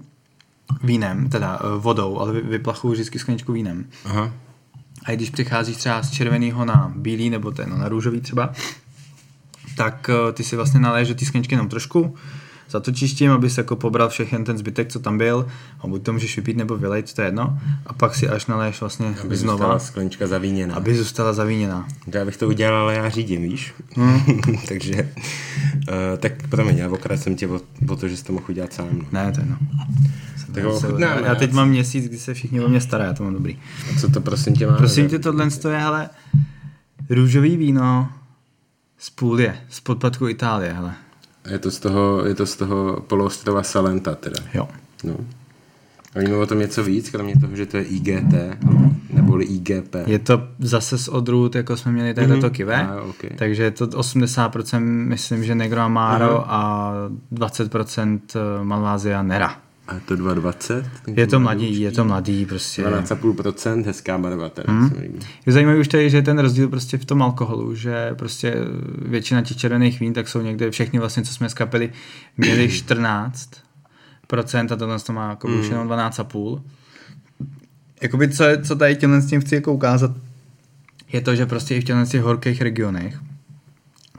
vínem, 0.83 1.29
teda 1.29 1.59
eh, 1.63 1.79
vodou, 1.79 2.19
ale 2.19 2.33
vy- 2.33 2.41
vyplachuju 2.41 2.93
vždycky 2.93 3.19
skleničku 3.19 3.53
vínem. 3.53 3.85
Aha. 4.05 4.31
A 5.05 5.11
když 5.11 5.29
přicházíš 5.29 5.77
třeba 5.77 6.01
z 6.03 6.11
červeného 6.11 6.65
na 6.65 6.93
bílý 6.95 7.29
nebo 7.29 7.51
ten 7.51 7.79
na 7.79 7.89
růžový 7.89 8.21
třeba, 8.21 8.53
tak 9.82 10.09
eh, 10.09 10.32
ty 10.32 10.43
si 10.43 10.55
vlastně 10.55 10.79
naléješ 10.79 11.07
do 11.07 11.15
té 11.15 11.25
skleničky 11.25 11.53
jenom 11.53 11.69
trošku, 11.69 12.15
zatočíš 12.69 13.13
tím, 13.13 13.32
abys 13.32 13.57
jako 13.57 13.75
pobral 13.75 14.09
všechen 14.09 14.43
ten 14.43 14.57
zbytek, 14.57 14.91
co 14.91 14.99
tam 14.99 15.17
byl, 15.17 15.47
a 15.79 15.88
buď 15.88 16.03
to 16.03 16.13
můžeš 16.13 16.36
vypít 16.36 16.57
nebo 16.57 16.77
vylejt, 16.77 17.13
to 17.13 17.21
je 17.21 17.27
jedno, 17.27 17.59
a 17.86 17.93
pak 17.93 18.15
si 18.15 18.29
až 18.29 18.45
naléješ 18.45 18.79
vlastně 18.82 19.15
Aby 19.23 19.36
znova, 19.36 19.57
zůstala 19.57 19.79
sklenička 19.79 20.27
zavíněná. 20.27 20.75
aby 20.75 20.95
zůstala 20.95 21.34
zavíněná. 21.34 21.88
Já 22.13 22.25
bych 22.25 22.38
to 22.38 22.47
udělal, 22.47 22.82
ale 22.82 22.95
já 22.95 23.09
řídím, 23.09 23.41
víš? 23.41 23.73
Hmm. 23.95 24.21
Takže, 24.67 25.13
uh, 25.75 26.17
tak 26.17 26.47
promiň, 26.47 26.77
já 26.77 26.89
okrát 26.89 27.17
jsem 27.17 27.36
tě 27.36 27.47
o, 27.47 27.59
o 27.89 27.95
to, 27.95 28.07
že 28.07 28.17
jsi 28.17 28.23
to 28.23 28.34
mohl 28.34 28.45
udělat 28.49 28.73
sám. 28.73 28.88
No. 28.91 29.05
Ne, 29.11 29.32
to 29.32 29.39
je 29.39 29.43
jedno. 29.43 29.57
Tak 30.53 30.63
ho 30.63 30.75
ochutnáme, 30.75 31.21
já, 31.27 31.36
teď 31.36 31.51
mám 31.51 31.69
měsíc, 31.69 32.07
kdy 32.07 32.17
se 32.17 32.34
všichni 32.34 32.61
o 32.61 32.69
mě 32.69 32.82
stará, 32.82 33.05
já 33.05 33.13
to 33.13 33.23
mám 33.23 33.34
dobrý. 33.34 33.59
A 33.91 33.99
co 33.99 34.11
to 34.11 34.21
prosím 34.21 34.53
tě 34.53 34.67
má? 34.67 34.77
Prosím 34.77 35.09
tě, 35.09 35.19
tohle 35.19 35.47
je, 35.69 35.77
hele, 35.77 36.09
růžový 37.09 37.57
víno 37.57 38.09
z 39.01 39.09
Půlie, 39.09 39.57
z 39.69 39.79
podpadku 39.79 40.27
Itálie, 40.27 40.73
hele. 40.73 40.93
Je 41.51 41.59
to 41.59 41.71
z 41.71 41.79
toho, 41.79 42.25
je 42.25 42.35
to 42.35 42.45
z 42.45 42.55
toho 42.55 43.03
poloostrova 43.07 43.63
Salenta 43.63 44.15
teda. 44.15 44.39
Jo. 44.53 44.67
No. 45.03 45.15
A 46.15 46.19
víme 46.19 46.35
o 46.35 46.45
tom 46.45 46.59
něco 46.59 46.83
víc, 46.83 47.09
kromě 47.09 47.33
toho, 47.41 47.55
že 47.55 47.65
to 47.65 47.77
je 47.77 47.83
IGT, 47.83 48.33
neboli 49.13 49.45
IGP. 49.45 49.95
Je 50.05 50.19
to 50.19 50.41
zase 50.59 50.97
z 50.97 51.07
odrůd, 51.07 51.55
jako 51.55 51.77
jsme 51.77 51.91
měli 51.91 52.13
tady 52.13 52.27
Mhm. 52.27 52.41
to 52.41 52.49
kive, 52.49 52.87
A, 52.87 53.01
ok. 53.01 53.15
takže 53.37 53.63
je 53.63 53.71
to 53.71 53.87
80% 53.87 54.79
myslím, 55.07 55.43
že 55.43 55.55
Negro 55.55 55.81
Amaro 55.81 56.43
a 56.53 56.93
20% 57.31 58.19
Malvasia 58.63 59.23
Nera. 59.23 59.55
A 59.91 59.95
je 59.95 60.01
to 60.05 60.15
2,20? 60.15 60.85
Je 61.15 61.27
to 61.27 61.39
mladý, 61.39 61.81
je 61.81 61.91
to 61.91 62.05
mladý 62.05 62.45
prostě. 62.45 62.83
12,5%, 62.83 63.85
hezká 63.85 64.17
barva 64.17 64.49
teda, 64.49 64.73
mm. 64.73 64.91
líbí. 65.01 65.19
Je 65.45 65.53
zajímavý 65.53 65.79
už 65.79 65.87
tady, 65.87 66.09
že 66.09 66.17
je 66.17 66.21
ten 66.21 66.39
rozdíl 66.39 66.67
prostě 66.67 66.97
v 66.97 67.05
tom 67.05 67.23
alkoholu, 67.23 67.75
že 67.75 68.11
prostě 68.15 68.55
většina 68.97 69.41
těch 69.41 69.57
červených 69.57 69.99
vín, 69.99 70.13
tak 70.13 70.27
jsou 70.27 70.41
někde 70.41 70.71
všechny 70.71 70.99
vlastně, 70.99 71.23
co 71.23 71.33
jsme 71.33 71.49
skapili, 71.49 71.91
měli 72.37 72.67
14% 72.67 74.73
a 74.73 74.75
tohle 74.75 74.99
to 74.99 75.13
má 75.13 75.29
jako 75.29 75.47
už 75.47 75.69
jenom 75.69 75.87
12,5. 75.87 76.61
Jakoby 78.01 78.29
co, 78.29 78.43
co 78.63 78.75
tady 78.75 78.95
těmhle 78.95 79.21
s 79.21 79.29
tím 79.29 79.41
chci 79.41 79.55
jako 79.55 79.73
ukázat, 79.73 80.11
je 81.13 81.21
to, 81.21 81.35
že 81.35 81.45
prostě 81.45 81.75
i 81.75 81.81
v 81.81 81.83
těchto 81.83 82.05
těch 82.05 82.21
horkých 82.21 82.61
regionech 82.61 83.19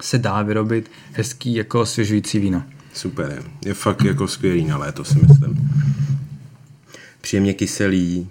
se 0.00 0.18
dá 0.18 0.42
vyrobit 0.42 0.90
hezký 1.12 1.54
jako 1.54 1.80
osvěžující 1.80 2.38
víno. 2.38 2.62
Super 2.94 3.30
je. 3.30 3.42
Je 3.68 3.74
fakt 3.74 4.04
jako 4.04 4.28
skvělý 4.28 4.64
na 4.64 4.76
léto, 4.76 5.04
si 5.04 5.18
myslím. 5.18 5.70
Příjemně 7.20 7.54
kyselý. 7.54 8.28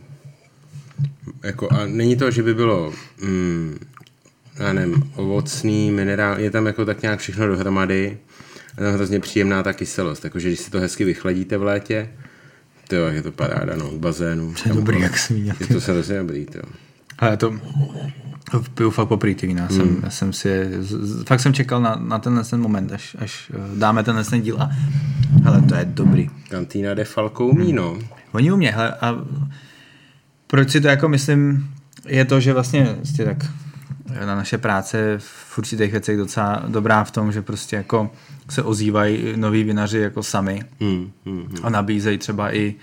Jako, 1.43 1.69
a 1.69 1.85
není 1.85 2.15
to, 2.15 2.31
že 2.31 2.43
by 2.43 2.53
bylo 2.53 2.93
mm, 3.21 3.79
já 4.59 4.73
nevím, 4.73 5.11
ovocný, 5.15 5.91
minerál, 5.91 6.39
je 6.39 6.51
tam 6.51 6.65
jako 6.65 6.85
tak 6.85 7.01
nějak 7.01 7.19
všechno 7.19 7.47
dohromady. 7.47 8.17
A 8.77 8.81
tam 8.81 8.93
hrozně 8.93 9.19
příjemná 9.19 9.63
ta 9.63 9.73
kyselost, 9.73 10.23
jakože 10.23 10.47
když 10.47 10.59
si 10.59 10.71
to 10.71 10.79
hezky 10.79 11.03
vychladíte 11.03 11.57
v 11.57 11.63
létě, 11.63 12.09
to 12.87 12.95
je 12.95 13.21
to 13.21 13.31
paráda, 13.31 13.75
no, 13.75 13.89
k 13.89 13.97
bazénu. 13.97 14.53
To 14.63 14.69
je 14.69 14.75
dobrý, 14.75 14.99
jak 14.99 15.17
jsem 15.17 15.35
viděl. 15.35 15.55
Je 15.59 15.67
to 15.67 15.81
se 15.81 15.91
hrozně 15.91 16.17
dobrý, 16.17 16.45
to. 16.45 16.59
Ale 17.21 17.37
to 17.37 17.53
to 18.51 18.59
piju 18.73 18.89
fakt 18.89 19.07
poprvé 19.07 19.35
ty 19.35 19.47
vína. 19.47 19.67
Jsem, 19.69 19.97
já 20.03 20.09
jsem 20.09 20.33
si, 20.33 20.47
je- 20.49 20.69
fakt 21.27 21.39
jsem 21.39 21.53
čekal 21.53 21.81
na, 21.81 21.95
na 21.95 22.19
tenhle 22.19 22.43
ten 22.43 22.61
moment, 22.61 22.91
až, 22.91 23.15
až 23.19 23.51
eh, 23.55 23.79
dáme 23.79 24.03
tenhle 24.03 24.23
ten 24.23 24.41
díl 24.41 24.61
a 24.61 24.69
hele, 25.43 25.61
to 25.61 25.75
je 25.75 25.85
dobrý. 25.85 26.29
Cantina 26.49 26.93
de 26.93 27.03
Falcoumino. 27.05 27.99
Oni 28.31 28.51
umě, 28.51 28.71
hele, 28.71 28.93
a 29.01 29.15
proč 30.47 30.69
si 30.71 30.81
to 30.81 30.87
jako 30.87 31.09
myslím, 31.09 31.69
je 32.07 32.25
to, 32.25 32.39
že 32.39 32.53
vlastně 32.53 32.85
prostě 32.95 33.25
tak 33.25 33.37
na 34.25 34.35
naše 34.35 34.57
práce 34.57 35.15
v 35.17 35.57
určitých 35.57 35.91
věcech 35.91 36.17
docela 36.17 36.63
dobrá 36.67 37.03
v 37.03 37.11
tom, 37.11 37.31
že 37.31 37.41
prostě 37.41 37.75
jako 37.75 38.11
se 38.49 38.63
ozývají 38.63 39.33
noví 39.35 39.63
vinaři 39.63 39.97
jako 39.99 40.23
sami 40.23 40.61
Hmm, 40.79 41.11
hmm, 41.25 41.37
hmm. 41.41 41.55
a 41.63 41.69
nabízejí 41.69 42.17
třeba 42.17 42.55
i, 42.55 42.75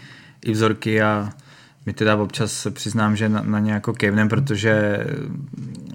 i 0.44 0.52
vzorky 0.52 1.02
a 1.02 1.30
my 1.86 1.92
teda 1.92 2.16
občas 2.16 2.52
se 2.52 2.70
přiznám, 2.70 3.16
že 3.16 3.28
na, 3.28 3.42
na 3.42 3.58
ně 3.58 3.72
jako 3.72 3.92
kevnem, 3.92 4.28
protože 4.28 5.04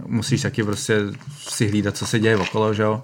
musíš 0.08 0.42
taky 0.42 0.64
prostě 0.64 1.00
si 1.38 1.68
hlídat, 1.68 1.98
co 1.98 2.06
se 2.06 2.20
děje 2.20 2.38
okolo, 2.38 2.74
že 2.74 2.84
jo? 2.84 3.04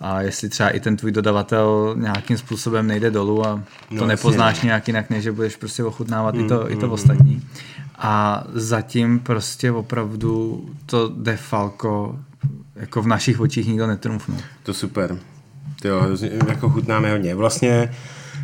A 0.00 0.20
jestli 0.20 0.48
třeba 0.48 0.68
i 0.70 0.80
ten 0.80 0.96
tvůj 0.96 1.12
dodavatel 1.12 1.94
nějakým 1.98 2.38
způsobem 2.38 2.86
nejde 2.86 3.10
dolů 3.10 3.46
a 3.46 3.54
to 3.54 3.94
No, 3.94 4.00
no, 4.00 4.06
nepoznáš 4.06 4.56
jasně, 4.56 4.66
nějak 4.66 4.86
jinak, 4.88 5.10
než 5.10 5.24
že 5.24 5.32
budeš 5.32 5.56
prostě 5.56 5.84
ochutnávat 5.84 6.34
mm, 6.34 6.44
i, 6.44 6.48
to, 6.48 6.60
mm, 6.60 6.72
i 6.72 6.76
to 6.76 6.90
ostatní. 6.90 7.42
A 7.98 8.44
zatím 8.52 9.18
prostě 9.18 9.72
opravdu 9.72 10.64
to 10.86 11.08
defalko 11.16 12.18
jako 12.76 13.02
v 13.02 13.06
našich 13.06 13.40
očích 13.40 13.66
nikdo 13.66 13.86
netrumfnul. 13.86 14.38
To 14.62 14.74
super. 14.74 15.18
To 15.82 15.88
jo, 15.88 16.16
jako 16.48 16.70
chutnáme 16.70 17.10
hodně. 17.10 17.34
Vlastně 17.34 17.94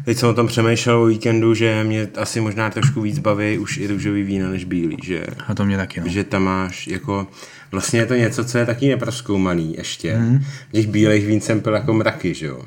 teď 0.04 0.18
jsem 0.18 0.28
o 0.28 0.34
tom 0.34 0.46
přemýšlel 0.46 0.98
o 1.02 1.06
víkendu, 1.06 1.54
že 1.54 1.84
mě 1.84 2.08
asi 2.16 2.40
možná 2.40 2.70
trošku 2.70 3.00
víc 3.00 3.18
baví 3.18 3.58
už 3.58 3.76
i 3.76 3.86
růžový 3.86 4.22
vína 4.22 4.50
než 4.50 4.64
bílý, 4.64 4.96
že, 5.02 5.26
A 5.46 5.54
to 5.54 5.64
mě 5.64 5.76
taky, 5.76 6.00
no. 6.00 6.08
že 6.08 6.24
tam 6.24 6.42
máš 6.42 6.86
jako 6.86 7.26
vlastně 7.72 8.00
je 8.00 8.06
to 8.06 8.14
něco, 8.14 8.44
co 8.44 8.58
je 8.58 8.66
taky 8.66 8.88
neproskoumaný 8.88 9.74
ještě. 9.78 10.18
Mm. 10.18 10.44
Těch 10.72 10.86
bílých 10.86 11.26
vín 11.26 11.40
jsem 11.40 11.60
pil 11.60 11.74
jako 11.74 11.92
mraky, 11.92 12.34
že 12.34 12.46
jo. 12.46 12.62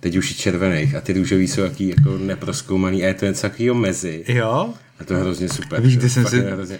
Teď 0.00 0.16
už 0.16 0.30
i 0.30 0.34
červených 0.34 0.94
a 0.94 1.00
ty 1.00 1.12
růžový 1.12 1.48
jsou 1.48 1.62
taky 1.62 1.88
jako 1.88 2.18
neproskoumaný 2.18 3.04
a 3.04 3.06
je 3.06 3.14
to 3.14 3.24
něco 3.26 3.42
takového 3.42 3.74
mezi. 3.74 4.24
Jo? 4.28 4.74
A 5.00 5.04
to 5.04 5.14
je 5.14 5.20
hrozně 5.20 5.48
super. 5.48 5.80
Víš, 5.80 5.96
kdy 5.96 6.10
jsem 6.10 6.26
si- 6.26 6.40
Hrozně... 6.40 6.78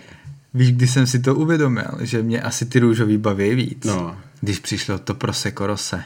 Víš, 0.55 0.73
kdy 0.73 0.87
jsem 0.87 1.07
si 1.07 1.19
to 1.19 1.35
uvědomil, 1.35 1.85
že 2.01 2.23
mě 2.23 2.41
asi 2.43 2.67
ty 2.67 2.79
růžový 2.79 3.17
baví 3.19 3.55
víc. 3.55 3.85
No. 3.85 4.17
Když 4.41 4.59
přišlo 4.59 4.99
to 4.99 5.15
Prosecco 5.15 5.67
Rose. 5.67 6.03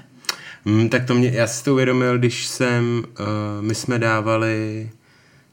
Mm, 0.66 0.88
tak 0.88 1.04
to 1.04 1.14
mě, 1.14 1.28
já 1.28 1.46
si 1.46 1.64
to 1.64 1.72
uvědomil, 1.72 2.18
když 2.18 2.46
jsem, 2.46 3.04
uh, 3.20 3.26
my 3.60 3.74
jsme 3.74 3.98
dávali 3.98 4.90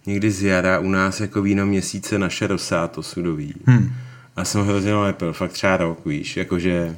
někdy 0.05 0.31
z 0.31 0.43
jara 0.43 0.79
u 0.79 0.89
nás 0.89 1.19
jako 1.19 1.41
víno 1.41 1.65
měsíce 1.65 2.19
naše 2.19 2.47
rosáto 2.47 3.03
sudový. 3.03 3.53
Hmm. 3.65 3.93
A 4.35 4.45
jsem 4.45 4.65
hrozně 4.65 4.93
lepil, 4.93 5.33
fakt 5.33 5.51
třeba 5.51 5.77
rok, 5.77 6.05
víš, 6.05 6.37
jakože 6.37 6.97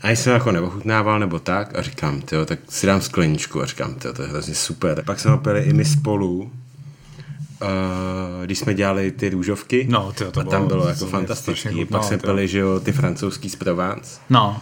a 0.00 0.10
jsem 0.10 0.32
jako 0.32 0.52
neochutnával 0.52 1.20
nebo 1.20 1.38
tak 1.38 1.78
a 1.78 1.82
říkám, 1.82 2.20
tyjo, 2.20 2.44
tak 2.46 2.58
si 2.68 2.86
dám 2.86 3.00
skleničku 3.00 3.62
a 3.62 3.66
říkám, 3.66 3.94
tyjo, 3.94 4.14
to 4.14 4.22
je 4.22 4.28
hrozně 4.28 4.54
super. 4.54 5.02
Pak 5.04 5.20
jsme 5.20 5.30
ho 5.30 5.38
pili 5.38 5.60
i 5.60 5.72
my 5.72 5.84
spolu, 5.84 6.42
uh, 6.42 6.50
když 8.44 8.58
jsme 8.58 8.74
dělali 8.74 9.10
ty 9.10 9.30
růžovky. 9.30 9.86
No, 9.90 10.12
tyjo, 10.12 10.30
to 10.30 10.40
a 10.40 10.44
tam 10.44 10.66
bylo 10.66 10.80
bylo 10.80 10.88
jako 10.88 11.06
fantastický. 11.06 11.84
Pak 11.84 12.04
jsme 12.04 12.18
tyjo. 12.18 12.32
pili, 12.32 12.48
že 12.48 12.58
jo, 12.58 12.80
ty 12.80 12.92
francouzský 12.92 13.50
z 13.50 13.56
Provence. 13.56 14.20
No, 14.30 14.60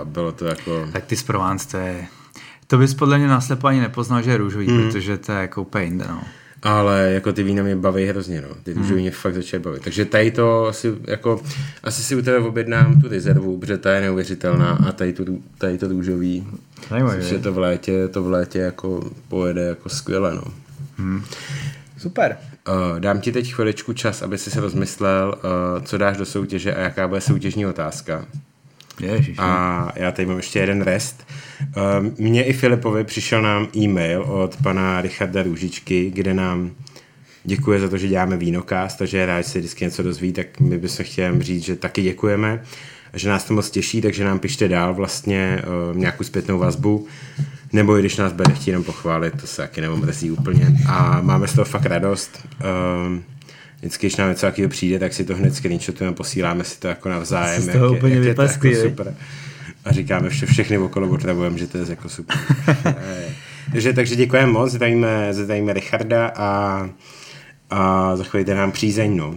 A 0.00 0.04
bylo 0.04 0.32
to 0.32 0.44
jako... 0.44 0.88
tak 0.92 1.04
ty 1.04 1.16
z 1.16 1.22
Provence, 1.22 1.68
to 1.68 1.76
je... 1.76 2.06
To 2.66 2.78
bys 2.78 2.94
podle 2.94 3.18
mě 3.18 3.28
naslepo 3.28 3.66
ani 3.66 3.80
nepoznal, 3.80 4.22
že 4.22 4.30
je 4.30 4.36
růžový, 4.36 4.66
hmm. 4.66 4.82
protože 4.82 5.18
to 5.18 5.32
je 5.32 5.38
jako 5.38 5.62
úplně 5.62 5.84
jinde, 5.84 6.04
no. 6.08 6.22
Ale 6.62 7.10
jako 7.12 7.32
ty 7.32 7.42
vína 7.42 7.62
mě 7.62 7.76
baví 7.76 8.04
hrozně, 8.04 8.40
no. 8.40 8.48
Ty 8.62 8.72
růžový 8.72 9.00
mě 9.00 9.10
fakt 9.10 9.34
začaly 9.34 9.62
bavit. 9.62 9.82
Takže 9.82 10.04
tady 10.04 10.30
to 10.30 10.66
asi, 10.66 10.94
jako, 11.04 11.42
asi 11.82 12.02
si 12.02 12.16
u 12.16 12.22
tebe 12.22 12.38
objednám 12.38 13.00
tu 13.00 13.08
rezervu, 13.08 13.58
protože 13.58 13.78
ta 13.78 13.92
je 13.92 14.00
neuvěřitelná 14.00 14.70
a 14.70 14.92
tady, 14.92 15.12
tu, 15.12 15.42
tady 15.58 15.78
to 15.78 15.88
růžový, 15.88 16.46
Zajímavý, 16.90 17.22
že 17.22 17.38
to 17.38 17.52
v 17.52 17.58
létě, 17.58 18.08
to 18.08 18.22
v 18.22 18.30
létě 18.30 18.58
jako 18.58 19.10
pojede 19.28 19.62
jako 19.62 19.88
skvěle, 19.88 20.34
no. 20.34 20.44
Super. 21.98 22.36
Uh, 22.68 23.00
dám 23.00 23.20
ti 23.20 23.32
teď 23.32 23.54
chviličku 23.54 23.92
čas, 23.92 24.22
aby 24.22 24.38
si 24.38 24.50
se 24.50 24.60
rozmyslel, 24.60 25.34
uh, 25.36 25.84
co 25.84 25.98
dáš 25.98 26.16
do 26.16 26.24
soutěže 26.24 26.74
a 26.74 26.80
jaká 26.80 27.08
bude 27.08 27.20
soutěžní 27.20 27.66
otázka. 27.66 28.24
Ježiš. 29.00 29.38
A 29.38 29.92
já 29.96 30.12
tady 30.12 30.26
mám 30.26 30.36
ještě 30.36 30.58
jeden 30.58 30.82
rest. 30.82 31.26
Um, 32.00 32.14
Mně 32.18 32.44
i 32.44 32.52
Filipovi 32.52 33.04
přišel 33.04 33.42
nám 33.42 33.68
e-mail 33.76 34.22
od 34.22 34.56
pana 34.62 35.00
Richarda 35.00 35.42
Růžičky, 35.42 36.10
kde 36.14 36.34
nám 36.34 36.70
děkuje 37.44 37.80
za 37.80 37.88
to, 37.88 37.98
že 37.98 38.08
děláme 38.08 38.36
vínokast, 38.36 38.98
takže 38.98 39.26
rád, 39.26 39.40
že 39.40 39.48
se 39.48 39.58
vždycky 39.58 39.84
něco 39.84 40.02
dozví, 40.02 40.32
tak 40.32 40.60
my 40.60 40.78
bychom 40.78 41.04
chtěli 41.04 41.42
říct, 41.42 41.64
že 41.64 41.76
taky 41.76 42.02
děkujeme, 42.02 42.62
že 43.14 43.28
nás 43.28 43.44
to 43.44 43.54
moc 43.54 43.70
těší, 43.70 44.00
takže 44.00 44.24
nám 44.24 44.38
pište 44.38 44.68
dál 44.68 44.94
vlastně 44.94 45.62
uh, 45.90 45.96
nějakou 45.96 46.24
zpětnou 46.24 46.58
vazbu, 46.58 47.06
nebo 47.72 47.96
i 47.96 48.00
když 48.00 48.16
nás 48.16 48.32
bude 48.32 48.54
chtít 48.54 48.70
jenom 48.70 48.84
pochválit, 48.84 49.40
to 49.40 49.46
se 49.46 49.56
taky 49.62 49.80
neomrzí 49.80 50.30
úplně. 50.30 50.66
A 50.88 51.20
máme 51.22 51.48
z 51.48 51.52
toho 51.52 51.64
fakt 51.64 51.86
radost. 51.86 52.46
Um, 53.06 53.24
Vždycky, 53.86 54.06
když 54.06 54.16
nám 54.16 54.28
něco 54.28 54.46
takového 54.46 54.68
přijde, 54.68 54.98
tak 54.98 55.12
si 55.12 55.24
to 55.24 55.34
hned 55.34 55.54
screenshotujeme, 55.54 56.16
posíláme 56.16 56.64
si 56.64 56.80
to 56.80 56.88
jako 56.88 57.08
navzájem. 57.08 57.62
Z 57.62 57.72
toho 57.72 57.92
úplně 57.92 58.14
je 58.14 58.34
to 58.34 58.42
jako 58.42 58.68
super. 58.82 59.14
A 59.84 59.92
říkáme 59.92 60.28
vše, 60.28 60.46
všechny 60.46 60.78
okolo 60.78 61.08
otravujeme, 61.08 61.58
že 61.58 61.66
to 61.66 61.78
je 61.78 61.84
jako 61.88 62.08
super. 62.08 62.36
takže, 63.72 63.92
takže 63.92 64.16
děkujeme 64.16 64.52
moc, 64.52 64.72
zdravíme, 64.72 65.34
zdravíme 65.34 65.72
Richarda 65.72 66.32
a, 66.36 66.90
a 67.70 68.16
zachovejte 68.16 68.54
nám 68.54 68.72
přízeň, 68.72 69.16
no. 69.16 69.34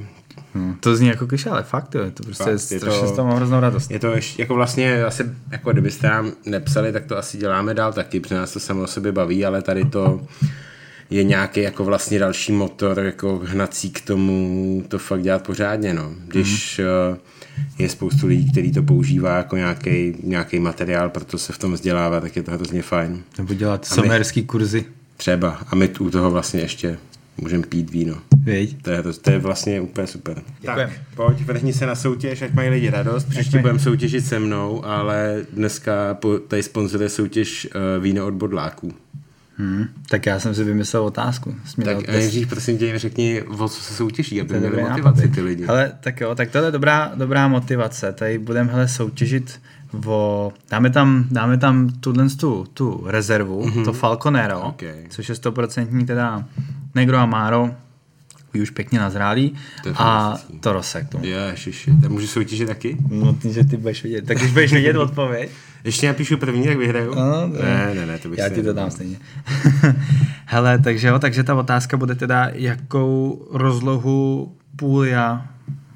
Hmm. 0.54 0.76
To 0.80 0.96
zní 0.96 1.08
jako 1.08 1.28
kliše, 1.28 1.50
ale 1.50 1.64
fakt, 1.64 1.96
jo, 1.96 2.12
to 2.14 2.24
prostě 2.24 2.44
fakt, 2.44 2.52
je 2.52 2.60
strašně 2.60 3.02
to, 3.02 3.08
z 3.08 3.12
toho 3.12 3.28
mám 3.28 3.38
hroznou 3.38 3.60
radost. 3.60 3.92
Je 3.92 4.00
to 4.00 4.12
ještě, 4.12 4.42
jako 4.42 4.56
vlastně 4.56 5.04
asi, 5.04 5.24
jako 5.52 5.72
kdybyste 5.72 6.08
nám 6.08 6.32
nepsali, 6.46 6.92
tak 6.92 7.06
to 7.06 7.18
asi 7.18 7.38
děláme 7.38 7.74
dál 7.74 7.94
taky, 7.94 8.20
protože 8.20 8.36
nás 8.36 8.54
to 8.54 8.60
samo 8.60 8.82
o 8.82 8.88
sobě 8.88 9.12
baví, 9.12 9.46
ale 9.46 9.62
tady 9.62 9.86
to 9.86 10.28
je 11.10 11.24
nějaký 11.24 11.62
jako 11.62 11.86
vlastně 11.86 12.20
další 12.20 12.52
motor, 12.52 13.00
jako 13.00 13.42
hnací 13.46 13.90
k 13.90 14.02
tomu 14.02 14.84
to 14.88 15.00
fakt 15.00 15.22
dělat 15.22 15.44
pořádně, 15.44 15.94
no. 15.94 16.12
Když 16.28 16.80
hmm. 16.80 17.18
je 17.80 17.90
spoustu 17.90 18.28
lidí, 18.28 18.52
kteří 18.52 18.72
to 18.72 18.84
používá 18.84 19.38
jako 19.38 19.58
nějaký, 19.58 20.16
nějaký 20.24 20.60
materiál, 20.60 21.10
proto 21.10 21.38
se 21.38 21.54
v 21.54 21.58
tom 21.58 21.74
vzdělává, 21.74 22.20
tak 22.20 22.36
je 22.36 22.44
to 22.44 22.52
hrozně 22.52 22.82
fajn. 22.82 23.22
Nebo 23.38 23.54
dělat 23.54 23.86
somerský 23.86 24.44
kurzy. 24.44 24.86
Třeba. 25.18 25.62
A 25.68 25.76
my 25.76 25.90
u 26.00 26.10
toho 26.10 26.32
vlastně 26.32 26.62
ještě 26.62 26.98
můžeme 27.38 27.64
pít 27.64 27.92
víno. 27.92 28.16
Víď? 28.44 28.82
To 28.82 28.92
je, 28.92 29.04
to, 29.04 29.14
to 29.14 29.32
je 29.32 29.40
vlastně 29.40 29.82
úplně 29.82 30.08
super. 30.08 30.42
Děkujem. 30.60 30.90
Tak, 30.90 31.00
pojď, 31.16 31.42
vrhni 31.42 31.74
se 31.74 31.86
na 31.86 31.96
soutěž, 31.96 32.42
ať 32.42 32.54
mají 32.54 32.70
lidi 32.70 32.90
radost. 32.90 33.24
Příště 33.24 33.60
budeme 33.60 33.80
soutěžit 33.80 34.26
se 34.26 34.40
mnou, 34.40 34.86
ale 34.86 35.46
dneska 35.54 36.18
tady 36.48 36.64
sponzoruje 36.64 37.10
soutěž 37.10 37.68
uh, 37.98 38.04
víno 38.04 38.28
od 38.28 38.34
bodláků. 38.34 38.94
Hmm, 39.60 39.88
tak 40.10 40.26
já 40.26 40.40
jsem 40.40 40.56
si 40.56 40.64
vymyslel 40.64 41.04
otázku. 41.04 41.56
Směl 41.66 41.96
tak 41.96 42.08
nejdřív 42.08 42.48
prosím 42.48 42.78
tě 42.78 43.00
řekni, 43.00 43.42
o 43.42 43.70
co 43.70 43.82
se 43.82 43.94
soutěží, 43.94 44.42
aby 44.42 44.60
měli 44.60 44.82
motivaci 44.82 45.22
nápady. 45.22 45.28
ty 45.28 45.42
lidi. 45.42 45.66
Hele, 45.66 45.92
tak 46.00 46.22
jo, 46.22 46.36
tak 46.36 46.52
tohle 46.52 46.68
je 46.68 46.72
dobrá, 46.72 47.12
dobrá 47.16 47.48
motivace. 47.48 48.14
Tady 48.14 48.38
budeme 48.38 48.72
hele 48.72 48.88
soutěžit 48.88 49.62
o, 50.06 50.54
dáme 50.70 50.90
tam, 50.90 51.26
dáme 51.32 51.58
tam 51.58 51.90
tuhle 51.90 52.30
tu, 52.30 52.68
tu 52.74 53.04
rezervu, 53.06 53.66
mm-hmm. 53.66 53.86
to 53.86 53.94
Falconero, 53.94 54.62
okay. 54.62 55.06
což 55.10 55.30
je 55.30 55.36
stoprocentní 55.36 56.06
teda 56.06 56.46
Negro 56.96 57.18
Amaro, 57.18 57.72
už 58.62 58.70
pěkně 58.70 59.00
nazrálý 59.00 59.54
to 59.84 59.90
a 59.96 60.38
to 60.60 60.74
Rosek. 60.74 61.08
Ježiši, 61.22 61.92
tak 62.02 62.12
můžu 62.12 62.28
soutěžit 62.28 62.68
taky? 62.68 62.98
No, 63.10 63.34
ty, 63.34 63.54
že 63.54 63.64
ty 63.64 63.78
budeš 63.78 64.04
vidět. 64.04 64.26
Tak 64.26 64.38
když 64.38 64.52
budeš 64.52 64.74
vidět 64.74 64.96
odpověď. 64.96 65.50
Ještě 65.84 66.08
napíšu 66.08 66.38
první, 66.38 66.68
tak 66.68 66.78
vyhraju? 66.78 67.16
No, 67.16 67.48
ne, 67.48 67.92
ne, 67.96 68.06
ne, 68.06 68.20
to 68.20 68.30
bych 68.30 68.40
Já 68.40 68.50
ti 68.50 68.64
to 68.64 68.74
dám 68.74 68.92
stejně. 68.92 69.18
Hele, 70.46 70.80
takže 70.80 71.08
jo, 71.08 71.20
takže 71.20 71.44
ta 71.44 71.56
otázka 71.56 71.98
bude 71.98 72.16
teda, 72.16 72.48
jakou 72.54 73.48
rozlohu 73.52 74.52
půlia 74.76 75.46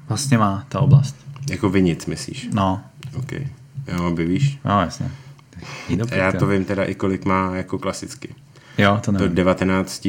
vlastně 0.08 0.38
má 0.38 0.66
ta 0.68 0.80
oblast? 0.80 1.16
Jako 1.50 1.70
vinic, 1.70 2.06
myslíš? 2.06 2.48
No. 2.52 2.80
OK. 3.16 3.32
Jo, 3.88 4.10
víš? 4.10 4.58
No, 4.64 4.80
jasně. 4.80 5.10
Já 6.10 6.32
to 6.32 6.46
vím 6.46 6.64
teda 6.64 6.84
i 6.84 6.94
kolik 6.94 7.24
má 7.24 7.56
jako 7.56 7.78
klasicky. 7.78 8.34
Jo, 8.78 9.00
to 9.04 9.12
nevím. 9.12 9.28
To 9.28 9.34
19 9.34 10.08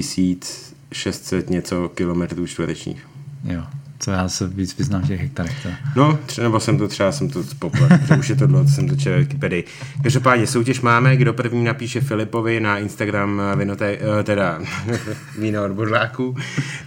600 0.92 1.50
něco 1.50 1.90
kilometrů 1.90 2.48
čtverečních. 2.48 3.08
Jo, 3.44 3.64
co 4.06 4.12
já 4.12 4.30
se 4.30 4.48
víc 4.48 4.78
vyznám 4.78 5.02
v 5.02 5.08
těch 5.08 5.22
hektarech. 5.22 5.64
To. 5.64 5.70
No, 5.96 6.20
třeba, 6.26 6.44
nebo 6.44 6.60
jsem 6.60 6.78
to 6.78 6.88
třeba, 6.88 7.12
jsem 7.12 7.30
to 7.30 7.44
poplet, 7.60 8.02
už 8.20 8.30
je 8.30 8.36
to 8.36 8.48
dlouho, 8.48 8.68
jsem 8.68 8.88
to 8.88 8.96
četl 8.96 9.18
Wikipedii. 9.18 9.64
Každopádně 10.04 10.48
soutěž 10.48 10.82
máme, 10.82 11.18
kdo 11.18 11.34
první 11.34 11.64
napíše 11.64 12.02
Filipovi 12.02 12.60
na 12.60 12.78
Instagram 12.78 13.42
vinote, 13.56 13.98
eh, 14.20 14.24
teda 14.24 14.60
víno 15.40 15.66
od 15.66 15.72
bodláků, 15.72 16.36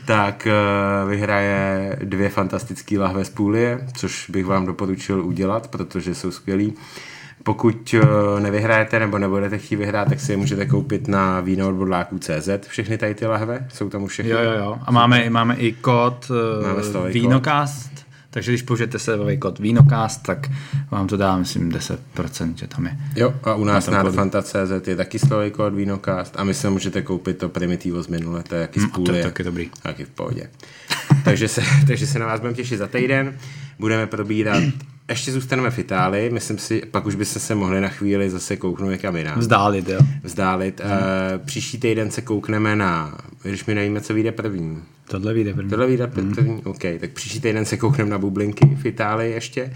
tak 0.05 0.47
eh, 0.47 0.53
vyhraje 1.09 1.97
dvě 2.05 2.29
fantastické 2.29 2.99
lahve 2.99 3.25
z 3.25 3.31
půlie, 3.31 3.87
což 3.97 4.31
bych 4.31 4.47
vám 4.47 4.67
doporučil 4.67 5.27
udělat, 5.27 5.69
protože 5.69 6.15
jsou 6.15 6.31
skvělí. 6.31 6.75
Pokud 7.43 7.95
eh, 7.95 8.41
nevyhrajete 8.41 8.99
nebo 8.99 9.19
nebudete 9.19 9.59
chtít 9.59 9.77
vyhrát, 9.77 10.09
tak 10.09 10.21
si 10.21 10.33
je 10.33 10.37
můžete 10.37 10.67
koupit 10.67 11.09
na 11.09 11.41
víno 11.41 11.69
od 11.69 12.25
CZ. 12.25 12.49
Všechny 12.69 12.99
tady 12.99 13.15
ty 13.15 13.27
lahve 13.27 13.67
jsou 13.75 13.89
tam 13.89 14.03
už 14.03 14.13
všechny. 14.13 14.33
Jo, 14.33 14.39
jo, 14.39 14.53
jo. 14.53 14.79
A 14.85 14.91
máme, 14.91 15.31
máme 15.31 15.57
i 15.57 15.73
kód 15.73 16.31
uh, 16.31 17.09
Vínokast, 17.09 17.91
kód. 17.91 18.05
takže 18.31 18.53
když 18.53 18.63
použijete 18.63 18.99
serverový 18.99 19.39
kód 19.39 19.59
Vínokast, 19.59 20.23
tak 20.23 20.51
vám 20.91 21.07
to 21.07 21.17
dá, 21.17 21.37
myslím, 21.37 21.71
10%, 21.71 22.55
že 22.55 22.67
tam 22.67 22.87
je. 22.87 22.99
Jo, 23.17 23.35
a 23.43 23.55
u 23.55 23.65
nás 23.65 23.89
na, 23.89 24.03
na 24.03 24.11
Fanta.cz 24.11 24.89
je 24.89 24.97
taky 24.97 25.19
slový 25.19 25.51
kód 25.51 25.75
Vínokast 25.75 26.35
a 26.37 26.45
my 26.45 26.55
se 26.55 26.71
můžete 26.71 27.03
koupit 27.03 27.39
to 27.39 27.49
Primitivo 27.49 28.03
z 28.03 28.09
minule, 28.09 28.43
to 28.43 28.55
je 28.55 28.61
jaký 28.61 28.81
mm, 28.81 28.91
to 28.91 29.13
je 29.13 29.23
taky 29.23 29.45
dobrý. 29.45 29.71
Taky 29.83 30.05
v 30.05 30.11
pohodě. 30.11 30.51
takže, 31.25 31.49
se, 31.49 31.63
takže 31.87 32.07
se 32.07 32.19
na 32.19 32.27
vás 32.27 32.41
budeme 32.41 32.57
těšit 32.57 32.79
za 32.79 32.87
týden. 32.87 33.37
Budeme 33.79 34.07
probírat 34.07 34.63
ještě 35.09 35.33
zůstaneme 35.33 35.71
v 35.71 35.79
Itálii, 35.79 36.31
myslím 36.31 36.59
si, 36.59 36.83
pak 36.91 37.07
už 37.07 37.15
byste 37.15 37.41
se 37.41 37.55
mohli 37.55 37.81
na 37.81 37.89
chvíli 37.89 38.31
zase 38.31 38.57
kouknout 38.57 38.91
někam 38.91 39.17
jinam. 39.17 39.39
Vzdálit, 39.39 39.89
jo. 39.89 39.99
Vzdálit. 40.23 40.81
Hmm. 40.81 40.93
Uh, 40.93 40.99
příští 41.45 41.79
týden 41.79 42.11
se 42.11 42.23
koukneme 42.23 42.77
na, 42.77 43.19
když 43.43 43.65
mi 43.65 43.75
nevíme, 43.75 44.01
co 44.01 44.15
vyjde 44.15 44.33
první. 44.33 44.83
Tohle 45.09 45.35
vyjde 45.35 45.55
první. 45.55 45.71
Tohle 45.71 45.87
vyjde 45.87 46.07
první, 46.07 46.33
hmm. 46.39 46.61
OK. 46.65 46.83
Tak 47.01 47.11
příští 47.11 47.41
týden 47.41 47.65
se 47.65 47.77
koukneme 47.77 48.11
na 48.11 48.19
bublinky 48.19 48.67
v 48.67 48.87
Itálii 48.87 49.33
ještě. 49.33 49.73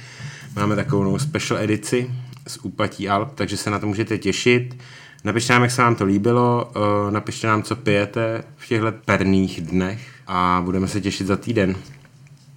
Máme 0.57 0.77
takovou 0.77 1.19
special 1.19 1.61
edici 1.61 2.11
z 2.47 2.59
úpatí 2.63 3.09
Alp, 3.09 3.33
takže 3.35 3.57
se 3.57 3.71
na 3.71 3.79
to 3.79 3.87
můžete 3.87 4.19
těšit. 4.19 4.77
Napište 5.25 5.53
nám, 5.53 5.63
jak 5.63 5.71
se 5.71 5.83
vám 5.83 5.95
to 5.95 6.05
líbilo, 6.05 6.71
uh, 6.77 7.13
napište 7.13 7.47
nám, 7.47 7.63
co 7.63 7.77
pijete 7.77 8.45
v 8.57 8.69
těchto 8.69 8.93
perných 9.05 9.61
dnech 9.61 10.01
a 10.27 10.63
budeme 10.65 10.89
se 10.89 11.01
těšit 11.01 11.27
za 11.27 11.37
týden. 11.37 11.77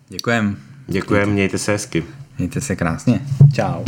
Děkujem. 0.09 0.57
Děkujem, 0.87 1.29
mějte 1.29 1.57
se 1.57 1.71
hezky. 1.71 2.03
Mějte 2.37 2.61
se 2.61 2.75
krásně. 2.75 3.19
Čau. 3.53 3.83